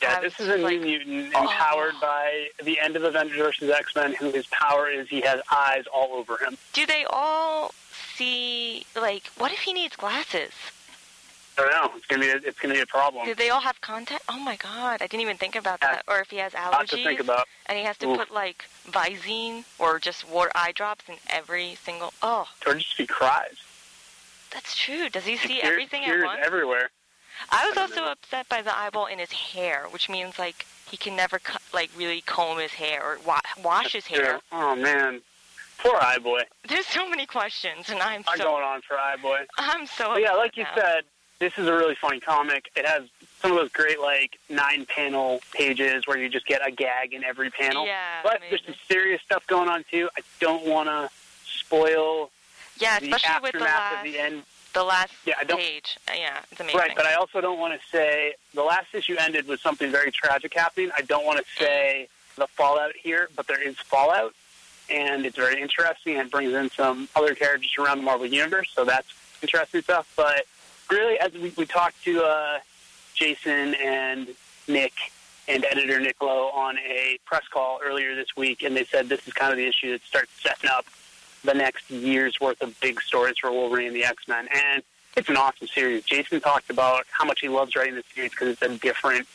Yeah, 0.00 0.20
this 0.20 0.38
is 0.38 0.48
a 0.48 0.56
like, 0.58 0.80
new 0.80 1.00
mutant 1.04 1.32
oh. 1.34 1.42
empowered 1.42 1.94
by 2.00 2.48
the 2.62 2.78
end 2.80 2.96
of 2.96 3.04
Avengers 3.04 3.38
vs. 3.38 3.70
X 3.70 3.94
Men, 3.96 4.14
who 4.14 4.30
his 4.30 4.46
power 4.46 4.88
is 4.88 5.08
he 5.08 5.20
has 5.22 5.40
eyes 5.50 5.84
all 5.92 6.12
over 6.14 6.36
him. 6.38 6.56
Do 6.72 6.86
they 6.86 7.04
all 7.10 7.72
see 8.14 8.84
like 8.96 9.24
what 9.38 9.52
if 9.52 9.60
he 9.60 9.72
needs 9.72 9.96
glasses? 9.96 10.52
I 11.58 11.62
don't 11.62 11.72
know. 11.72 11.96
It's 11.96 12.06
gonna 12.06 12.20
be 12.22 12.28
a, 12.30 12.36
it's 12.36 12.58
gonna 12.60 12.74
be 12.74 12.80
a 12.80 12.86
problem. 12.86 13.24
Do 13.26 13.34
they 13.34 13.50
all 13.50 13.60
have 13.60 13.80
contact? 13.80 14.22
Oh 14.28 14.38
my 14.38 14.54
god, 14.56 15.02
I 15.02 15.08
didn't 15.08 15.22
even 15.22 15.36
think 15.36 15.56
about 15.56 15.80
Yeah. 15.82 15.94
that. 15.94 16.04
Or 16.06 16.20
if 16.20 16.30
he 16.30 16.36
has 16.36 16.54
Lot 16.54 16.86
to 16.88 16.96
think 16.96 17.18
allergies 17.18 17.20
about. 17.24 17.48
and 17.66 17.76
he 17.76 17.84
has 17.84 17.96
to 17.98 18.08
Oof. 18.10 18.18
put 18.18 18.30
like 18.30 18.64
Visine 18.88 19.64
or 19.80 19.98
just 19.98 20.28
water 20.28 20.52
eye 20.54 20.70
drops 20.72 21.08
in 21.08 21.16
every 21.28 21.76
single 21.84 22.12
Oh, 22.22 22.46
Or 22.64 22.74
just 22.74 22.96
he 22.96 23.06
cries. 23.08 23.56
that's 24.52 24.76
true. 24.76 25.08
Does 25.08 25.24
he 25.24 25.36
see 25.36 25.60
everything 25.60 26.04
at 26.04 26.24
once? 26.24 26.40
everywhere. 26.44 26.90
I 27.50 27.68
was 27.68 27.76
I 27.76 27.82
also 27.82 27.96
know. 27.96 28.12
upset 28.12 28.48
by 28.48 28.62
the 28.62 28.76
eyeball 28.76 29.06
in 29.06 29.18
his 29.18 29.32
hair, 29.32 29.86
which 29.90 30.08
means 30.08 30.38
like 30.38 30.66
he 30.90 30.96
can 30.96 31.16
never 31.16 31.38
cu- 31.38 31.58
like 31.72 31.90
really 31.96 32.20
comb 32.22 32.58
his 32.58 32.72
hair 32.72 33.02
or 33.02 33.18
wa- 33.26 33.40
wash 33.62 33.92
his 33.92 34.06
hair. 34.06 34.40
Oh 34.52 34.74
man, 34.76 35.20
poor 35.78 35.96
Eye-Boy. 36.00 36.42
There's 36.68 36.86
so 36.86 37.08
many 37.08 37.26
questions, 37.26 37.88
and 37.90 38.00
I'm 38.00 38.24
I'm 38.26 38.38
so 38.38 38.44
going 38.44 38.64
on 38.64 38.82
for 38.82 38.96
Eye-Boy. 38.98 39.46
I'm 39.56 39.86
so. 39.86 40.16
Yeah, 40.16 40.32
like 40.32 40.56
you 40.56 40.64
now. 40.64 40.74
said, 40.74 41.04
this 41.38 41.56
is 41.58 41.66
a 41.66 41.72
really 41.72 41.94
funny 41.94 42.20
comic. 42.20 42.70
It 42.76 42.86
has 42.86 43.04
some 43.40 43.52
of 43.52 43.56
those 43.56 43.70
great 43.70 44.00
like 44.00 44.38
nine 44.48 44.86
panel 44.86 45.40
pages 45.52 46.06
where 46.06 46.18
you 46.18 46.28
just 46.28 46.46
get 46.46 46.66
a 46.66 46.70
gag 46.70 47.12
in 47.12 47.22
every 47.24 47.50
panel. 47.50 47.86
Yeah, 47.86 48.22
But 48.22 48.40
there's 48.48 48.64
some 48.64 48.74
serious 48.88 49.22
stuff 49.22 49.46
going 49.46 49.68
on 49.68 49.84
too. 49.90 50.08
I 50.16 50.22
don't 50.40 50.64
want 50.66 50.88
to 50.88 51.08
spoil 51.44 52.30
yeah, 52.78 52.98
the 52.98 53.10
especially 53.12 53.42
with 53.42 53.52
the 53.52 53.58
aftermath 53.58 53.92
last 53.92 54.06
of 54.06 54.12
the 54.12 54.18
end. 54.18 54.42
The 54.78 54.84
last 54.84 55.12
Yeah, 55.24 55.34
I 55.40 55.44
don't- 55.44 55.58
page. 55.58 55.96
Uh, 56.06 56.12
yeah, 56.16 56.38
it's 56.52 56.60
amazing. 56.60 56.78
Right, 56.78 56.94
but 56.94 57.04
I 57.04 57.14
also 57.14 57.40
don't 57.40 57.58
want 57.58 57.74
to 57.80 57.88
say 57.88 58.34
the 58.54 58.62
last 58.62 58.94
issue 58.94 59.16
ended 59.18 59.48
with 59.48 59.60
something 59.60 59.90
very 59.90 60.12
tragic 60.12 60.54
happening. 60.54 60.92
I 60.96 61.02
don't 61.02 61.24
want 61.26 61.38
to 61.44 61.44
say 61.58 62.08
the 62.36 62.46
fallout 62.46 62.94
here, 62.94 63.28
but 63.34 63.48
there 63.48 63.60
is 63.60 63.76
fallout, 63.80 64.34
and 64.88 65.26
it's 65.26 65.36
very 65.36 65.60
interesting 65.60 66.16
and 66.16 66.30
brings 66.30 66.52
in 66.54 66.70
some 66.70 67.08
other 67.16 67.34
characters 67.34 67.72
around 67.76 67.98
the 67.98 68.04
Marvel 68.04 68.26
Universe, 68.26 68.70
so 68.72 68.84
that's 68.84 69.08
interesting 69.42 69.82
stuff. 69.82 70.06
But 70.14 70.46
really, 70.88 71.18
as 71.18 71.32
we, 71.32 71.52
we 71.56 71.66
talked 71.66 72.02
to 72.04 72.22
uh, 72.22 72.60
Jason 73.14 73.74
and 73.74 74.28
Nick 74.68 74.92
and 75.48 75.64
editor 75.64 75.98
Nick 75.98 76.22
Lowe 76.22 76.50
on 76.50 76.78
a 76.78 77.18
press 77.24 77.48
call 77.50 77.80
earlier 77.84 78.14
this 78.14 78.36
week, 78.36 78.62
and 78.62 78.76
they 78.76 78.84
said 78.84 79.08
this 79.08 79.26
is 79.26 79.32
kind 79.32 79.50
of 79.50 79.56
the 79.58 79.66
issue 79.66 79.90
that 79.90 80.02
starts 80.02 80.30
setting 80.40 80.70
up 80.70 80.86
the 81.44 81.54
next 81.54 81.90
year's 81.90 82.40
worth 82.40 82.60
of 82.62 82.78
big 82.80 83.00
stories 83.00 83.36
for 83.38 83.50
Wolverine 83.52 83.88
and 83.88 83.96
the 83.96 84.04
X 84.04 84.26
Men. 84.28 84.48
And 84.52 84.82
it's 85.16 85.28
an 85.28 85.36
awesome 85.36 85.66
series. 85.68 86.04
Jason 86.04 86.40
talked 86.40 86.70
about 86.70 87.04
how 87.10 87.24
much 87.24 87.40
he 87.40 87.48
loves 87.48 87.74
writing 87.76 87.94
this 87.94 88.04
series 88.14 88.30
because 88.30 88.48
it's 88.48 88.62
a 88.62 88.76
different 88.78 89.26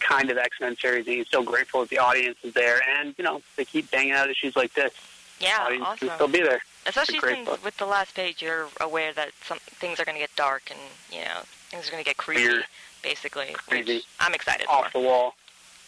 kind 0.00 0.30
of 0.30 0.38
X 0.38 0.60
Men 0.60 0.76
series, 0.76 1.06
and 1.06 1.16
he's 1.16 1.28
so 1.28 1.42
grateful 1.42 1.80
that 1.80 1.90
the 1.90 1.98
audience 1.98 2.38
is 2.42 2.54
there. 2.54 2.80
And 2.98 3.14
you 3.18 3.24
know, 3.24 3.42
they 3.56 3.64
keep 3.64 3.90
banging 3.90 4.12
out 4.12 4.30
issues 4.30 4.56
like 4.56 4.72
this. 4.74 4.92
yeah, 5.40 5.58
audience 5.60 5.84
awesome. 5.86 6.08
can 6.08 6.16
still 6.16 6.28
be 6.28 6.40
there. 6.40 6.60
Especially 6.86 7.18
since 7.20 7.46
book. 7.48 7.62
with 7.64 7.76
the 7.76 7.86
last 7.86 8.14
page, 8.14 8.40
you're 8.40 8.68
aware 8.80 9.12
that 9.12 9.30
some 9.44 9.58
things 9.58 10.00
are 10.00 10.04
going 10.04 10.14
to 10.16 10.20
get 10.20 10.34
dark 10.36 10.62
and 10.70 10.80
you 11.12 11.20
know 11.24 11.40
things 11.70 11.86
are 11.88 11.90
going 11.90 12.02
to 12.02 12.08
get 12.08 12.16
creepy, 12.16 12.42
Weird. 12.44 12.64
basically. 13.02 13.48
Crazy. 13.52 14.02
I'm 14.20 14.32
excited 14.34 14.66
Off 14.68 14.90
for. 14.92 14.98
the 15.00 15.04
wall. 15.06 15.34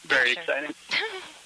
Very 0.07 0.33
Sure. 0.35 0.43
exciting. 0.43 0.75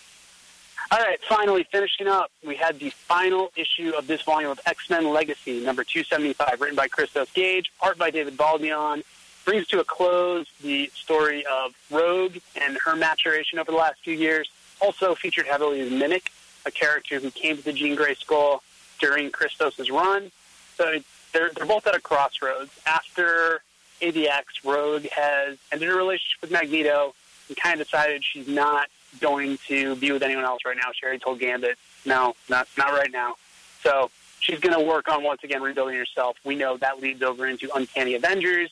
All 0.90 0.98
right, 0.98 1.20
finally 1.22 1.64
finishing 1.64 2.06
up, 2.06 2.30
we 2.46 2.56
had 2.56 2.78
the 2.78 2.90
final 2.90 3.50
issue 3.56 3.92
of 3.96 4.06
this 4.06 4.22
volume 4.22 4.50
of 4.50 4.60
X 4.66 4.90
Men 4.90 5.08
Legacy, 5.10 5.64
number 5.64 5.82
275, 5.82 6.60
written 6.60 6.76
by 6.76 6.88
Christos 6.88 7.30
Gage, 7.32 7.72
art 7.80 7.98
by 7.98 8.10
David 8.10 8.36
Baldeón. 8.36 9.02
Brings 9.44 9.66
to 9.68 9.80
a 9.80 9.84
close 9.84 10.46
the 10.62 10.90
story 10.94 11.44
of 11.46 11.74
Rogue 11.90 12.36
and 12.60 12.78
her 12.84 12.96
maturation 12.96 13.58
over 13.58 13.70
the 13.70 13.76
last 13.76 14.00
few 14.02 14.14
years. 14.14 14.48
Also 14.80 15.14
featured 15.14 15.46
heavily 15.46 15.80
is 15.80 15.92
Mimic, 15.92 16.30
a 16.64 16.70
character 16.70 17.18
who 17.18 17.30
came 17.30 17.56
to 17.56 17.64
the 17.64 17.72
Jean 17.72 17.94
Grey 17.94 18.14
School 18.14 18.62
during 19.00 19.30
Christos' 19.30 19.90
run. 19.90 20.30
So 20.76 20.98
they're, 21.32 21.50
they're 21.50 21.66
both 21.66 21.86
at 21.86 21.94
a 21.94 22.00
crossroads. 22.00 22.70
After 22.86 23.60
AVX, 24.00 24.44
Rogue 24.64 25.06
has 25.14 25.58
ended 25.72 25.88
her 25.88 25.96
relationship 25.96 26.40
with 26.40 26.50
Magneto 26.50 27.14
and 27.48 27.56
kind 27.56 27.80
of 27.80 27.86
decided 27.86 28.24
she's 28.24 28.48
not 28.48 28.88
going 29.20 29.58
to 29.68 29.96
be 29.96 30.12
with 30.12 30.22
anyone 30.22 30.44
else 30.44 30.60
right 30.64 30.76
now. 30.76 30.90
She 30.92 31.04
already 31.04 31.18
told 31.18 31.40
Gambit, 31.40 31.78
no, 32.04 32.34
not 32.48 32.68
not 32.76 32.92
right 32.92 33.10
now. 33.10 33.34
So 33.82 34.10
she's 34.40 34.60
going 34.60 34.78
to 34.78 34.84
work 34.84 35.08
on 35.08 35.22
once 35.22 35.42
again 35.44 35.62
rebuilding 35.62 35.96
herself. 35.96 36.36
We 36.44 36.54
know 36.54 36.76
that 36.78 37.00
leads 37.00 37.22
over 37.22 37.46
into 37.46 37.68
Uncanny 37.74 38.14
Avengers. 38.14 38.70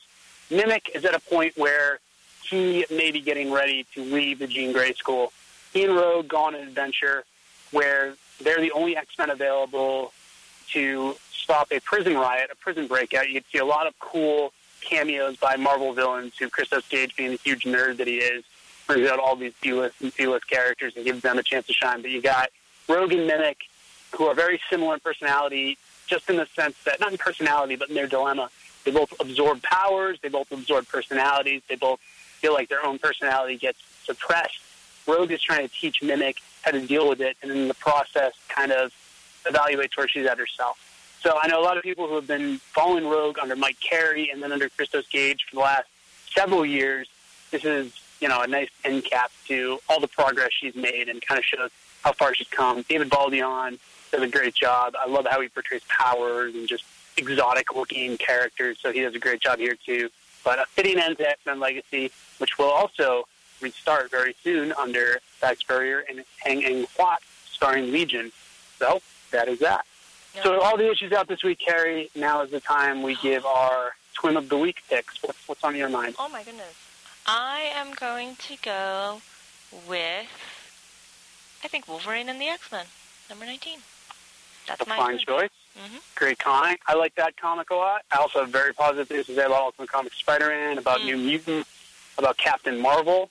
Mimic 0.49 0.91
is 0.93 1.05
at 1.05 1.15
a 1.15 1.19
point 1.19 1.57
where 1.57 1.99
he 2.43 2.85
may 2.91 3.11
be 3.11 3.21
getting 3.21 3.51
ready 3.51 3.85
to 3.93 4.03
leave 4.03 4.39
the 4.39 4.47
Jean 4.47 4.73
Grey 4.73 4.93
School. 4.93 5.31
He 5.73 5.83
and 5.83 5.95
Rogue 5.95 6.27
go 6.27 6.37
on 6.37 6.55
an 6.55 6.67
adventure 6.67 7.23
where 7.71 8.15
they're 8.41 8.61
the 8.61 8.71
only 8.71 8.95
X-Men 8.95 9.29
available 9.29 10.13
to 10.71 11.15
stop 11.31 11.67
a 11.71 11.79
prison 11.79 12.15
riot, 12.15 12.49
a 12.51 12.55
prison 12.55 12.87
breakout. 12.87 13.27
You 13.27 13.41
can 13.41 13.49
see 13.51 13.57
a 13.57 13.65
lot 13.65 13.87
of 13.87 13.97
cool 13.99 14.53
cameos 14.81 15.37
by 15.37 15.55
Marvel 15.55 15.93
villains 15.93 16.37
who 16.37 16.49
Christos 16.49 16.87
Gage, 16.89 17.15
being 17.15 17.31
the 17.31 17.39
huge 17.43 17.63
nerd 17.63 17.97
that 17.97 18.07
he 18.07 18.17
is, 18.17 18.43
brings 18.87 19.09
out 19.09 19.19
all 19.19 19.35
these 19.35 19.53
B-list 19.61 20.01
and 20.01 20.11
C-list 20.13 20.47
characters 20.49 20.93
and 20.95 21.05
gives 21.05 21.21
them 21.21 21.37
a 21.37 21.43
chance 21.43 21.67
to 21.67 21.73
shine. 21.73 22.01
But 22.01 22.11
you 22.11 22.21
got 22.21 22.49
Rogue 22.87 23.13
and 23.13 23.27
Mimic, 23.27 23.57
who 24.15 24.25
are 24.25 24.35
very 24.35 24.59
similar 24.69 24.95
in 24.95 24.99
personality, 24.99 25.77
just 26.07 26.29
in 26.29 26.37
the 26.37 26.47
sense 26.55 26.75
that, 26.85 26.99
not 26.99 27.11
in 27.11 27.17
personality, 27.17 27.75
but 27.75 27.89
in 27.89 27.95
their 27.95 28.07
dilemma. 28.07 28.49
They 28.83 28.91
both 28.91 29.13
absorb 29.19 29.61
powers, 29.63 30.19
they 30.21 30.29
both 30.29 30.51
absorb 30.51 30.87
personalities, 30.87 31.61
they 31.69 31.75
both 31.75 31.99
feel 32.01 32.53
like 32.53 32.67
their 32.67 32.85
own 32.85 32.99
personality 32.99 33.55
gets 33.57 33.79
suppressed. 34.03 34.59
Rogue 35.07 35.31
is 35.31 35.41
trying 35.41 35.67
to 35.67 35.73
teach 35.73 36.01
Mimic 36.01 36.37
how 36.61 36.71
to 36.71 36.85
deal 36.85 37.07
with 37.07 37.21
it, 37.21 37.37
and 37.41 37.51
in 37.51 37.67
the 37.67 37.73
process, 37.73 38.33
kind 38.49 38.71
of 38.71 38.93
evaluates 39.45 39.95
where 39.97 40.07
she's 40.07 40.25
at 40.25 40.37
herself. 40.37 40.77
So 41.21 41.37
I 41.41 41.47
know 41.47 41.61
a 41.61 41.63
lot 41.63 41.77
of 41.77 41.83
people 41.83 42.07
who 42.07 42.15
have 42.15 42.27
been 42.27 42.57
following 42.57 43.07
Rogue 43.07 43.39
under 43.39 43.55
Mike 43.55 43.79
Carey 43.79 44.29
and 44.29 44.43
then 44.43 44.51
under 44.51 44.67
Christos 44.67 45.07
Gage 45.07 45.45
for 45.49 45.55
the 45.55 45.61
last 45.61 45.87
several 46.33 46.65
years. 46.65 47.07
This 47.51 47.63
is, 47.63 47.93
you 48.23 48.29
know, 48.29 48.41
a 48.41 48.47
nice 48.47 48.69
end 48.85 49.03
cap 49.03 49.31
to 49.47 49.79
all 49.89 49.99
the 49.99 50.07
progress 50.07 50.51
she's 50.57 50.75
made 50.75 51.09
and 51.09 51.21
kind 51.21 51.37
of 51.37 51.43
shows 51.43 51.69
how 52.05 52.13
far 52.13 52.33
she's 52.33 52.47
come. 52.47 52.81
David 52.87 53.09
Baldeón 53.09 53.77
does 54.13 54.21
a 54.21 54.29
great 54.29 54.55
job. 54.55 54.95
I 54.97 55.09
love 55.09 55.27
how 55.29 55.41
he 55.41 55.49
portrays 55.49 55.81
powers 55.89 56.55
and 56.55 56.65
just 56.65 56.85
exotic-looking 57.17 58.17
characters, 58.17 58.77
so 58.79 58.93
he 58.93 59.01
does 59.01 59.13
a 59.13 59.19
great 59.19 59.41
job 59.41 59.59
here 59.59 59.75
too. 59.85 60.09
But 60.45 60.57
a 60.57 60.65
fitting 60.67 60.99
end 60.99 61.17
to 61.17 61.29
X-Men 61.29 61.59
Legacy, 61.59 62.11
which 62.37 62.57
will 62.57 62.71
also 62.71 63.25
restart 63.59 64.09
very 64.09 64.35
soon 64.41 64.71
under 64.79 65.19
Zach 65.41 65.57
Spurrier 65.57 66.05
and 66.09 66.23
Tan 66.41 66.63
Eng 66.63 66.85
Huat, 66.97 67.17
starring 67.51 67.91
Legion. 67.91 68.31
So 68.79 69.01
that 69.31 69.49
is 69.49 69.59
that. 69.59 69.85
So 70.41 70.61
all 70.61 70.77
the 70.77 70.89
issues 70.89 71.11
out 71.11 71.27
this 71.27 71.43
week, 71.43 71.59
Kerry. 71.59 72.09
Now 72.15 72.41
is 72.43 72.51
the 72.51 72.61
time 72.61 73.03
we 73.03 73.15
give 73.15 73.45
our 73.45 73.95
Twin 74.13 74.37
of 74.37 74.47
the 74.47 74.57
Week 74.57 74.77
picks. 74.89 75.21
What's, 75.21 75.45
what's 75.45 75.63
on 75.65 75.75
your 75.75 75.89
mind? 75.89 76.15
Oh 76.17 76.29
my 76.29 76.41
goodness. 76.43 76.73
I 77.25 77.71
am 77.75 77.93
going 77.93 78.35
to 78.35 78.55
go 78.61 79.21
with, 79.87 80.27
I 81.63 81.67
think 81.67 81.87
Wolverine 81.87 82.29
and 82.29 82.39
the 82.41 82.47
X 82.47 82.71
Men, 82.71 82.85
number 83.29 83.45
19. 83.45 83.79
That's 84.67 84.81
A 84.81 84.89
my 84.89 84.97
fine 84.97 85.17
choice. 85.17 85.25
choice. 85.25 85.49
hmm 85.77 85.97
Great 86.15 86.39
comic. 86.39 86.81
I 86.87 86.95
like 86.95 87.15
that 87.15 87.35
comic 87.37 87.69
a 87.69 87.75
lot. 87.75 88.03
I 88.11 88.17
also 88.17 88.39
have 88.41 88.49
very 88.49 88.73
positive 88.73 89.07
things 89.07 89.25
to 89.27 89.35
say 89.35 89.45
about 89.45 89.61
Ultimate 89.61 89.89
Comics 89.91 90.17
Spider-Man, 90.17 90.77
about 90.77 90.99
Mm. 91.01 91.05
New 91.05 91.17
Mutant, 91.17 91.67
about 92.17 92.37
Captain 92.37 92.79
Marvel. 92.79 93.29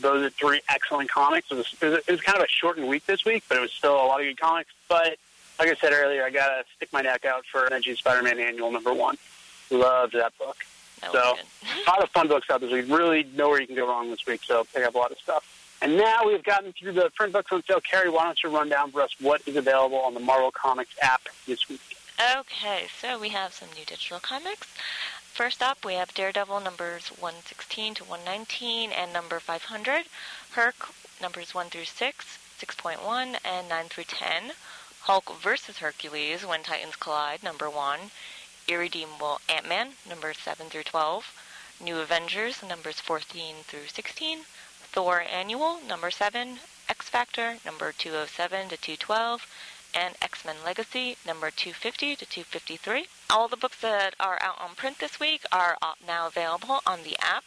Those 0.00 0.24
are 0.26 0.30
three 0.30 0.60
excellent 0.68 1.10
comics. 1.10 1.50
It 1.50 1.54
was, 1.54 1.74
it, 1.80 1.86
was, 1.86 1.94
it 2.06 2.10
was 2.12 2.20
kind 2.20 2.38
of 2.38 2.44
a 2.44 2.48
shortened 2.48 2.86
week 2.88 3.06
this 3.06 3.24
week, 3.24 3.42
but 3.48 3.56
it 3.56 3.60
was 3.60 3.72
still 3.72 3.94
a 3.94 4.06
lot 4.06 4.20
of 4.20 4.26
good 4.26 4.38
comics. 4.38 4.70
But 4.88 5.16
like 5.58 5.68
I 5.68 5.74
said 5.74 5.92
earlier, 5.92 6.24
I 6.24 6.30
gotta 6.30 6.64
stick 6.76 6.92
my 6.92 7.00
neck 7.02 7.24
out 7.24 7.44
for 7.46 7.64
Amazing 7.66 7.96
Spider-Man 7.96 8.38
Annual 8.38 8.70
number 8.70 8.94
one. 8.94 9.16
Loved 9.70 10.12
that 10.14 10.36
book. 10.38 10.56
That 11.00 11.12
So- 11.12 11.38
a 11.62 11.90
lot 11.90 12.02
of 12.02 12.10
fun 12.10 12.28
books 12.28 12.48
out 12.50 12.60
this 12.60 12.72
week. 12.72 12.86
Really 12.88 13.24
know 13.24 13.48
where 13.48 13.60
you 13.60 13.66
can 13.66 13.76
go 13.76 13.86
wrong 13.86 14.10
this 14.10 14.24
week, 14.26 14.42
so 14.44 14.64
pick 14.64 14.84
up 14.84 14.94
a 14.94 14.98
lot 14.98 15.12
of 15.12 15.18
stuff. 15.18 15.44
And 15.80 15.96
now 15.96 16.24
we've 16.26 16.42
gotten 16.42 16.72
through 16.72 16.92
the 16.92 17.10
print 17.10 17.32
books 17.32 17.52
on 17.52 17.62
sale. 17.64 17.80
Kerry, 17.80 18.10
why 18.10 18.24
don't 18.24 18.42
you 18.42 18.50
run 18.50 18.68
down 18.68 18.90
for 18.90 19.00
us 19.02 19.14
what 19.20 19.42
is 19.46 19.54
available 19.54 20.00
on 20.00 20.14
the 20.14 20.20
Marvel 20.20 20.50
Comics 20.50 20.94
app 21.00 21.28
this 21.46 21.68
week? 21.68 21.80
Okay, 22.36 22.88
so 23.00 23.16
we 23.18 23.28
have 23.28 23.54
some 23.54 23.68
new 23.76 23.84
digital 23.84 24.18
comics. 24.18 24.66
First 25.32 25.62
up, 25.62 25.84
we 25.84 25.94
have 25.94 26.12
Daredevil 26.14 26.58
numbers 26.58 27.08
116 27.08 27.94
to 27.94 28.04
119 28.04 28.90
and 28.90 29.12
number 29.12 29.38
500. 29.38 30.06
Herc 30.50 30.88
numbers 31.22 31.54
1 31.54 31.70
through 31.70 31.84
6, 31.84 32.38
6.1, 32.58 33.38
and 33.44 33.68
9 33.68 33.88
through 33.88 34.04
10. 34.04 34.54
Hulk 35.02 35.40
versus 35.40 35.78
Hercules, 35.78 36.44
When 36.44 36.64
Titans 36.64 36.96
Collide, 36.96 37.44
number 37.44 37.70
1. 37.70 38.10
Irredeemable 38.68 39.40
Ant-Man, 39.48 39.94
numbers 40.08 40.38
7 40.38 40.68
through 40.68 40.84
12. 40.84 41.32
New 41.80 41.98
Avengers, 41.98 42.62
numbers 42.62 43.00
14 43.00 43.56
through 43.64 43.86
16. 43.86 44.40
Thor 44.92 45.22
Annual, 45.22 45.80
number 45.88 46.10
7. 46.10 46.58
X 46.88 47.08
Factor, 47.08 47.56
number 47.64 47.92
207 47.92 48.68
to 48.68 48.76
212 48.76 49.46
and 49.94 50.14
X-Men 50.20 50.56
Legacy 50.64 51.16
number 51.26 51.50
250 51.50 52.16
to 52.16 52.26
253. 52.26 53.06
All 53.30 53.48
the 53.48 53.56
books 53.56 53.80
that 53.80 54.14
are 54.20 54.38
out 54.42 54.60
on 54.60 54.74
print 54.74 54.98
this 54.98 55.18
week 55.18 55.44
are 55.50 55.76
now 56.06 56.26
available 56.26 56.80
on 56.86 57.02
the 57.02 57.16
app. 57.20 57.44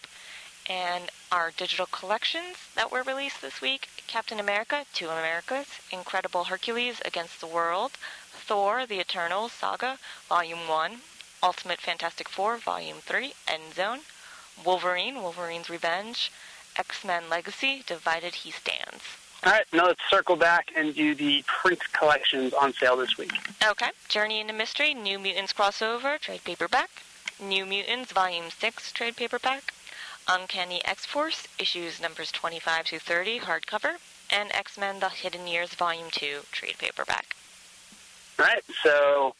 And 0.70 1.10
our 1.32 1.52
digital 1.52 1.88
collections 1.88 2.58
that 2.76 2.92
were 2.92 3.04
released 3.04 3.42
this 3.42 3.62
week 3.62 3.90
Captain 4.08 4.40
America, 4.40 4.86
Two 4.94 5.10
Americas, 5.10 5.68
Incredible 5.92 6.46
Hercules 6.46 7.02
Against 7.04 7.40
the 7.42 7.48
World, 7.48 7.92
Thor, 8.30 8.86
The 8.86 9.00
Eternal 9.00 9.50
Saga, 9.50 9.98
Volume 10.28 10.68
1, 10.68 11.02
Ultimate 11.44 11.80
Fantastic 11.80 12.30
Four, 12.30 12.58
Volume 12.58 12.98
3, 12.98 13.34
End 13.48 13.74
Zone, 13.74 14.00
Wolverine, 14.64 15.16
Wolverine's 15.16 15.70
Revenge, 15.70 16.32
X 16.78 17.04
Men 17.04 17.24
Legacy, 17.30 17.84
Divided 17.86 18.36
He 18.36 18.52
Stands. 18.52 19.04
All 19.44 19.52
right, 19.52 19.66
now 19.74 19.88
let's 19.88 20.02
circle 20.08 20.36
back 20.36 20.72
and 20.76 20.94
do 20.94 21.16
the 21.16 21.44
print 21.48 21.80
collections 21.94 22.54
on 22.54 22.74
sale 22.74 22.96
this 22.96 23.18
week. 23.18 23.32
Okay. 23.68 23.90
Journey 24.08 24.40
into 24.40 24.54
Mystery, 24.54 24.94
New 24.94 25.18
Mutants 25.18 25.52
crossover, 25.52 26.20
trade 26.20 26.44
paperback. 26.44 26.92
New 27.42 27.66
Mutants, 27.66 28.12
Volume 28.12 28.52
6, 28.52 28.92
trade 28.92 29.16
paperback. 29.16 29.74
Uncanny 30.28 30.86
X-Force, 30.86 31.48
issues 31.58 32.00
numbers 32.00 32.32
25 32.32 32.86
to 32.86 33.00
30, 33.00 33.40
hardcover. 33.40 33.96
And 34.30 34.52
X-Men, 34.52 35.00
The 35.00 35.10
Hidden 35.10 35.48
Years, 35.48 35.74
Volume 35.74 36.10
2, 36.12 36.42
trade 36.52 36.76
paperback. 36.78 37.36
All 38.38 38.46
right, 38.46 38.64
so 38.84 39.34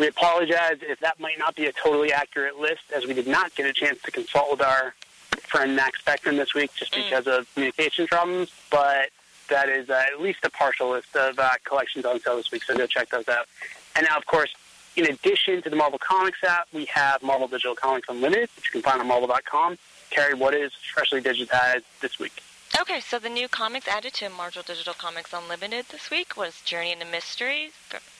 we 0.00 0.08
apologize 0.08 0.78
if 0.80 0.98
that 1.00 1.20
might 1.20 1.38
not 1.38 1.54
be 1.54 1.66
a 1.66 1.72
totally 1.72 2.12
accurate 2.12 2.58
list, 2.58 2.90
as 2.94 3.06
we 3.06 3.12
did 3.12 3.26
not 3.26 3.54
get 3.54 3.66
a 3.66 3.72
chance 3.72 4.00
to 4.02 4.10
consult 4.10 4.50
with 4.50 4.62
our 4.62 4.94
friend 5.42 5.76
Max 5.76 6.00
Spectrum 6.00 6.36
this 6.36 6.54
week 6.54 6.74
just 6.74 6.92
mm. 6.92 7.04
because 7.04 7.26
mm. 7.26 7.38
of 7.38 7.54
communication 7.54 8.06
problems. 8.06 8.50
But 8.70 9.10
that 9.50 9.68
is 9.68 9.90
uh, 9.90 10.04
at 10.12 10.20
least 10.20 10.38
a 10.42 10.50
partial 10.50 10.90
list 10.90 11.14
of 11.14 11.38
uh, 11.38 11.50
collections 11.64 12.06
on 12.06 12.18
sale 12.20 12.36
this 12.36 12.50
week, 12.50 12.64
so 12.64 12.76
go 12.76 12.86
check 12.86 13.10
those 13.10 13.28
out. 13.28 13.46
And 13.94 14.06
now, 14.08 14.16
of 14.16 14.24
course, 14.24 14.54
in 14.96 15.04
addition 15.04 15.60
to 15.62 15.70
the 15.70 15.76
Marvel 15.76 15.98
Comics 15.98 16.42
app, 16.44 16.66
we 16.72 16.86
have 16.86 17.22
Marvel 17.22 17.46
Digital 17.46 17.74
Comics 17.74 18.08
Unlimited, 18.08 18.48
which 18.56 18.66
you 18.66 18.70
can 18.72 18.82
find 18.82 19.00
on 19.00 19.06
Marvel.com. 19.06 19.76
Kerry, 20.08 20.34
what 20.34 20.54
is 20.54 20.72
freshly 20.94 21.20
digitized 21.20 21.84
this 22.00 22.18
week? 22.18 22.42
Okay, 22.78 23.00
so 23.00 23.18
the 23.18 23.28
new 23.28 23.48
comics 23.48 23.88
added 23.88 24.14
to 24.14 24.28
Marvel 24.30 24.62
Digital 24.62 24.94
Comics 24.94 25.32
Unlimited 25.32 25.86
this 25.88 26.08
week 26.08 26.36
was 26.36 26.60
Journey 26.60 26.92
into 26.92 27.04
Mystery, 27.04 27.72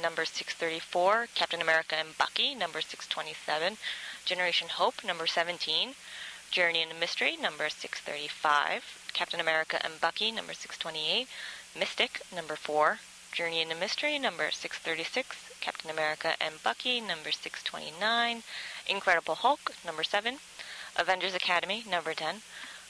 number 0.03 0.25
634, 0.25 1.29
Captain 1.37 1.63
America 1.63 1.95
and 1.95 2.19
Bucky, 2.19 2.57
number 2.57 2.81
627, 2.81 3.79
Generation 4.25 4.69
Hope, 4.69 5.05
number 5.05 5.29
17, 5.29 5.95
Journey 6.51 6.83
into 6.83 6.97
Mystery, 6.97 7.37
number 7.37 7.69
635, 7.69 9.11
Captain 9.13 9.39
America 9.39 9.79
and 9.85 10.01
Bucky, 10.01 10.33
number 10.33 10.53
628, 10.53 11.29
Mystic, 11.79 12.21
number 12.35 12.57
4, 12.57 12.99
Journey 13.31 13.63
into 13.63 13.77
Mystery, 13.77 14.19
number 14.19 14.51
636, 14.51 15.55
Captain 15.61 15.91
America 15.91 16.35
and 16.41 16.61
Bucky, 16.65 17.01
number 17.01 17.31
629, 17.31 18.43
Incredible 18.89 19.37
Hulk, 19.37 19.73
number 19.87 20.03
7, 20.03 20.39
Avengers 20.97 21.35
Academy, 21.35 21.85
number 21.89 22.15
10, 22.15 22.43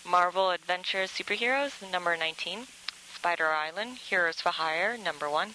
Marvel 0.04 0.50
Adventures 0.50 1.10
Superheroes, 1.10 1.90
number 1.90 2.16
19, 2.16 2.66
Spider 3.14 3.48
Island, 3.48 3.98
Heroes 3.98 4.40
for 4.40 4.50
Hire, 4.50 4.96
number 4.96 5.28
1, 5.30 5.54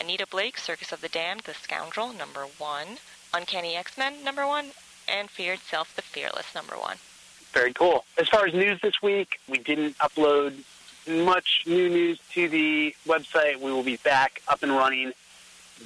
Anita 0.00 0.26
Blake, 0.26 0.58
Circus 0.58 0.92
of 0.92 1.00
the 1.00 1.08
Damned, 1.08 1.42
The 1.42 1.54
Scoundrel, 1.54 2.12
number 2.12 2.46
1, 2.58 2.98
Uncanny 3.34 3.76
X-Men, 3.76 4.22
number 4.24 4.46
1, 4.46 4.70
and 5.08 5.30
Fear 5.30 5.54
Itself, 5.54 5.94
The 5.94 6.02
Fearless, 6.02 6.54
number 6.54 6.74
1 6.74 6.98
very 7.56 7.72
cool. 7.72 8.04
As 8.18 8.28
far 8.28 8.46
as 8.46 8.52
news 8.52 8.78
this 8.82 9.00
week, 9.00 9.40
we 9.48 9.56
didn't 9.56 9.96
upload 9.96 10.62
much 11.08 11.62
new 11.66 11.88
news 11.88 12.20
to 12.34 12.50
the 12.50 12.94
website. 13.06 13.58
We 13.58 13.72
will 13.72 13.82
be 13.82 13.96
back 13.96 14.42
up 14.46 14.62
and 14.62 14.72
running 14.72 15.12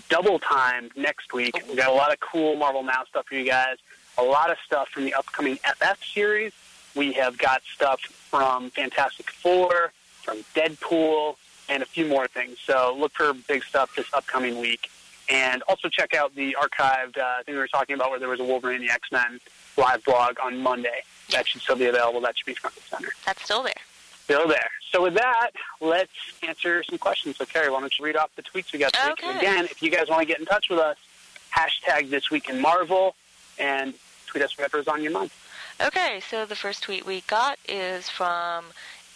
double 0.09 0.41
time 0.41 0.91
next 0.97 1.33
week. 1.33 1.63
We 1.69 1.77
got 1.77 1.89
a 1.89 1.95
lot 1.95 2.13
of 2.13 2.19
cool 2.19 2.57
Marvel 2.57 2.83
Now 2.83 3.05
stuff 3.09 3.27
for 3.27 3.37
you 3.37 3.45
guys. 3.45 3.77
A 4.19 4.23
lot 4.25 4.51
of 4.51 4.57
stuff 4.67 4.89
from 4.89 5.05
the 5.05 5.15
upcoming 5.15 5.59
FF 5.59 6.05
series. 6.13 6.53
We 6.95 7.13
have 7.13 7.39
got 7.39 7.63
stuff 7.75 8.01
from 8.01 8.71
Fantastic 8.71 9.31
Four, 9.31 9.93
from 10.23 10.39
Deadpool, 10.55 11.37
and 11.69 11.83
a 11.83 11.87
few 11.87 12.07
more 12.07 12.27
things. 12.27 12.59
So 12.65 12.97
look 12.99 13.13
for 13.13 13.33
big 13.33 13.63
stuff 13.65 13.95
this 13.95 14.13
upcoming 14.13 14.59
week. 14.59 14.91
And 15.29 15.63
also 15.63 15.89
check 15.89 16.15
out 16.15 16.35
the 16.35 16.57
archived 16.61 17.17
uh, 17.17 17.45
thing 17.45 17.55
we 17.55 17.61
were 17.61 17.69
talking 17.69 17.95
about 17.95 18.11
where 18.11 18.19
there 18.19 18.29
was 18.29 18.41
a 18.41 18.45
Wolverine 18.45 18.81
the 18.81 18.91
X-Men 18.91 19.41
live 19.77 20.05
blog 20.05 20.39
on 20.43 20.59
Monday 20.59 21.03
that 21.31 21.47
should 21.47 21.61
still 21.61 21.77
be 21.77 21.87
available. 21.87 22.21
That 22.21 22.37
should 22.37 22.47
be 22.47 22.55
front 22.55 22.77
and 22.77 22.85
center. 22.85 23.13
That's 23.25 23.43
still 23.43 23.63
there. 23.63 23.73
Still 24.25 24.49
there. 24.49 24.71
So 24.91 25.03
with 25.03 25.15
that, 25.15 25.51
let's 25.81 26.13
answer 26.43 26.83
some 26.83 26.99
questions. 26.99 27.37
So 27.37 27.45
Kerry, 27.45 27.71
why 27.71 27.81
don't 27.81 27.97
you 27.99 28.05
read 28.05 28.17
off 28.17 28.35
the 28.37 28.43
tweets 28.43 28.73
we 28.73 28.79
got 28.79 28.93
this 28.93 29.03
okay. 29.13 29.27
week? 29.29 29.37
Again, 29.37 29.65
if 29.65 29.83
you 29.83 29.91
guys 29.91 30.09
want 30.09 30.21
to 30.23 30.27
get 30.27 30.39
in 30.39 30.47
touch 30.47 30.69
with 30.69 30.79
us, 30.79 30.97
hashtag 31.55 32.11
this 32.11 32.31
week 32.31 32.49
in 32.49 32.61
Marvel 32.61 33.15
and 33.59 33.95
tweet 34.27 34.43
us 34.45 34.57
whatever's 34.57 34.89
on 34.89 35.03
your 35.03 35.13
mind. 35.13 35.31
Okay, 35.83 36.21
so 36.21 36.45
the 36.45 36.57
first 36.57 36.83
tweet 36.83 37.07
we 37.07 37.23
got 37.23 37.59
is 37.67 38.11
from 38.11 38.67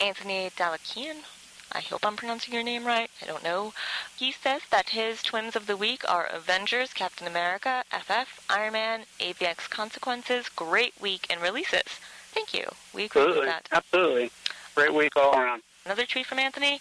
Anthony 0.01 0.49
Dalakian. 0.57 1.17
I 1.73 1.81
hope 1.81 2.07
I'm 2.07 2.17
pronouncing 2.17 2.55
your 2.55 2.62
name 2.62 2.87
right. 2.87 3.11
I 3.21 3.27
don't 3.27 3.45
know. 3.45 3.75
He 4.17 4.33
says 4.33 4.62
that 4.71 4.89
his 4.89 5.23
twins 5.23 5.57
of 5.57 5.67
the 5.67 5.77
week 5.77 6.11
are 6.11 6.25
Avengers, 6.25 6.95
Captain 6.95 7.27
America, 7.27 7.85
FF, 7.91 8.47
Iron 8.49 8.73
Man, 8.73 9.05
AVX 9.21 9.69
Consequences. 9.69 10.49
Great 10.49 10.95
week 10.99 11.27
and 11.29 11.43
releases. 11.43 11.83
Thank 12.33 12.55
you. 12.55 12.65
We 12.95 13.05
agree 13.05 13.23
Absolutely. 13.23 13.41
with 13.41 13.49
that. 13.51 13.69
Absolutely. 13.71 14.31
Great 14.75 14.95
week 14.95 15.17
all 15.17 15.39
around. 15.39 15.62
Another 15.85 16.07
tweet 16.07 16.25
from 16.25 16.39
Anthony. 16.39 16.81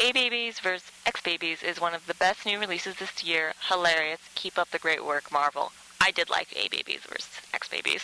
A 0.00 0.10
Babies 0.10 0.58
vs. 0.58 0.90
X 1.06 1.20
Babies 1.20 1.62
is 1.62 1.80
one 1.80 1.94
of 1.94 2.08
the 2.08 2.14
best 2.14 2.44
new 2.46 2.58
releases 2.58 2.96
this 2.96 3.22
year. 3.22 3.52
Hilarious. 3.68 4.20
Keep 4.34 4.58
up 4.58 4.72
the 4.72 4.78
great 4.80 5.04
work, 5.04 5.30
Marvel. 5.30 5.70
I 6.00 6.10
did 6.10 6.30
like 6.30 6.48
A 6.56 6.68
Babies 6.68 7.02
vs. 7.08 7.28
X 7.54 7.68
Babies. 7.68 8.02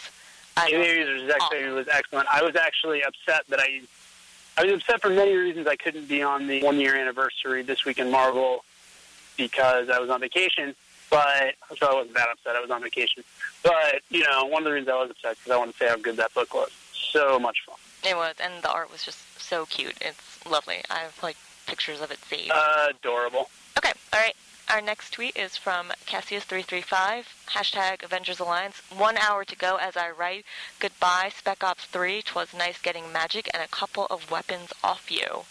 A 0.58 0.70
Babies 0.70 1.06
vs. 1.06 1.30
X 1.30 1.44
Babies 1.50 1.74
was 1.74 1.88
excellent. 1.88 2.28
I 2.32 2.42
was 2.42 2.56
actually 2.56 3.02
upset 3.02 3.44
that 3.48 3.60
I 3.60 3.82
I 4.58 4.64
was 4.64 4.74
upset 4.74 5.02
for 5.02 5.10
many 5.10 5.34
reasons. 5.34 5.66
I 5.66 5.76
couldn't 5.76 6.08
be 6.08 6.22
on 6.22 6.46
the 6.46 6.62
one 6.62 6.80
year 6.80 6.96
anniversary 6.96 7.62
this 7.62 7.84
week 7.84 7.98
in 7.98 8.10
Marvel 8.10 8.64
because 9.36 9.90
I 9.90 9.98
was 9.98 10.08
on 10.08 10.20
vacation. 10.20 10.74
But 11.10 11.54
so 11.76 11.86
I 11.86 11.94
wasn't 11.94 12.14
that 12.14 12.28
upset. 12.30 12.56
I 12.56 12.60
was 12.60 12.70
on 12.70 12.82
vacation. 12.82 13.22
But 13.62 14.02
you 14.10 14.24
know, 14.24 14.46
one 14.46 14.62
of 14.62 14.64
the 14.64 14.72
reasons 14.72 14.88
I 14.88 15.00
was 15.00 15.10
upset 15.10 15.36
because 15.36 15.52
I 15.52 15.56
wanted 15.58 15.72
to 15.72 15.78
say 15.78 15.88
how 15.88 15.96
good 15.96 16.16
that 16.16 16.32
book 16.34 16.52
was. 16.54 16.70
So 16.92 17.38
much 17.38 17.58
fun. 17.66 17.76
It 18.06 18.16
was, 18.16 18.36
and 18.40 18.62
the 18.62 18.70
art 18.70 18.90
was 18.92 19.04
just 19.04 19.18
so 19.40 19.66
cute. 19.66 19.96
It's 20.00 20.46
lovely. 20.46 20.76
I 20.88 20.98
have 21.00 21.20
like 21.22 21.36
pictures 21.66 22.00
of 22.00 22.10
it 22.12 22.18
saved. 22.24 22.52
Uh, 22.54 22.88
adorable. 22.90 23.50
Okay, 23.76 23.92
all 24.12 24.20
right. 24.20 24.36
Our 24.68 24.80
next 24.80 25.10
tweet 25.12 25.36
is 25.36 25.56
from 25.56 25.92
Cassius335, 26.06 27.24
hashtag 27.50 28.02
Avengers 28.02 28.40
Alliance. 28.40 28.82
One 28.96 29.16
hour 29.16 29.44
to 29.44 29.56
go 29.56 29.76
as 29.76 29.96
I 29.96 30.10
write. 30.10 30.44
Goodbye, 30.80 31.30
Spec 31.36 31.62
Ops 31.62 31.84
3. 31.84 32.22
Twas 32.22 32.52
nice 32.52 32.78
getting 32.80 33.12
magic 33.12 33.48
and 33.54 33.62
a 33.62 33.68
couple 33.68 34.06
of 34.10 34.28
weapons 34.30 34.72
off 34.82 35.10
you. 35.10 35.44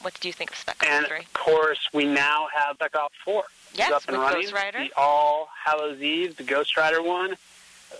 What 0.00 0.14
did 0.14 0.24
you 0.24 0.32
think 0.32 0.50
of 0.50 0.56
Spec 0.56 0.76
Ops 0.80 0.88
and 0.88 1.06
3? 1.06 1.16
And 1.16 1.24
of 1.26 1.32
course, 1.32 1.88
we 1.92 2.04
now 2.04 2.46
have 2.54 2.76
Spec 2.76 2.96
Ops 2.96 3.14
4. 3.24 3.42
Yes, 3.74 3.90
up 3.92 4.02
and 4.06 4.18
with 4.18 4.26
running. 4.26 4.42
Ghost 4.42 4.54
Rider. 4.54 4.78
The 4.78 4.92
All 4.96 5.48
Hallows 5.64 6.00
Eve, 6.00 6.36
the 6.36 6.44
Ghost 6.44 6.76
Rider 6.76 7.02
one. 7.02 7.36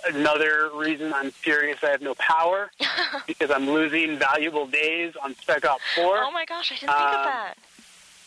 Another 0.06 0.70
reason 0.74 1.12
I'm 1.14 1.30
furious 1.30 1.78
I 1.82 1.90
have 1.90 2.02
no 2.02 2.14
power 2.16 2.70
because 3.26 3.50
I'm 3.50 3.68
losing 3.70 4.18
valuable 4.18 4.66
days 4.66 5.14
on 5.22 5.34
Spec 5.36 5.64
Ops 5.64 5.82
4. 5.94 6.18
Oh 6.18 6.30
my 6.30 6.44
gosh, 6.44 6.72
I 6.72 6.74
didn't 6.76 6.88
think 6.90 7.00
of 7.00 7.14
Um, 7.14 7.24
that. 7.24 7.54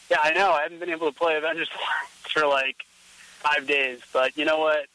Yeah, 0.09 0.17
I 0.23 0.31
know. 0.33 0.51
I 0.51 0.61
haven't 0.63 0.79
been 0.79 0.89
able 0.89 1.11
to 1.11 1.17
play 1.17 1.35
Avengers 1.35 1.69
for 2.33 2.45
like 2.47 2.85
five 3.39 3.67
days, 3.67 3.99
but 4.13 4.37
you 4.37 4.45
know 4.45 4.59
what? 4.59 4.85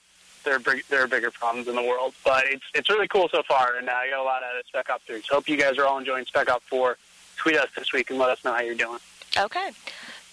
There 0.44 0.54
are 0.54 0.58
big, 0.58 0.84
there 0.88 1.02
are 1.04 1.06
bigger 1.08 1.30
problems 1.30 1.68
in 1.68 1.74
the 1.76 1.82
world, 1.82 2.14
but 2.24 2.44
it's 2.46 2.64
it's 2.74 2.88
really 2.88 3.08
cool 3.08 3.28
so 3.30 3.42
far, 3.42 3.76
and 3.76 3.88
uh, 3.88 3.92
I 3.92 4.08
got 4.08 4.20
a 4.20 4.22
lot 4.22 4.42
out 4.42 4.58
of 4.58 4.64
Spec 4.66 4.88
Ops 4.88 5.04
3. 5.06 5.20
So 5.22 5.34
hope 5.34 5.48
you 5.48 5.56
guys 5.58 5.76
are 5.76 5.84
all 5.84 5.98
enjoying 5.98 6.24
Spec 6.24 6.48
Ops 6.50 6.64
4. 6.68 6.96
Tweet 7.36 7.56
us 7.56 7.68
this 7.76 7.92
week 7.92 8.08
and 8.10 8.18
let 8.18 8.30
us 8.30 8.42
know 8.44 8.52
how 8.54 8.60
you're 8.60 8.74
doing. 8.74 8.98
Okay. 9.38 9.70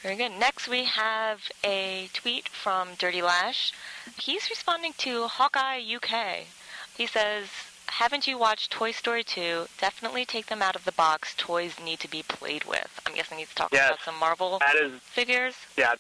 Very 0.07 0.15
good. 0.29 0.39
Next, 0.39 0.69
we 0.69 0.85
have 0.85 1.41
a 1.65 2.07
tweet 2.13 2.47
from 2.47 2.91
Dirty 2.97 3.21
Lash. 3.21 3.73
He's 4.17 4.49
responding 4.49 4.93
to 4.99 5.27
Hawkeye 5.27 5.81
UK. 5.81 6.45
He 6.95 7.05
says, 7.07 7.47
Haven't 7.87 8.25
you 8.25 8.37
watched 8.37 8.71
Toy 8.71 8.91
Story 8.93 9.25
2? 9.25 9.65
Definitely 9.81 10.23
take 10.23 10.45
them 10.45 10.61
out 10.61 10.77
of 10.77 10.85
the 10.85 10.93
box. 10.93 11.35
Toys 11.37 11.73
need 11.83 11.99
to 11.99 12.09
be 12.09 12.23
played 12.23 12.63
with. 12.63 13.01
I'm 13.05 13.15
guessing 13.15 13.39
he's 13.39 13.53
talking 13.53 13.75
Yes. 13.77 13.89
about 13.89 13.99
some 14.05 14.15
Marvel 14.17 14.59
That 14.59 14.77
is 14.77 14.93
figures. 15.01 15.55
yeah. 15.75 15.95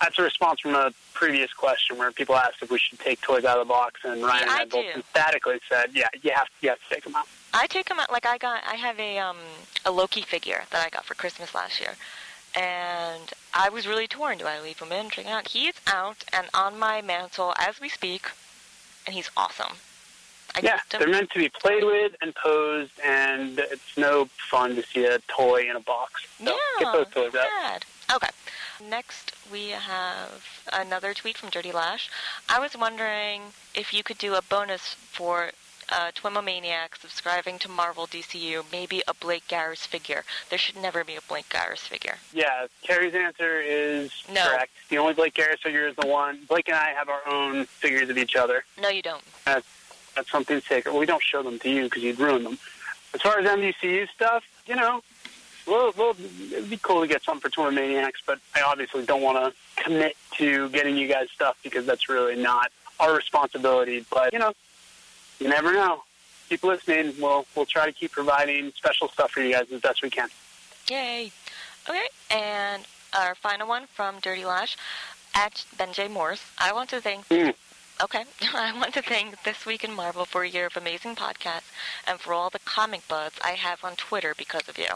That's 0.00 0.18
a 0.18 0.22
response 0.22 0.60
from 0.60 0.74
a 0.74 0.92
previous 1.12 1.52
question 1.52 1.98
where 1.98 2.10
people 2.12 2.36
asked 2.36 2.62
if 2.62 2.70
we 2.70 2.78
should 2.78 3.00
take 3.00 3.20
toys 3.20 3.44
out 3.44 3.58
of 3.58 3.66
the 3.66 3.70
box, 3.70 4.00
and 4.02 4.22
Ryan 4.22 4.36
Yeah, 4.36 4.42
and 4.44 4.50
I 4.50 4.62
I 4.62 4.64
both 4.64 4.94
emphatically 4.94 5.60
said, 5.68 5.90
"Yeah, 5.94 6.08
you 6.22 6.30
have 6.34 6.48
you 6.62 6.68
have 6.70 6.78
to 6.78 6.94
take 6.94 7.04
them 7.04 7.16
out." 7.16 7.26
I 7.54 7.66
take 7.66 7.88
them 7.88 7.98
out 8.00 8.10
like 8.12 8.24
I 8.26 8.36
got. 8.38 8.62
I 8.66 8.74
have 8.76 8.98
a 9.00 9.18
um 9.18 9.38
a 9.86 9.90
Loki 9.90 10.20
figure 10.20 10.64
that 10.70 10.84
I 10.86 10.90
got 10.90 11.06
for 11.06 11.14
Christmas 11.14 11.54
last 11.54 11.80
year, 11.80 11.94
and 12.56 13.32
I 13.54 13.68
was 13.68 13.86
really 13.86 14.08
torn. 14.08 14.38
Do 14.38 14.46
I 14.46 14.60
leave 14.60 14.78
him 14.78 14.90
in? 14.90 15.10
Check 15.10 15.26
him 15.26 15.32
out. 15.32 15.48
He 15.48 15.68
is 15.68 15.76
out 15.86 16.24
and 16.32 16.48
on 16.54 16.78
my 16.78 17.02
mantle 17.02 17.54
as 17.58 17.80
we 17.80 17.88
speak, 17.88 18.30
and 19.06 19.14
he's 19.14 19.30
awesome. 19.36 19.74
I 20.54 20.60
Yeah, 20.62 20.80
they're 20.90 21.08
meant 21.08 21.30
to 21.32 21.38
be 21.38 21.50
played 21.50 21.84
with 21.84 22.16
and 22.22 22.34
posed, 22.34 22.92
and 23.04 23.58
it's 23.58 23.96
no 23.98 24.28
fun 24.50 24.74
to 24.76 24.82
see 24.82 25.04
a 25.04 25.18
toy 25.28 25.68
in 25.68 25.76
a 25.76 25.80
box. 25.80 26.26
So 26.38 26.44
yeah, 26.44 26.84
get 26.84 26.92
those 26.92 27.08
toys 27.08 27.34
out. 27.34 27.46
sad. 27.62 27.84
Okay. 28.14 28.28
Next, 28.88 29.32
we 29.50 29.70
have 29.70 30.44
another 30.72 31.12
tweet 31.12 31.36
from 31.36 31.50
Dirty 31.50 31.72
Lash. 31.72 32.08
I 32.48 32.58
was 32.58 32.76
wondering 32.76 33.42
if 33.74 33.92
you 33.92 34.02
could 34.02 34.18
do 34.18 34.34
a 34.34 34.42
bonus 34.42 34.94
for 34.94 35.50
uh, 35.90 36.10
Twimomaniac 36.14 36.96
subscribing 37.00 37.58
to 37.60 37.68
Marvel 37.70 38.06
DCU, 38.06 38.64
maybe 38.72 39.02
a 39.06 39.14
Blake 39.14 39.46
Garris 39.48 39.86
figure. 39.86 40.24
There 40.50 40.58
should 40.58 40.76
never 40.76 41.04
be 41.04 41.14
a 41.16 41.20
Blake 41.28 41.48
Garris 41.48 41.78
figure. 41.80 42.16
Yeah, 42.32 42.66
Kerry's 42.82 43.14
answer 43.14 43.60
is 43.60 44.10
No. 44.32 44.46
correct. 44.48 44.72
The 44.88 44.98
only 44.98 45.14
Blake 45.14 45.34
Garris 45.34 45.60
figure 45.62 45.86
is 45.86 45.96
the 45.96 46.06
one. 46.06 46.40
Blake 46.48 46.68
and 46.68 46.76
I 46.76 46.90
have 46.90 47.08
our 47.08 47.26
own 47.28 47.66
figures 47.66 48.08
of 48.10 48.18
each 48.18 48.36
other. 48.36 48.64
No, 48.80 48.88
you 48.88 49.02
don't. 49.02 49.22
That's 49.44 49.66
that's 50.14 50.30
something 50.30 50.60
sacred. 50.62 50.92
Well, 50.92 51.00
we 51.00 51.06
don't 51.06 51.22
show 51.22 51.42
them 51.42 51.58
to 51.58 51.68
you 51.70 51.84
because 51.84 52.02
you'd 52.02 52.18
ruin 52.18 52.42
them. 52.42 52.58
As 53.14 53.20
far 53.20 53.38
as 53.38 53.46
MDCU 53.46 54.08
stuff, 54.08 54.44
you 54.66 54.74
know, 54.74 55.02
well, 55.66 55.92
well, 55.96 56.16
it'd 56.52 56.70
be 56.70 56.78
cool 56.78 57.02
to 57.02 57.06
get 57.06 57.22
some 57.22 57.38
for 57.38 57.48
Tour 57.50 57.70
Maniacs, 57.70 58.20
but 58.26 58.38
I 58.54 58.62
obviously 58.62 59.04
don't 59.04 59.20
want 59.20 59.36
to 59.54 59.82
commit 59.82 60.16
to 60.38 60.68
getting 60.70 60.96
you 60.96 61.06
guys 61.06 61.28
stuff 61.34 61.58
because 61.62 61.84
that's 61.86 62.08
really 62.08 62.34
not 62.36 62.72
our 62.98 63.14
responsibility. 63.14 64.06
But 64.10 64.32
you 64.32 64.38
know, 64.38 64.52
you 65.38 65.48
never 65.48 65.72
know. 65.72 66.02
Keep 66.48 66.64
listening. 66.64 67.14
We'll 67.20 67.46
we'll 67.54 67.66
try 67.66 67.86
to 67.86 67.92
keep 67.92 68.12
providing 68.12 68.72
special 68.72 69.08
stuff 69.08 69.32
for 69.32 69.40
you 69.40 69.52
guys 69.52 69.66
as 69.72 69.80
best 69.80 70.02
we 70.02 70.10
can. 70.10 70.28
Yay. 70.88 71.32
Okay, 71.88 72.06
and 72.30 72.84
our 73.16 73.34
final 73.34 73.68
one 73.68 73.86
from 73.86 74.18
Dirty 74.20 74.44
Lash 74.44 74.76
at 75.34 75.64
Ben 75.76 75.92
J. 75.92 76.08
Morse. 76.08 76.42
I 76.58 76.72
want 76.72 76.90
to 76.90 77.00
thank. 77.00 77.28
Mm. 77.28 77.54
Okay, 78.02 78.24
I 78.54 78.78
want 78.78 78.94
to 78.94 79.02
thank 79.02 79.42
This 79.42 79.66
Week 79.66 79.82
in 79.82 79.92
Marvel 79.92 80.24
for 80.24 80.42
a 80.42 80.48
year 80.48 80.66
of 80.66 80.76
amazing 80.76 81.16
podcasts 81.16 81.70
and 82.06 82.20
for 82.20 82.32
all 82.32 82.50
the 82.50 82.58
comic 82.60 83.06
buds 83.08 83.38
I 83.44 83.52
have 83.52 83.82
on 83.84 83.96
Twitter 83.96 84.34
because 84.36 84.68
of 84.68 84.78
you. 84.78 84.86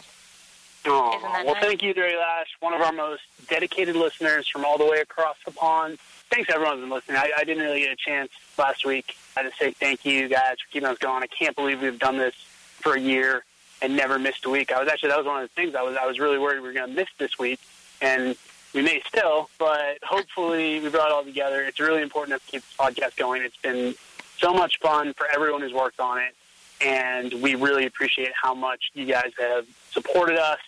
That 0.85 0.93
well, 0.93 1.55
nice? 1.55 1.63
thank 1.63 1.83
you, 1.83 1.93
Dirty 1.93 2.17
Lash, 2.17 2.49
one 2.61 2.73
of 2.73 2.81
our 2.81 2.93
most 2.93 3.23
dedicated 3.49 3.97
listeners 3.97 4.49
from 4.49 4.65
all 4.65 4.79
the 4.79 4.87
way 4.87 5.01
across 5.01 5.37
the 5.45 5.51
pond. 5.51 5.99
Thanks, 6.31 6.49
everyone 6.49 6.75
who's 6.77 6.83
been 6.83 6.91
listening. 6.91 7.17
I, 7.17 7.31
I 7.39 7.45
didn't 7.45 7.65
really 7.65 7.81
get 7.81 7.91
a 7.91 7.97
chance 7.97 8.31
last 8.57 8.87
week. 8.87 9.17
I 9.37 9.43
just 9.43 9.59
say 9.59 9.73
thank 9.73 10.05
you, 10.05 10.29
guys, 10.29 10.59
for 10.61 10.71
keeping 10.71 10.89
us 10.89 10.97
going. 10.99 11.25
I 11.25 11.27
can't 11.27 11.57
believe 11.57 11.83
we've 11.83 11.99
done 11.99 12.19
this 12.19 12.35
for 12.81 12.95
a 12.95 13.01
year 13.01 13.45
and 13.83 13.97
never 13.97 14.17
missed 14.17 14.45
a 14.45 14.51
week. 14.51 14.71
I 14.71 14.79
was 14.79 14.89
actually 14.89 15.09
that 15.09 15.19
was 15.19 15.27
one 15.27 15.43
of 15.43 15.49
the 15.49 15.55
things 15.55 15.75
I 15.75 15.83
was 15.83 15.97
I 16.01 16.07
was 16.07 16.21
really 16.21 16.39
worried 16.39 16.61
we 16.61 16.69
were 16.69 16.73
going 16.73 16.89
to 16.89 16.95
miss 16.95 17.09
this 17.19 17.37
week, 17.37 17.59
and 18.01 18.37
we 18.73 18.83
may 18.83 19.03
still, 19.09 19.51
but 19.59 19.99
hopefully 20.05 20.79
we 20.79 20.89
brought 20.89 21.09
it 21.09 21.13
all 21.13 21.25
together. 21.25 21.65
It's 21.65 21.81
really 21.81 22.03
important 22.03 22.41
to 22.41 22.47
keep 22.49 22.63
this 22.63 22.77
podcast 22.79 23.17
going. 23.17 23.43
It's 23.43 23.57
been 23.57 23.97
so 24.39 24.55
much 24.55 24.79
fun 24.79 25.15
for 25.15 25.27
everyone 25.35 25.63
who's 25.63 25.73
worked 25.73 25.99
on 25.99 26.19
it, 26.19 26.37
and 26.81 27.43
we 27.43 27.57
really 27.57 27.87
appreciate 27.87 28.31
how 28.41 28.55
much 28.55 28.93
you 28.95 29.05
guys 29.05 29.33
have 29.37 29.67
supported 29.91 30.39
us 30.39 30.61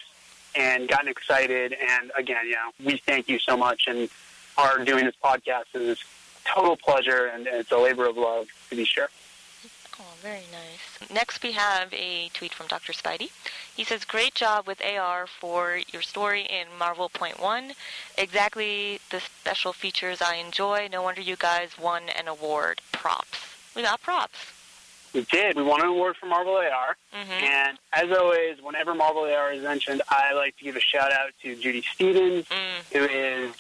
and 0.57 0.89
gotten 0.89 1.07
excited. 1.07 1.73
And 1.73 2.11
again, 2.19 2.47
you 2.47 2.53
know, 2.55 2.71
we 2.85 2.97
thank 2.97 3.29
you 3.29 3.39
so 3.39 3.57
much. 3.57 3.85
And 3.87 4.09
our 4.59 4.85
doing 4.85 5.05
this 5.05 5.15
podcast 5.23 5.65
is 5.75 5.99
total 6.45 6.77
pleasure, 6.77 7.27
and 7.27 7.47
it's 7.47 7.71
a 7.73 7.79
labor 7.79 8.07
of 8.09 8.17
love 8.17 8.49
to 8.71 8.77
be 8.77 8.85
sure. 8.85 9.09
Oh, 10.01 10.05
very 10.23 10.43
nice. 10.51 11.11
Next, 11.11 11.43
we 11.43 11.53
have 11.53 11.93
a 11.93 12.29
tweet 12.33 12.53
from 12.55 12.67
Dr. 12.67 12.93
Spidey. 12.93 13.31
He 13.77 13.85
says, 13.85 14.05
Great 14.05 14.35
job 14.35 14.67
with 14.67 14.83
AR 14.85 15.27
for 15.27 15.79
your 15.93 16.03
story 16.03 16.43
in 16.43 16.67
Marvel 16.79 17.09
Point 17.09 17.39
One. 17.41 17.73
Exactly 18.17 19.01
the 19.11 19.21
special 19.21 19.73
features 19.73 20.21
I 20.23 20.37
enjoy. 20.37 20.89
No 20.91 21.03
wonder 21.03 21.21
you 21.21 21.37
guys 21.37 21.79
won 21.79 22.05
an 22.19 22.27
award. 22.27 22.81
Props. 22.91 23.39
We 23.77 23.83
got 23.83 24.01
props. 24.01 24.39
We 25.13 25.23
did. 25.31 25.57
We 25.57 25.63
won 25.63 25.83
an 25.83 25.89
award 25.89 26.17
for 26.17 26.25
Marvel 26.27 26.55
AR. 26.57 26.97
hmm 27.13 27.31
And 27.31 27.79
as 27.93 28.11
always, 28.17 28.63
whenever 28.63 28.95
Marvel 28.95 29.25
AR 29.25 29.53
is 29.53 29.63
mentioned, 29.63 30.01
I 30.09 30.33
like 30.33 30.57
to 30.57 30.65
give 30.65 30.75
a 30.75 30.81
shout 30.81 31.13
out 31.13 31.31
to 31.43 31.55
Judy 31.55 31.83
Stevens, 31.83 32.47
Mm. 32.47 32.93
who 32.95 33.05
is 33.05 33.53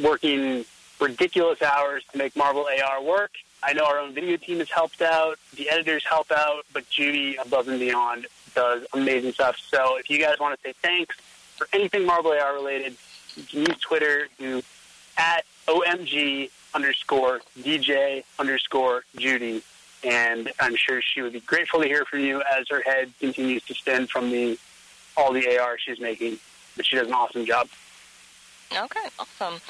working 0.00 0.64
ridiculous 1.00 1.62
hours 1.62 2.04
to 2.12 2.18
make 2.18 2.36
Marvel 2.36 2.66
AR 2.66 3.02
work. 3.02 3.32
I 3.62 3.72
know 3.72 3.84
our 3.84 3.98
own 3.98 4.14
video 4.14 4.36
team 4.36 4.58
has 4.58 4.70
helped 4.70 5.02
out, 5.02 5.38
the 5.54 5.68
editors 5.68 6.04
help 6.04 6.30
out, 6.30 6.64
but 6.72 6.88
Judy, 6.88 7.36
above 7.36 7.68
and 7.68 7.80
beyond, 7.80 8.26
does 8.54 8.86
amazing 8.92 9.32
stuff. 9.32 9.58
So 9.68 9.96
if 9.98 10.08
you 10.08 10.18
guys 10.18 10.38
want 10.38 10.58
to 10.58 10.68
say 10.68 10.74
thanks 10.82 11.16
for 11.56 11.68
anything 11.72 12.06
Marvel 12.06 12.32
AR 12.32 12.54
related, 12.54 12.96
you 13.36 13.42
can 13.42 13.60
use 13.60 13.78
Twitter 13.80 14.28
to 14.38 14.62
at 15.16 15.44
OMG 15.66 16.50
underscore 16.74 17.40
DJ 17.58 18.24
underscore 18.38 19.04
Judy. 19.16 19.62
And 20.04 20.52
I'm 20.60 20.76
sure 20.76 21.00
she 21.02 21.22
would 21.22 21.32
be 21.32 21.40
grateful 21.40 21.80
to 21.80 21.86
hear 21.86 22.04
from 22.04 22.20
you 22.20 22.42
as 22.56 22.68
her 22.68 22.82
head 22.82 23.12
continues 23.18 23.62
to 23.64 23.74
spin 23.74 24.06
from 24.06 24.30
the 24.30 24.58
all 25.16 25.32
the 25.32 25.58
AR 25.58 25.78
she's 25.78 25.98
making. 25.98 26.38
But 26.76 26.86
she 26.86 26.96
does 26.96 27.08
an 27.08 27.14
awesome 27.14 27.46
job. 27.46 27.68
Okay, 28.70 29.08
awesome. 29.18 29.60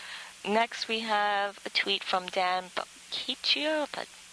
Next, 0.48 0.86
we 0.88 1.00
have 1.00 1.58
a 1.66 1.70
tweet 1.70 2.04
from 2.04 2.26
Dan 2.26 2.64
Bocchiccio. 2.76 3.86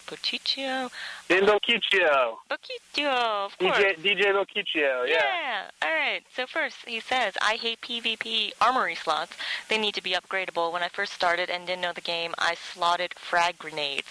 Bocchiccio? 0.06 0.92
Dan 1.28 1.44
Bocchiccio. 1.44 2.38
Bocchiccio, 2.52 3.46
of 3.46 3.58
course. 3.58 3.78
DJ, 3.78 3.96
DJ 3.98 4.34
Bocchiccio, 4.34 5.08
yeah. 5.08 5.16
Yeah. 5.24 5.62
All 5.82 5.92
right. 5.94 6.22
So 6.36 6.46
first, 6.46 6.78
he 6.86 7.00
says, 7.00 7.34
"I 7.42 7.56
hate 7.56 7.82
PvP 7.82 8.52
armory 8.62 8.96
slots. 8.96 9.36
They 9.70 9.78
need 9.80 9.96
to 9.96 10.04
be 10.04 10.12
upgradable. 10.12 10.72
When 10.72 10.84
I 10.84 10.90
first 10.90 11.14
started 11.14 11.50
and 11.50 11.66
didn't 11.66 11.82
know 11.82 11.94
the 11.94 12.02
game, 12.02 12.36
I 12.38 12.56
slotted 12.56 13.14
frag 13.16 13.58
grenades. 13.58 14.08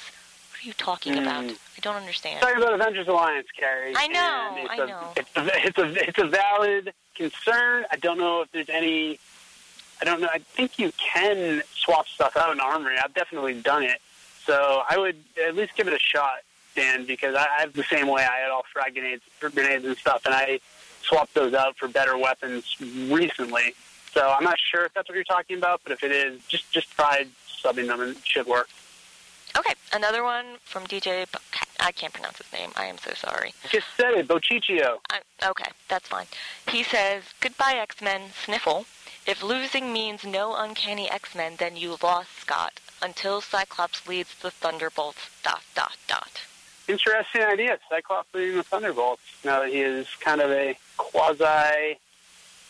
What 0.51 0.65
are 0.65 0.67
you 0.67 0.73
talking 0.73 1.15
Mm. 1.15 1.23
about? 1.23 1.45
I 1.77 1.81
don't 1.83 1.97
understand. 1.97 2.41
Talking 2.41 2.57
about 2.63 2.73
Avengers 2.75 3.07
Alliance, 3.07 3.49
Kerry. 3.57 3.93
I 3.97 4.07
know, 4.09 4.67
I 4.71 4.75
a, 4.77 4.87
know. 4.87 5.13
It's 5.17 5.31
a, 5.37 5.67
it's 5.67 5.79
a 5.79 6.09
it's 6.09 6.19
a 6.19 6.27
valid 6.27 6.95
concern. 7.15 7.85
I 7.93 7.97
don't 7.97 8.19
know 8.19 8.41
if 8.43 8.51
there's 8.51 8.71
any. 8.71 9.19
I 10.03 10.05
don't 10.05 10.21
know. 10.21 10.29
I 10.33 10.39
think 10.39 10.81
you 10.81 10.91
can 10.99 11.63
swap 11.77 12.09
stuff 12.09 12.37
out 12.37 12.53
in 12.53 12.59
Armory. 12.59 12.97
I've 12.99 13.15
definitely 13.15 13.61
done 13.61 13.85
it. 13.85 14.01
So 14.45 14.83
I 14.89 14.99
would 14.99 15.15
at 15.47 15.55
least 15.55 15.77
give 15.77 15.87
it 15.87 15.95
a 15.95 15.99
shot, 16.01 16.39
Dan, 16.75 17.07
because 17.07 17.37
I, 17.37 17.47
I 17.61 17.67
was 17.67 17.75
the 17.75 17.85
same 17.85 18.09
way. 18.09 18.23
I 18.25 18.39
had 18.39 18.51
all 18.51 18.65
frag 18.73 18.95
grenades, 18.95 19.23
grenades 19.39 19.85
and 19.85 19.97
stuff, 19.97 20.23
and 20.27 20.35
I 20.35 20.59
swapped 21.03 21.35
those 21.35 21.55
out 21.55 21.77
for 21.77 21.87
better 21.87 22.19
weapons 22.19 22.77
recently. 22.81 23.75
So 24.13 24.29
I'm 24.37 24.43
not 24.43 24.59
sure 24.59 24.87
if 24.87 24.93
that's 24.93 25.09
what 25.09 25.15
you're 25.15 25.23
talking 25.23 25.57
about, 25.57 25.83
but 25.85 25.93
if 25.93 26.03
it 26.03 26.11
is, 26.11 26.45
just 26.49 26.69
just 26.73 26.91
try 26.91 27.25
subbing 27.63 27.87
them 27.87 28.01
and 28.01 28.17
it 28.17 28.27
should 28.27 28.49
work. 28.49 28.69
Okay. 29.57 29.75
Another 29.93 30.25
one 30.25 30.57
from 30.65 30.85
DJ. 30.89 31.31
Bo- 31.31 31.39
I 31.79 31.93
can't 31.93 32.13
pronounce 32.13 32.39
his 32.39 32.53
name. 32.53 32.73
I 32.75 32.87
am 32.87 32.99
so 32.99 33.13
sorry. 33.15 33.55
Just 33.71 33.87
said 33.97 34.15
it, 34.15 34.27
Bociccio. 34.27 34.99
I, 35.11 35.21
okay, 35.47 35.71
that's 35.89 36.09
fine. 36.09 36.27
He 36.69 36.83
says, 36.83 37.23
"Goodbye, 37.41 37.75
X-Men." 37.75 38.33
Sniffle. 38.45 38.87
If 39.27 39.43
losing 39.43 39.93
means 39.93 40.25
no 40.25 40.55
uncanny 40.57 41.09
X-Men, 41.11 41.55
then 41.59 41.77
you 41.77 41.97
lost, 42.03 42.37
Scott. 42.41 42.81
Until 43.01 43.41
Cyclops 43.41 44.07
leads 44.09 44.35
the 44.37 44.51
Thunderbolts. 44.51 45.31
Dot 45.43 45.62
dot 45.75 45.97
dot. 46.09 46.41
Interesting 46.89 47.43
idea. 47.43 47.79
Cyclops 47.89 48.29
leading 48.35 48.57
the 48.57 48.62
Thunderbolts. 48.64 49.23
Now 49.45 49.61
that 49.61 49.70
he 49.70 49.81
is 49.81 50.09
kind 50.20 50.41
of 50.41 50.51
a 50.51 50.77
quasi 50.97 51.99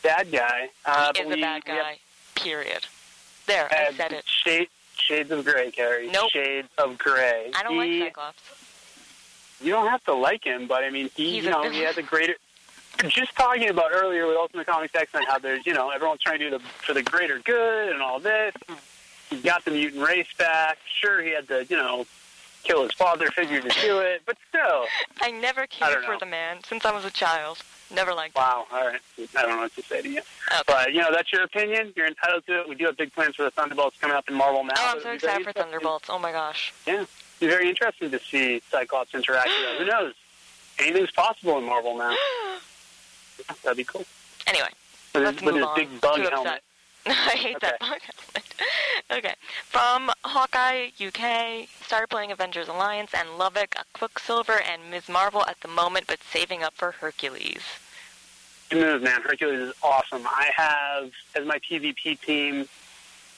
bad 0.02 0.30
guy. 0.30 0.68
Uh, 0.84 1.12
he 1.14 1.22
is 1.22 1.26
a 1.26 1.40
bad 1.40 1.62
we 1.66 1.72
have 1.72 1.82
guy. 1.84 1.98
Period. 2.34 2.86
There, 3.46 3.68
I 3.72 3.92
said 3.92 4.12
it. 4.12 4.24
Shade, 4.26 4.68
shades 4.96 5.30
of 5.30 5.44
gray, 5.44 5.70
Kerry. 5.70 6.10
Nope. 6.10 6.30
Shades 6.30 6.68
of 6.78 6.96
gray. 6.98 7.50
I 7.54 7.62
don't 7.62 7.74
he, 7.82 8.00
like 8.00 8.08
Cyclops. 8.10 8.38
You 9.60 9.70
don't 9.72 9.88
have 9.88 10.04
to 10.04 10.14
like 10.14 10.44
him, 10.44 10.66
but 10.66 10.84
I 10.84 10.90
mean, 10.90 11.08
he, 11.16 11.32
He's 11.32 11.44
you 11.44 11.50
a 11.50 11.52
know, 11.52 11.62
villain. 11.62 11.74
he 11.74 11.82
has 11.82 11.96
a 11.98 12.02
greater. 12.02 12.34
Just 13.08 13.34
talking 13.34 13.68
about 13.68 13.90
earlier 13.92 14.26
with 14.26 14.36
Ultimate 14.36 14.66
Comics 14.66 14.94
X 14.94 15.12
Men, 15.12 15.24
how 15.26 15.38
there's, 15.38 15.66
you 15.66 15.74
know, 15.74 15.90
everyone's 15.90 16.20
trying 16.20 16.38
to 16.38 16.50
do 16.50 16.58
the 16.58 16.60
for 16.60 16.94
the 16.94 17.02
greater 17.02 17.38
good 17.40 17.92
and 17.92 18.00
all 18.00 18.20
this. 18.20 18.54
He 19.30 19.38
got 19.38 19.64
the 19.64 19.70
mutant 19.70 20.06
race 20.06 20.28
back. 20.38 20.78
Sure, 21.00 21.22
he 21.22 21.30
had 21.30 21.48
to, 21.48 21.64
you 21.64 21.76
know, 21.76 22.06
kill 22.62 22.82
his 22.82 22.92
father 22.92 23.28
figure 23.30 23.60
to 23.60 23.68
do 23.80 23.98
it, 23.98 24.22
but 24.26 24.36
still. 24.48 24.84
I 25.20 25.30
never 25.30 25.66
cared 25.66 25.94
don't 25.94 26.04
for 26.04 26.18
the 26.18 26.30
man 26.30 26.58
since 26.64 26.84
I 26.84 26.92
was 26.92 27.04
a 27.04 27.10
child. 27.10 27.58
Never 27.94 28.14
liked 28.14 28.36
him. 28.36 28.42
Wow. 28.42 28.66
All 28.72 28.86
right. 28.86 29.00
I 29.36 29.42
don't 29.42 29.50
know 29.50 29.62
what 29.62 29.74
to 29.74 29.82
say 29.82 30.00
to 30.00 30.08
you. 30.08 30.20
Okay. 30.20 30.62
But, 30.66 30.92
you 30.94 31.00
know, 31.00 31.10
that's 31.12 31.30
your 31.32 31.42
opinion. 31.42 31.92
You're 31.94 32.06
entitled 32.06 32.46
to 32.46 32.60
it. 32.60 32.68
We 32.68 32.74
do 32.74 32.86
have 32.86 32.96
big 32.96 33.12
plans 33.12 33.36
for 33.36 33.42
the 33.42 33.50
Thunderbolts 33.50 33.98
coming 34.00 34.16
up 34.16 34.28
in 34.28 34.34
Marvel 34.34 34.64
now. 34.64 34.72
Oh, 34.78 34.92
I'm 34.94 35.02
so 35.02 35.10
excited 35.10 35.44
for 35.44 35.52
Thunderbolts. 35.52 36.08
Oh 36.08 36.18
my 36.18 36.32
gosh. 36.32 36.72
Yeah. 36.86 37.04
Be 37.40 37.48
very 37.48 37.68
interesting 37.68 38.10
to 38.10 38.18
see 38.18 38.62
Cyclops 38.70 39.14
interact 39.14 39.48
with. 39.48 39.80
Who 39.80 39.84
knows? 39.90 40.14
Anything's 40.78 41.10
possible 41.10 41.58
in 41.58 41.64
Marvel 41.64 41.98
now. 41.98 42.14
That'd 43.62 43.76
be 43.76 43.84
cool. 43.84 44.04
Anyway, 44.46 44.68
With 45.14 45.24
let's 45.24 45.38
his, 45.40 45.46
with 45.46 45.54
move 45.54 45.62
his 45.62 45.64
on. 45.68 45.76
big 45.76 46.00
bug 46.00 46.16
Too 46.16 46.22
helmet. 46.22 46.46
upset. 46.46 46.62
I 47.06 47.36
hate 47.36 47.60
that 47.60 47.80
book. 47.80 47.98
okay. 49.18 49.34
From 49.66 50.10
Hawkeye 50.24 50.90
UK, 51.04 51.68
started 51.84 52.08
playing 52.08 52.30
Avengers 52.30 52.68
Alliance 52.68 53.10
and 53.16 53.38
love 53.38 53.56
it. 53.56 53.74
Quicksilver 53.92 54.60
and 54.60 54.90
Ms. 54.90 55.08
Marvel 55.08 55.44
at 55.46 55.60
the 55.60 55.68
moment, 55.68 56.06
but 56.06 56.20
saving 56.22 56.62
up 56.62 56.74
for 56.74 56.92
Hercules. 56.92 57.62
Good 58.70 58.80
move, 58.80 59.02
man. 59.02 59.20
Hercules 59.22 59.58
is 59.58 59.74
awesome. 59.82 60.22
I 60.26 60.50
have, 60.56 61.10
as 61.34 61.44
my 61.44 61.58
PvP 61.58 62.20
team, 62.20 62.68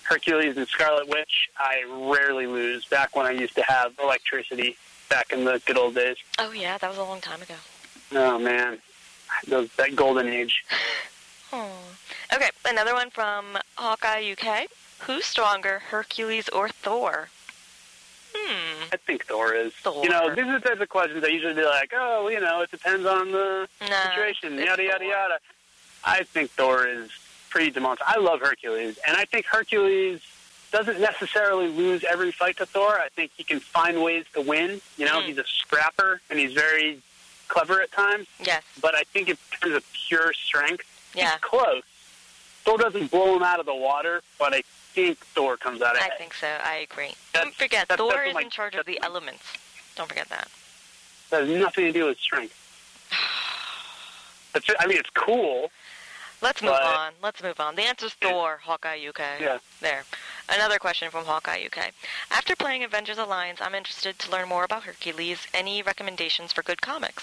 Hercules 0.02 0.56
and 0.58 0.68
Scarlet 0.68 1.08
Witch. 1.08 1.48
I 1.58 1.84
rarely 2.12 2.46
lose. 2.46 2.84
Back 2.84 3.16
when 3.16 3.24
I 3.24 3.30
used 3.30 3.54
to 3.56 3.62
have 3.62 3.94
electricity, 4.02 4.76
back 5.08 5.32
in 5.32 5.44
the 5.44 5.60
good 5.64 5.78
old 5.78 5.94
days. 5.94 6.16
Oh, 6.38 6.52
yeah, 6.52 6.76
that 6.78 6.88
was 6.88 6.98
a 6.98 7.02
long 7.02 7.20
time 7.22 7.40
ago. 7.40 7.54
Oh, 8.12 8.38
man. 8.38 8.78
Those, 9.48 9.68
that 9.76 9.94
golden 9.96 10.28
age. 10.28 10.64
Oh. 11.52 11.70
Okay, 12.34 12.50
another 12.66 12.94
one 12.94 13.10
from 13.10 13.58
Hawkeye 13.76 14.32
UK. 14.32 14.66
Who's 15.00 15.24
stronger, 15.24 15.80
Hercules 15.90 16.48
or 16.48 16.68
Thor? 16.68 17.28
Hmm. 18.34 18.84
I 18.92 18.96
think 18.96 19.26
Thor 19.26 19.54
is. 19.54 19.72
Thor. 19.74 20.02
You 20.02 20.10
know, 20.10 20.34
these 20.34 20.44
are 20.46 20.58
the 20.58 20.68
types 20.68 20.80
of 20.80 20.88
questions 20.88 21.22
that 21.22 21.32
usually 21.32 21.54
be 21.54 21.64
like, 21.64 21.92
oh, 21.94 22.28
you 22.28 22.40
know, 22.40 22.62
it 22.62 22.70
depends 22.70 23.06
on 23.06 23.30
the 23.32 23.68
situation, 23.80 24.54
yada, 24.58 24.82
yada, 24.82 24.98
Thor. 24.98 25.04
yada. 25.08 25.38
I 26.04 26.22
think 26.24 26.50
Thor 26.50 26.86
is 26.86 27.10
pretty 27.50 27.70
demonstrable. 27.70 28.12
I 28.14 28.18
love 28.20 28.40
Hercules, 28.40 28.98
and 29.06 29.16
I 29.16 29.24
think 29.24 29.46
Hercules 29.46 30.20
doesn't 30.72 30.98
necessarily 31.00 31.68
lose 31.68 32.02
every 32.04 32.32
fight 32.32 32.56
to 32.56 32.66
Thor. 32.66 32.98
I 32.98 33.08
think 33.14 33.30
he 33.36 33.44
can 33.44 33.60
find 33.60 34.02
ways 34.02 34.24
to 34.34 34.40
win. 34.40 34.80
You 34.96 35.04
know, 35.06 35.20
Mm. 35.20 35.26
he's 35.26 35.38
a 35.38 35.44
scrapper, 35.44 36.20
and 36.28 36.38
he's 36.38 36.52
very 36.52 37.00
clever 37.54 37.80
at 37.80 37.92
times, 37.92 38.26
Yes. 38.40 38.64
but 38.80 38.94
I 38.96 39.04
think 39.04 39.28
in 39.28 39.38
terms 39.60 39.74
of 39.76 39.84
pure 40.08 40.32
strength, 40.32 40.84
Yeah. 41.14 41.30
he's 41.32 41.40
close. 41.40 41.84
Thor 42.64 42.78
doesn't 42.78 43.10
blow 43.12 43.36
him 43.36 43.42
out 43.44 43.60
of 43.60 43.66
the 43.66 43.74
water, 43.74 44.22
but 44.38 44.52
I 44.52 44.62
think 44.94 45.18
Thor 45.34 45.56
comes 45.56 45.80
out 45.80 45.94
of 45.96 46.02
it. 46.02 46.12
I 46.12 46.16
think 46.16 46.34
so. 46.34 46.48
I 46.48 46.76
agree. 46.76 47.14
That's- 47.32 47.44
Don't 47.44 47.54
forget, 47.54 47.86
that's- 47.88 47.98
Thor 47.98 48.12
that's 48.16 48.28
is 48.28 48.34
my- 48.34 48.42
in 48.42 48.50
charge 48.50 48.74
of 48.74 48.86
the 48.86 48.98
elements. 49.02 49.44
Don't 49.94 50.08
forget 50.08 50.28
that. 50.30 50.48
That 51.30 51.42
has 51.42 51.48
nothing 51.50 51.84
to 51.84 51.92
do 51.92 52.06
with 52.06 52.18
strength. 52.18 52.54
I 54.80 54.86
mean, 54.86 54.98
it's 54.98 55.10
cool. 55.10 55.70
Let's 56.40 56.60
move 56.60 56.72
But- 56.72 56.82
on. 56.82 57.12
Let's 57.22 57.42
move 57.42 57.60
on. 57.60 57.76
The 57.76 57.82
answer's 57.84 58.14
Yeah. 58.20 58.28
Thor, 58.30 58.60
Hawkeye 58.64 58.96
UK. 59.08 59.38
Yeah. 59.40 59.58
There. 59.80 60.04
Another 60.48 60.78
question 60.78 61.10
from 61.10 61.24
Hawkeye 61.24 61.64
UK. 61.66 61.92
After 62.30 62.54
playing 62.56 62.82
Avengers 62.82 63.18
Alliance, 63.18 63.60
I'm 63.60 63.74
interested 63.74 64.18
to 64.18 64.30
learn 64.30 64.48
more 64.48 64.64
about 64.64 64.82
Hercules. 64.84 65.46
Any 65.54 65.82
recommendations 65.82 66.52
for 66.52 66.62
good 66.62 66.82
comics? 66.82 67.22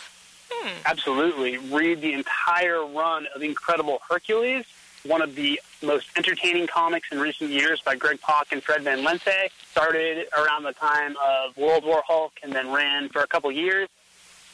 Hmm. 0.52 0.70
Absolutely. 0.86 1.58
Read 1.58 2.02
the 2.02 2.14
entire 2.14 2.86
run 2.86 3.28
of 3.34 3.41
Incredible 3.41 3.99
Hercules, 4.08 4.66
one 5.04 5.22
of 5.22 5.36
the 5.36 5.60
most 5.82 6.08
entertaining 6.16 6.68
comics 6.68 7.12
in 7.12 7.20
recent 7.20 7.49
years 7.49 7.82
by 7.82 7.95
Greg 7.95 8.20
Pak 8.22 8.52
and 8.52 8.62
Fred 8.62 8.84
Van 8.84 8.99
Lente. 9.04 9.49
Started 9.72 10.28
around 10.38 10.64
the 10.64 10.74
time 10.74 11.16
of 11.26 11.56
World 11.58 11.86
War 11.86 12.04
Hulk 12.06 12.34
and 12.43 12.54
then 12.54 12.72
ran 12.72 13.10
for 13.10 13.22
a 13.22 13.28
couple 13.28 13.52
years. 13.52 13.88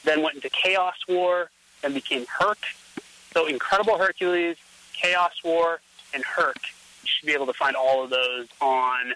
Then 0.04 0.22
went 0.22 0.36
into 0.36 0.48
Chaos 0.48 0.96
War 1.08 1.50
and 1.82 1.92
became 1.92 2.24
Herc. 2.26 2.58
So 3.32 3.46
Incredible 3.46 3.98
Hercules, 3.98 4.56
Chaos 4.94 5.32
War, 5.44 5.80
and 6.14 6.24
Herc. 6.24 6.56
You 7.02 7.08
should 7.08 7.26
be 7.26 7.32
able 7.32 7.46
to 7.46 7.52
find 7.52 7.76
all 7.76 8.04
of 8.04 8.10
those 8.10 8.46
on 8.60 9.12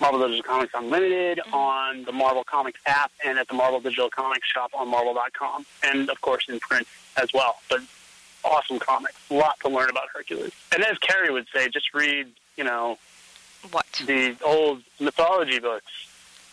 Marvel 0.00 0.20
Digital 0.28 0.42
Comics 0.42 0.72
Unlimited, 0.74 1.40
on 1.52 2.04
the 2.04 2.12
Marvel 2.12 2.44
Comics 2.44 2.80
app, 2.86 3.10
and 3.24 3.38
at 3.38 3.48
the 3.48 3.54
Marvel 3.54 3.80
Digital 3.80 4.10
Comics 4.10 4.46
shop 4.46 4.70
on 4.74 4.88
Marvel.com, 4.88 5.64
and 5.84 6.10
of 6.10 6.20
course 6.20 6.48
in 6.48 6.60
print 6.60 6.86
as 7.16 7.32
well. 7.32 7.56
But 7.70 7.80
awesome 8.44 8.78
comics, 8.78 9.14
a 9.30 9.34
lot 9.34 9.58
to 9.60 9.68
learn 9.68 9.88
about 9.90 10.08
Hercules. 10.14 10.52
And 10.72 10.84
as 10.84 10.98
Kerry 10.98 11.30
would 11.32 11.46
say, 11.52 11.68
just 11.68 11.94
read, 11.94 12.28
you 12.56 12.64
know, 12.64 12.98
What? 13.70 13.86
the 14.06 14.36
old 14.44 14.82
mythology 15.00 15.58
books. 15.58 15.90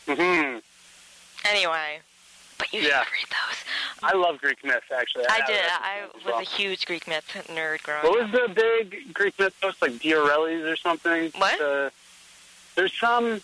hmm 0.07 0.57
Anyway. 1.45 1.99
But 2.57 2.71
you 2.71 2.81
Yeah. 2.81 3.03
should 3.03 3.11
read 3.13 3.25
those. 3.29 3.57
I 4.03 4.13
love 4.13 4.39
Greek 4.39 4.63
myths, 4.63 4.85
actually. 4.95 5.25
I 5.27 5.33
have 5.37 5.47
did. 5.47 5.59
I 5.69 6.01
was 6.15 6.23
well. 6.25 6.39
a 6.39 6.43
huge 6.43 6.85
Greek 6.85 7.07
myth 7.07 7.25
nerd 7.49 7.83
growing 7.83 7.99
up. 7.99 8.09
What 8.09 8.21
up. 8.21 8.31
was 8.31 8.41
the 8.47 8.53
big 8.53 9.13
Greek 9.13 9.37
myth 9.37 9.53
books 9.61 9.81
like 9.81 9.99
D'Aulaires' 9.99 10.65
or 10.67 10.75
something? 10.77 11.31
What? 11.35 11.59
Uh, 11.59 11.89
there's 12.75 12.93
some 12.99 13.41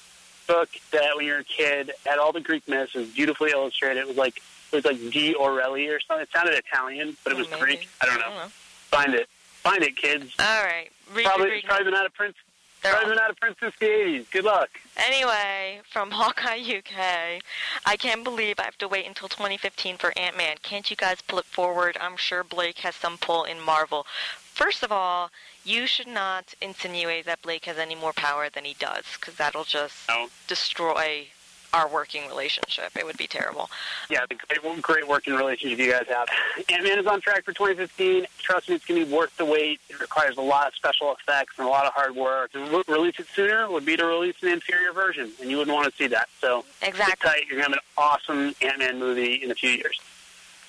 book 0.47 0.69
that 0.91 1.15
when 1.15 1.25
you're 1.25 1.39
a 1.39 1.43
kid 1.43 1.91
had 2.05 2.17
all 2.19 2.32
the 2.32 2.41
Greek 2.41 2.67
myths. 2.67 2.93
Was 2.93 3.07
beautifully 3.09 3.51
illustrated. 3.51 3.99
It 3.99 4.07
was 4.07 4.17
like 4.17 4.41
it 4.71 4.75
was 4.75 4.86
like 4.86 4.97
Orelli 4.97 5.88
or 5.89 5.99
something. 5.99 6.23
It 6.23 6.30
sounded 6.34 6.55
Italian, 6.55 7.15
but 7.23 7.34
it 7.34 7.38
was 7.38 7.49
maybe. 7.49 7.61
Greek. 7.61 7.89
I 8.01 8.05
don't 8.05 8.19
know. 8.19 8.47
Find 8.47 9.13
it. 9.13 9.27
Find 9.30 9.84
it, 9.84 9.95
kids. 9.97 10.34
All 10.39 10.63
right. 10.63 10.89
Read 11.13 11.25
Probably 11.25 11.47
Greek 11.49 11.65
probably 11.65 11.86
been 11.86 11.95
out 11.95 12.05
of 12.05 12.13
print. 12.13 12.36
They're 12.82 12.93
Probably 12.93 13.09
all- 13.09 13.15
been 13.17 13.23
out 13.23 13.30
of 13.30 13.38
print 13.38 13.57
since 13.59 13.75
the 13.80 13.88
80s. 13.88 14.32
Good 14.32 14.45
luck. 14.45 14.69
Anyway, 14.95 15.82
from 15.91 16.11
Hawkeye 16.19 16.61
UK, 16.61 17.41
I 17.86 17.97
can't 17.97 18.23
believe 18.23 18.57
I 18.57 18.63
have 18.63 18.77
to 18.77 18.88
wait 18.88 19.05
until 19.05 19.27
2015 19.27 19.97
for 19.97 20.17
Ant 20.17 20.38
Man. 20.38 20.55
Can't 20.63 20.89
you 20.89 20.95
guys 20.95 21.21
pull 21.21 21.39
it 21.39 21.45
forward? 21.45 21.97
I'm 21.99 22.15
sure 22.15 22.41
Blake 22.43 22.80
has 22.80 22.95
some 22.95 23.17
pull 23.17 23.43
in 23.43 23.59
Marvel. 23.59 24.05
First 24.39 24.82
of 24.82 24.91
all, 24.93 25.30
you 25.70 25.86
should 25.86 26.07
not 26.07 26.53
insinuate 26.61 27.26
that 27.26 27.41
Blake 27.43 27.65
has 27.65 27.78
any 27.78 27.95
more 27.95 28.13
power 28.13 28.49
than 28.49 28.65
he 28.65 28.74
does, 28.80 29.03
because 29.20 29.36
that'll 29.36 29.63
just 29.63 29.95
No. 30.09 30.28
destroy 30.47 31.28
our 31.72 31.88
working 31.88 32.28
relationship. 32.28 32.97
It 32.97 33.05
would 33.05 33.17
be 33.17 33.28
terrible. 33.28 33.70
Yeah, 34.09 34.26
the 34.28 34.34
great, 34.34 34.82
great 34.82 35.07
working 35.07 35.36
relationship 35.36 35.78
you 35.78 35.91
guys 35.91 36.07
have. 36.07 36.28
Ant-Man 36.67 36.97
is 36.97 37.05
on 37.05 37.22
track 37.22 37.45
for 37.45 37.53
2015. 37.53 38.26
Trust 38.41 38.70
me, 38.70 38.76
it's 38.76 38.86
going 38.86 38.99
to 39.01 39.05
be 39.05 39.13
worth 39.13 39.38
the 39.38 39.45
wait. 39.45 39.80
It 39.88 39.99
requires 39.99 40.38
a 40.38 40.41
lot 40.41 40.70
of 40.70 40.74
special 40.76 41.13
effects 41.15 41.53
and 41.59 41.67
a 41.67 41.70
lot 41.70 41.86
of 41.86 41.93
hard 41.93 42.15
work. 42.15 42.53
To 42.53 42.59
re- 42.65 42.84
release 42.88 43.20
it 43.20 43.28
sooner 43.36 43.70
would 43.70 43.86
be 43.86 43.95
to 43.97 44.05
release 44.07 44.36
an 44.41 44.47
inferior 44.47 44.91
version, 44.93 45.32
and 45.39 45.51
you 45.51 45.57
wouldn't 45.57 45.76
want 45.76 45.88
to 45.91 45.95
see 45.95 46.07
that. 46.07 46.28
So 46.41 46.65
sit 46.82 46.95
tight. 46.95 47.45
You're 47.47 47.59
going 47.59 47.72
to 47.72 47.74
have 47.74 47.74
an 47.74 47.80
awesome 47.95 48.55
Ant-Man 48.63 48.97
movie 48.97 49.36
in 49.36 49.51
a 49.51 49.55
few 49.55 49.70
years. 49.70 49.99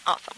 Awesome. 0.07 0.37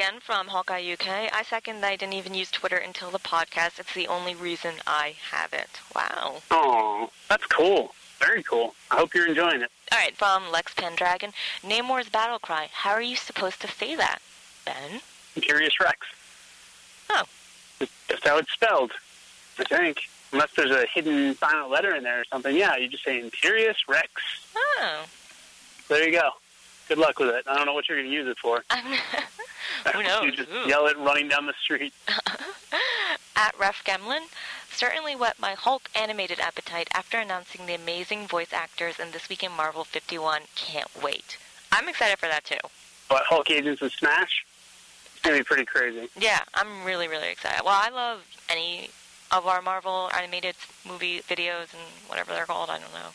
Again, 0.00 0.20
from 0.20 0.48
Hawkeye 0.48 0.94
UK, 0.94 1.30
I 1.30 1.42
second 1.42 1.82
that 1.82 1.88
I 1.88 1.96
didn't 1.96 2.14
even 2.14 2.32
use 2.32 2.50
Twitter 2.50 2.78
until 2.78 3.10
the 3.10 3.18
podcast. 3.18 3.78
It's 3.78 3.92
the 3.92 4.08
only 4.08 4.34
reason 4.34 4.76
I 4.86 5.14
have 5.30 5.52
it. 5.52 5.68
Wow. 5.94 6.38
Oh, 6.50 7.10
that's 7.28 7.44
cool. 7.44 7.94
Very 8.18 8.42
cool. 8.42 8.74
I 8.90 8.96
hope 8.96 9.12
you're 9.12 9.28
enjoying 9.28 9.60
it. 9.60 9.70
All 9.92 9.98
right, 9.98 10.16
from 10.16 10.50
Lex 10.50 10.72
Pendragon, 10.72 11.32
Namor's 11.62 12.08
battle 12.08 12.38
cry. 12.38 12.70
How 12.72 12.92
are 12.92 13.02
you 13.02 13.14
supposed 13.14 13.60
to 13.60 13.68
say 13.68 13.94
that, 13.94 14.20
Ben? 14.64 15.02
Imperious 15.36 15.78
Rex. 15.78 15.98
Oh. 17.10 17.24
It's 17.80 17.92
just 18.08 18.26
how 18.26 18.38
it's 18.38 18.52
spelled, 18.52 18.92
I 19.58 19.64
think. 19.64 19.98
Unless 20.32 20.54
there's 20.56 20.70
a 20.70 20.86
hidden 20.94 21.34
silent 21.34 21.70
letter 21.70 21.94
in 21.94 22.04
there 22.04 22.22
or 22.22 22.24
something. 22.32 22.56
Yeah, 22.56 22.74
you 22.78 22.88
just 22.88 23.04
say 23.04 23.20
Imperious 23.20 23.76
Rex. 23.86 24.08
Oh. 24.56 25.04
There 25.90 26.08
you 26.08 26.12
go. 26.12 26.30
Good 26.88 26.96
luck 26.96 27.20
with 27.20 27.28
it. 27.28 27.44
I 27.46 27.54
don't 27.54 27.66
know 27.66 27.74
what 27.74 27.88
you're 27.88 27.98
going 27.98 28.10
to 28.10 28.16
use 28.16 28.26
it 28.26 28.38
for. 28.38 28.64
I'm 28.70 28.98
Who 29.94 30.02
knows? 30.02 30.24
you 30.24 30.32
just 30.32 30.50
Ooh. 30.50 30.68
yell 30.68 30.86
it 30.86 30.96
running 30.98 31.28
down 31.28 31.46
the 31.46 31.54
street. 31.62 31.92
At 33.36 33.58
Ref 33.58 33.82
Gemlin, 33.84 34.26
certainly 34.70 35.14
whet 35.14 35.38
my 35.40 35.54
Hulk 35.54 35.88
animated 35.94 36.40
appetite 36.40 36.88
after 36.94 37.18
announcing 37.18 37.66
the 37.66 37.74
amazing 37.74 38.26
voice 38.26 38.52
actors 38.52 38.98
in 38.98 39.12
This 39.12 39.28
Week 39.28 39.42
in 39.42 39.52
Marvel 39.52 39.84
51. 39.84 40.42
Can't 40.54 40.90
wait. 41.02 41.38
I'm 41.72 41.88
excited 41.88 42.18
for 42.18 42.26
that 42.26 42.44
too. 42.44 42.56
But 43.08 43.22
Hulk 43.24 43.50
Agents 43.50 43.80
of 43.82 43.92
Smash? 43.92 44.44
It's 45.12 45.22
going 45.22 45.36
to 45.36 45.42
be 45.42 45.44
pretty 45.44 45.64
crazy. 45.64 46.08
Yeah, 46.18 46.40
I'm 46.54 46.84
really, 46.84 47.08
really 47.08 47.30
excited. 47.30 47.62
Well, 47.64 47.74
I 47.76 47.90
love 47.90 48.24
any 48.50 48.90
of 49.32 49.46
our 49.46 49.62
Marvel 49.62 50.10
animated 50.16 50.56
movie 50.86 51.20
videos 51.20 51.72
and 51.72 51.82
whatever 52.06 52.32
they're 52.32 52.46
called. 52.46 52.70
I 52.70 52.78
don't 52.78 52.92
know. 52.92 53.10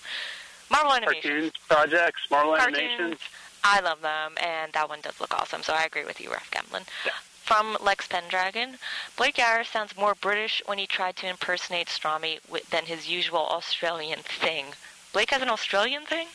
Marvel 0.69 0.93
animations. 0.93 1.23
Cartoons, 1.23 1.51
projects, 1.67 2.21
Marvel 2.31 2.55
Cartoons. 2.55 2.77
Animations. 2.77 3.19
I 3.67 3.79
love 3.79 4.01
them, 4.01 4.33
and 4.43 4.71
that 4.73 4.87
one 4.87 5.01
does 5.01 5.19
look 5.19 5.33
awesome. 5.33 5.63
So 5.63 5.73
I 5.73 5.83
agree 5.83 6.05
with 6.05 6.21
you, 6.21 6.29
Ref 6.29 6.51
Gemlin. 6.51 6.85
Yeah. 7.03 7.13
From 7.41 7.77
Lex 7.81 8.07
Pendragon, 8.07 8.77
Blake 9.17 9.35
Garris 9.35 9.71
sounds 9.71 9.97
more 9.97 10.13
British 10.13 10.61
when 10.67 10.77
he 10.77 10.85
tried 10.85 11.15
to 11.17 11.27
impersonate 11.27 11.87
Strami 11.87 12.39
than 12.69 12.85
his 12.85 13.09
usual 13.09 13.47
Australian 13.47 14.19
thing. 14.19 14.65
Blake 15.13 15.31
has 15.31 15.41
an 15.41 15.49
Australian 15.49 16.05
thing? 16.05 16.27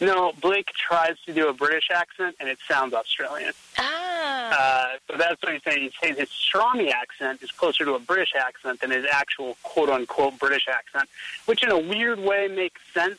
No, 0.00 0.32
Blake 0.40 0.68
tries 0.68 1.16
to 1.26 1.34
do 1.34 1.48
a 1.48 1.52
British 1.52 1.90
accent, 1.92 2.36
and 2.40 2.48
it 2.48 2.58
sounds 2.66 2.94
Australian. 2.94 3.52
Ah. 3.76 4.56
Uh, 4.58 4.98
so 5.10 5.18
that's 5.18 5.42
what 5.42 5.52
he's 5.52 5.62
saying. 5.62 5.82
He's 5.82 5.92
saying 6.02 6.16
his 6.16 6.30
Strami 6.30 6.90
accent 6.90 7.42
is 7.42 7.50
closer 7.50 7.84
to 7.84 7.94
a 7.94 7.98
British 7.98 8.32
accent 8.34 8.80
than 8.80 8.90
his 8.90 9.04
actual 9.10 9.58
quote-unquote 9.62 10.38
British 10.38 10.68
accent, 10.68 11.08
which 11.44 11.62
in 11.62 11.70
a 11.70 11.78
weird 11.78 12.18
way 12.18 12.48
makes 12.48 12.80
sense 12.94 13.18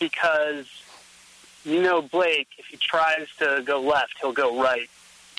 because 0.00 0.66
you 1.64 1.82
know 1.82 2.02
Blake, 2.02 2.48
if 2.58 2.66
he 2.66 2.76
tries 2.76 3.28
to 3.38 3.62
go 3.64 3.80
left, 3.80 4.14
he'll 4.20 4.32
go 4.32 4.60
right. 4.62 4.88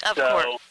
of 0.09 0.15
so 0.15 0.29
course. 0.29 0.61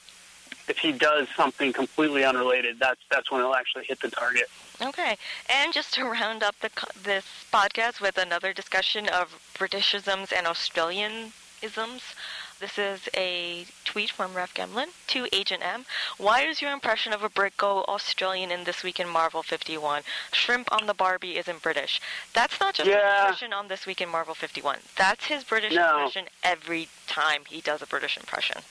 if 0.69 0.79
he 0.79 0.93
does 0.93 1.29
something 1.37 1.73
completely 1.73 2.25
unrelated, 2.25 2.79
that's 2.79 3.01
that's 3.11 3.31
when 3.31 3.41
he'll 3.41 3.55
actually 3.55 3.85
hit 3.85 4.01
the 4.01 4.11
target. 4.11 4.49
Okay, 4.81 5.17
and 5.49 5.73
just 5.73 5.95
to 5.95 6.05
round 6.05 6.43
up 6.43 6.59
the, 6.61 6.71
this 7.03 7.25
podcast 7.53 8.01
with 8.01 8.19
another 8.19 8.53
discussion 8.53 9.09
of 9.09 9.39
Britishisms 9.55 10.33
and 10.33 10.47
Australianisms, 10.47 12.03
This 12.63 12.79
is 12.79 13.09
a 13.17 13.67
tweet 13.85 14.11
from 14.13 14.35
Ref 14.35 14.55
Gemlin 14.55 14.87
to 15.09 15.27
Agent 15.33 15.65
M. 15.67 15.85
Why 16.17 16.43
is 16.43 16.63
your 16.63 16.73
impression 16.73 17.13
of 17.13 17.25
a 17.25 17.29
Brit 17.29 17.57
go 17.57 17.83
Australian 17.89 18.53
in 18.53 18.63
This 18.63 18.85
Week 18.85 19.01
in 19.01 19.09
Marvel 19.09 19.43
51? 19.43 20.03
Shrimp 20.31 20.71
on 20.71 20.87
the 20.87 20.95
Barbie 20.95 21.37
isn't 21.39 21.61
British. 21.61 22.01
That's 22.33 22.61
not 22.61 22.75
just 22.75 22.89
Yeah. 22.89 22.99
an 23.01 23.25
impression 23.25 23.53
on 23.53 23.67
This 23.67 23.85
Week 23.85 24.01
in 24.01 24.09
Marvel 24.09 24.37
51. 24.37 24.79
That's 24.95 25.25
his 25.25 25.43
British 25.43 25.73
No. 25.73 25.89
impression 25.89 26.29
every 26.45 26.89
time 27.09 27.47
he 27.49 27.61
does 27.61 27.83
a 27.83 27.87
British 27.87 28.17
impression. 28.17 28.63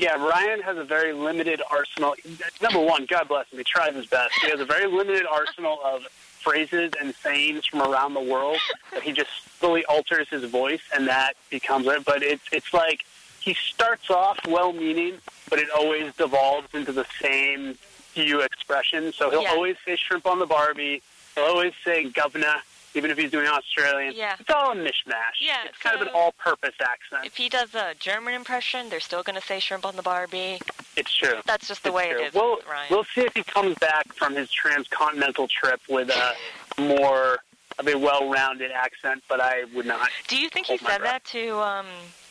Yeah, 0.00 0.14
Ryan 0.16 0.62
has 0.62 0.78
a 0.78 0.84
very 0.84 1.12
limited 1.12 1.60
arsenal. 1.70 2.14
Number 2.62 2.80
one, 2.80 3.04
God 3.04 3.28
bless 3.28 3.48
him. 3.52 3.58
He 3.58 3.64
tries 3.64 3.94
his 3.94 4.06
best. 4.06 4.32
He 4.42 4.48
has 4.50 4.58
a 4.58 4.64
very 4.64 4.86
limited 4.86 5.26
arsenal 5.30 5.78
of 5.84 6.04
phrases 6.40 6.92
and 6.98 7.14
sayings 7.16 7.66
from 7.66 7.82
around 7.82 8.14
the 8.14 8.20
world 8.22 8.56
that 8.92 9.02
he 9.02 9.12
just 9.12 9.28
slowly 9.58 9.84
alters 9.84 10.26
his 10.30 10.44
voice, 10.44 10.80
and 10.94 11.06
that 11.08 11.34
becomes 11.50 11.86
it. 11.86 12.02
But 12.06 12.22
it's 12.22 12.42
it's 12.50 12.72
like 12.72 13.04
he 13.40 13.52
starts 13.52 14.08
off 14.10 14.38
well-meaning, 14.46 15.18
but 15.50 15.58
it 15.58 15.68
always 15.76 16.14
devolves 16.14 16.68
into 16.74 16.92
the 16.92 17.04
same 17.20 17.74
few 17.74 18.40
expressions. 18.40 19.16
So 19.16 19.28
he'll 19.28 19.42
Yeah. 19.42 19.50
always 19.50 19.76
say 19.84 19.96
shrimp 19.96 20.26
on 20.26 20.38
the 20.38 20.46
Barbie. 20.46 21.02
He'll 21.34 21.44
always 21.44 21.74
say 21.84 22.04
governor, 22.04 22.62
even 22.94 23.10
if 23.10 23.18
he's 23.18 23.30
doing 23.30 23.46
Australian. 23.46 24.14
Yeah. 24.16 24.34
It's 24.38 24.50
all 24.50 24.72
a 24.72 24.74
mishmash. 24.74 25.38
Yeah, 25.40 25.58
It's 25.66 25.78
kind 25.78 25.96
of 25.96 26.02
an 26.02 26.08
all-purpose 26.14 26.74
accent. 26.80 27.24
If 27.26 27.36
he 27.36 27.48
does 27.48 27.74
a 27.74 27.94
German 27.98 28.34
impression, 28.34 28.88
they're 28.88 29.00
still 29.00 29.22
going 29.22 29.38
to 29.40 29.46
say 29.46 29.60
shrimp 29.60 29.86
on 29.86 29.96
the 29.96 30.02
Barbie. 30.02 30.60
It's 30.96 31.14
true. 31.14 31.40
That's 31.46 31.68
just 31.68 31.82
the 31.82 31.90
It's 31.90 31.96
way 31.96 32.10
true. 32.12 32.22
it 32.22 32.26
is 32.28 32.34
We'll, 32.34 32.58
Ryan. 32.68 32.86
we'll 32.90 33.04
see 33.14 33.22
if 33.22 33.34
he 33.34 33.42
comes 33.44 33.76
back 33.78 34.12
from 34.14 34.34
his 34.34 34.50
transcontinental 34.50 35.48
trip 35.48 35.80
with 35.88 36.10
a 36.10 36.34
more 36.82 37.38
of 37.78 37.86
a 37.86 37.96
well-rounded 37.96 38.70
accent, 38.72 39.22
but 39.28 39.40
I 39.40 39.64
would 39.74 39.86
not. 39.86 40.08
Do 40.28 40.36
you 40.36 40.48
think 40.50 40.66
he 40.66 40.76
said 40.76 40.98
breath. 40.98 41.02
that 41.02 41.24
to 41.26 41.58
um, 41.60 41.86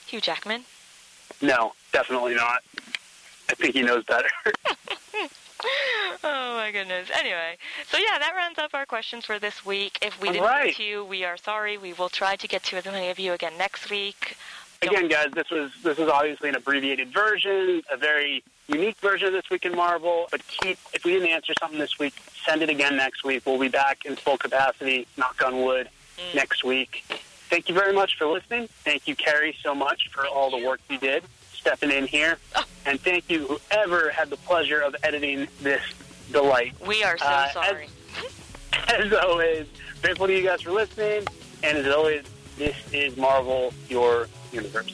Hugh 0.07 0.21
Jackman? 0.21 0.63
No, 1.41 1.73
definitely 1.93 2.35
not. 2.35 2.59
I 3.49 3.53
think 3.55 3.73
he 3.75 3.81
knows 3.81 4.03
better. 4.03 4.29
Oh 6.21 6.55
my 6.57 6.71
goodness. 6.71 7.09
Anyway, 7.17 7.57
so 7.89 7.97
yeah, 7.97 8.19
that 8.19 8.33
rounds 8.35 8.59
up 8.59 8.71
our 8.73 8.85
questions 8.85 9.25
for 9.25 9.39
this 9.39 9.65
week. 9.65 9.97
If 10.01 10.19
we 10.21 10.27
All 10.27 10.33
didn't 10.33 10.47
right. 10.47 10.65
get 10.67 10.75
to 10.77 10.83
you, 10.83 11.05
we 11.05 11.23
are 11.23 11.37
sorry. 11.37 11.77
We 11.77 11.93
will 11.93 12.09
try 12.09 12.35
to 12.35 12.47
get 12.47 12.63
to 12.65 12.77
as 12.77 12.85
many 12.85 13.09
of 13.09 13.19
you 13.19 13.31
again 13.33 13.53
next 13.57 13.89
week. 13.89 14.35
Don't- 14.81 14.95
Again, 14.95 15.09
guys, 15.09 15.31
this 15.33 15.49
was 15.49 15.71
this 15.83 15.97
is 15.97 16.09
obviously 16.09 16.49
an 16.49 16.55
abbreviated 16.55 17.13
version, 17.13 17.81
a 17.91 17.95
very 17.97 18.43
unique 18.67 18.97
version 18.97 19.27
of 19.27 19.33
this 19.33 19.49
week 19.49 19.65
in 19.65 19.75
Marvel. 19.75 20.27
But 20.31 20.45
keep 20.47 20.77
if 20.93 21.05
we 21.05 21.13
didn't 21.13 21.29
answer 21.29 21.53
something 21.59 21.79
this 21.79 21.97
week, 21.99 22.13
send 22.45 22.61
it 22.61 22.69
again 22.69 22.97
next 22.97 23.23
week. 23.23 23.43
We'll 23.45 23.59
be 23.59 23.69
back 23.69 24.05
in 24.05 24.15
full 24.17 24.37
capacity. 24.37 25.07
Knock 25.17 25.41
on 25.45 25.61
wood. 25.61 25.89
Mm. 26.17 26.35
Next 26.35 26.63
week. 26.65 27.03
Thank 27.49 27.69
you 27.69 27.75
very 27.75 27.93
much 27.93 28.17
for 28.17 28.27
listening. 28.27 28.67
Thank 28.83 29.07
you, 29.07 29.15
Kerry, 29.15 29.55
so 29.63 29.73
much 29.73 30.09
for 30.11 30.27
all 30.27 30.51
the 30.51 30.65
work 30.65 30.81
you 30.89 30.97
did 30.97 31.23
stepping 31.59 31.91
in 31.91 32.07
here. 32.07 32.37
Oh. 32.55 32.63
And 32.85 32.99
thank 32.99 33.29
you, 33.29 33.59
whoever 33.71 34.09
had 34.09 34.29
the 34.29 34.37
pleasure 34.37 34.79
of 34.81 34.95
editing 35.03 35.47
this 35.61 35.81
delight. 36.31 36.73
We 36.85 37.03
are 37.03 37.17
so 37.17 37.25
Uh, 37.25 37.45
as- 37.47 37.53
sorry. 37.53 37.89
As 38.87 39.13
always, 39.13 39.67
grateful 40.01 40.27
to 40.27 40.33
you 40.33 40.43
guys 40.43 40.61
for 40.61 40.71
listening. 40.71 41.27
And 41.63 41.77
as 41.77 41.93
always, 41.93 42.23
this 42.57 42.75
is 42.93 43.17
Marvel, 43.17 43.73
your 43.89 44.27
universe. 44.51 44.91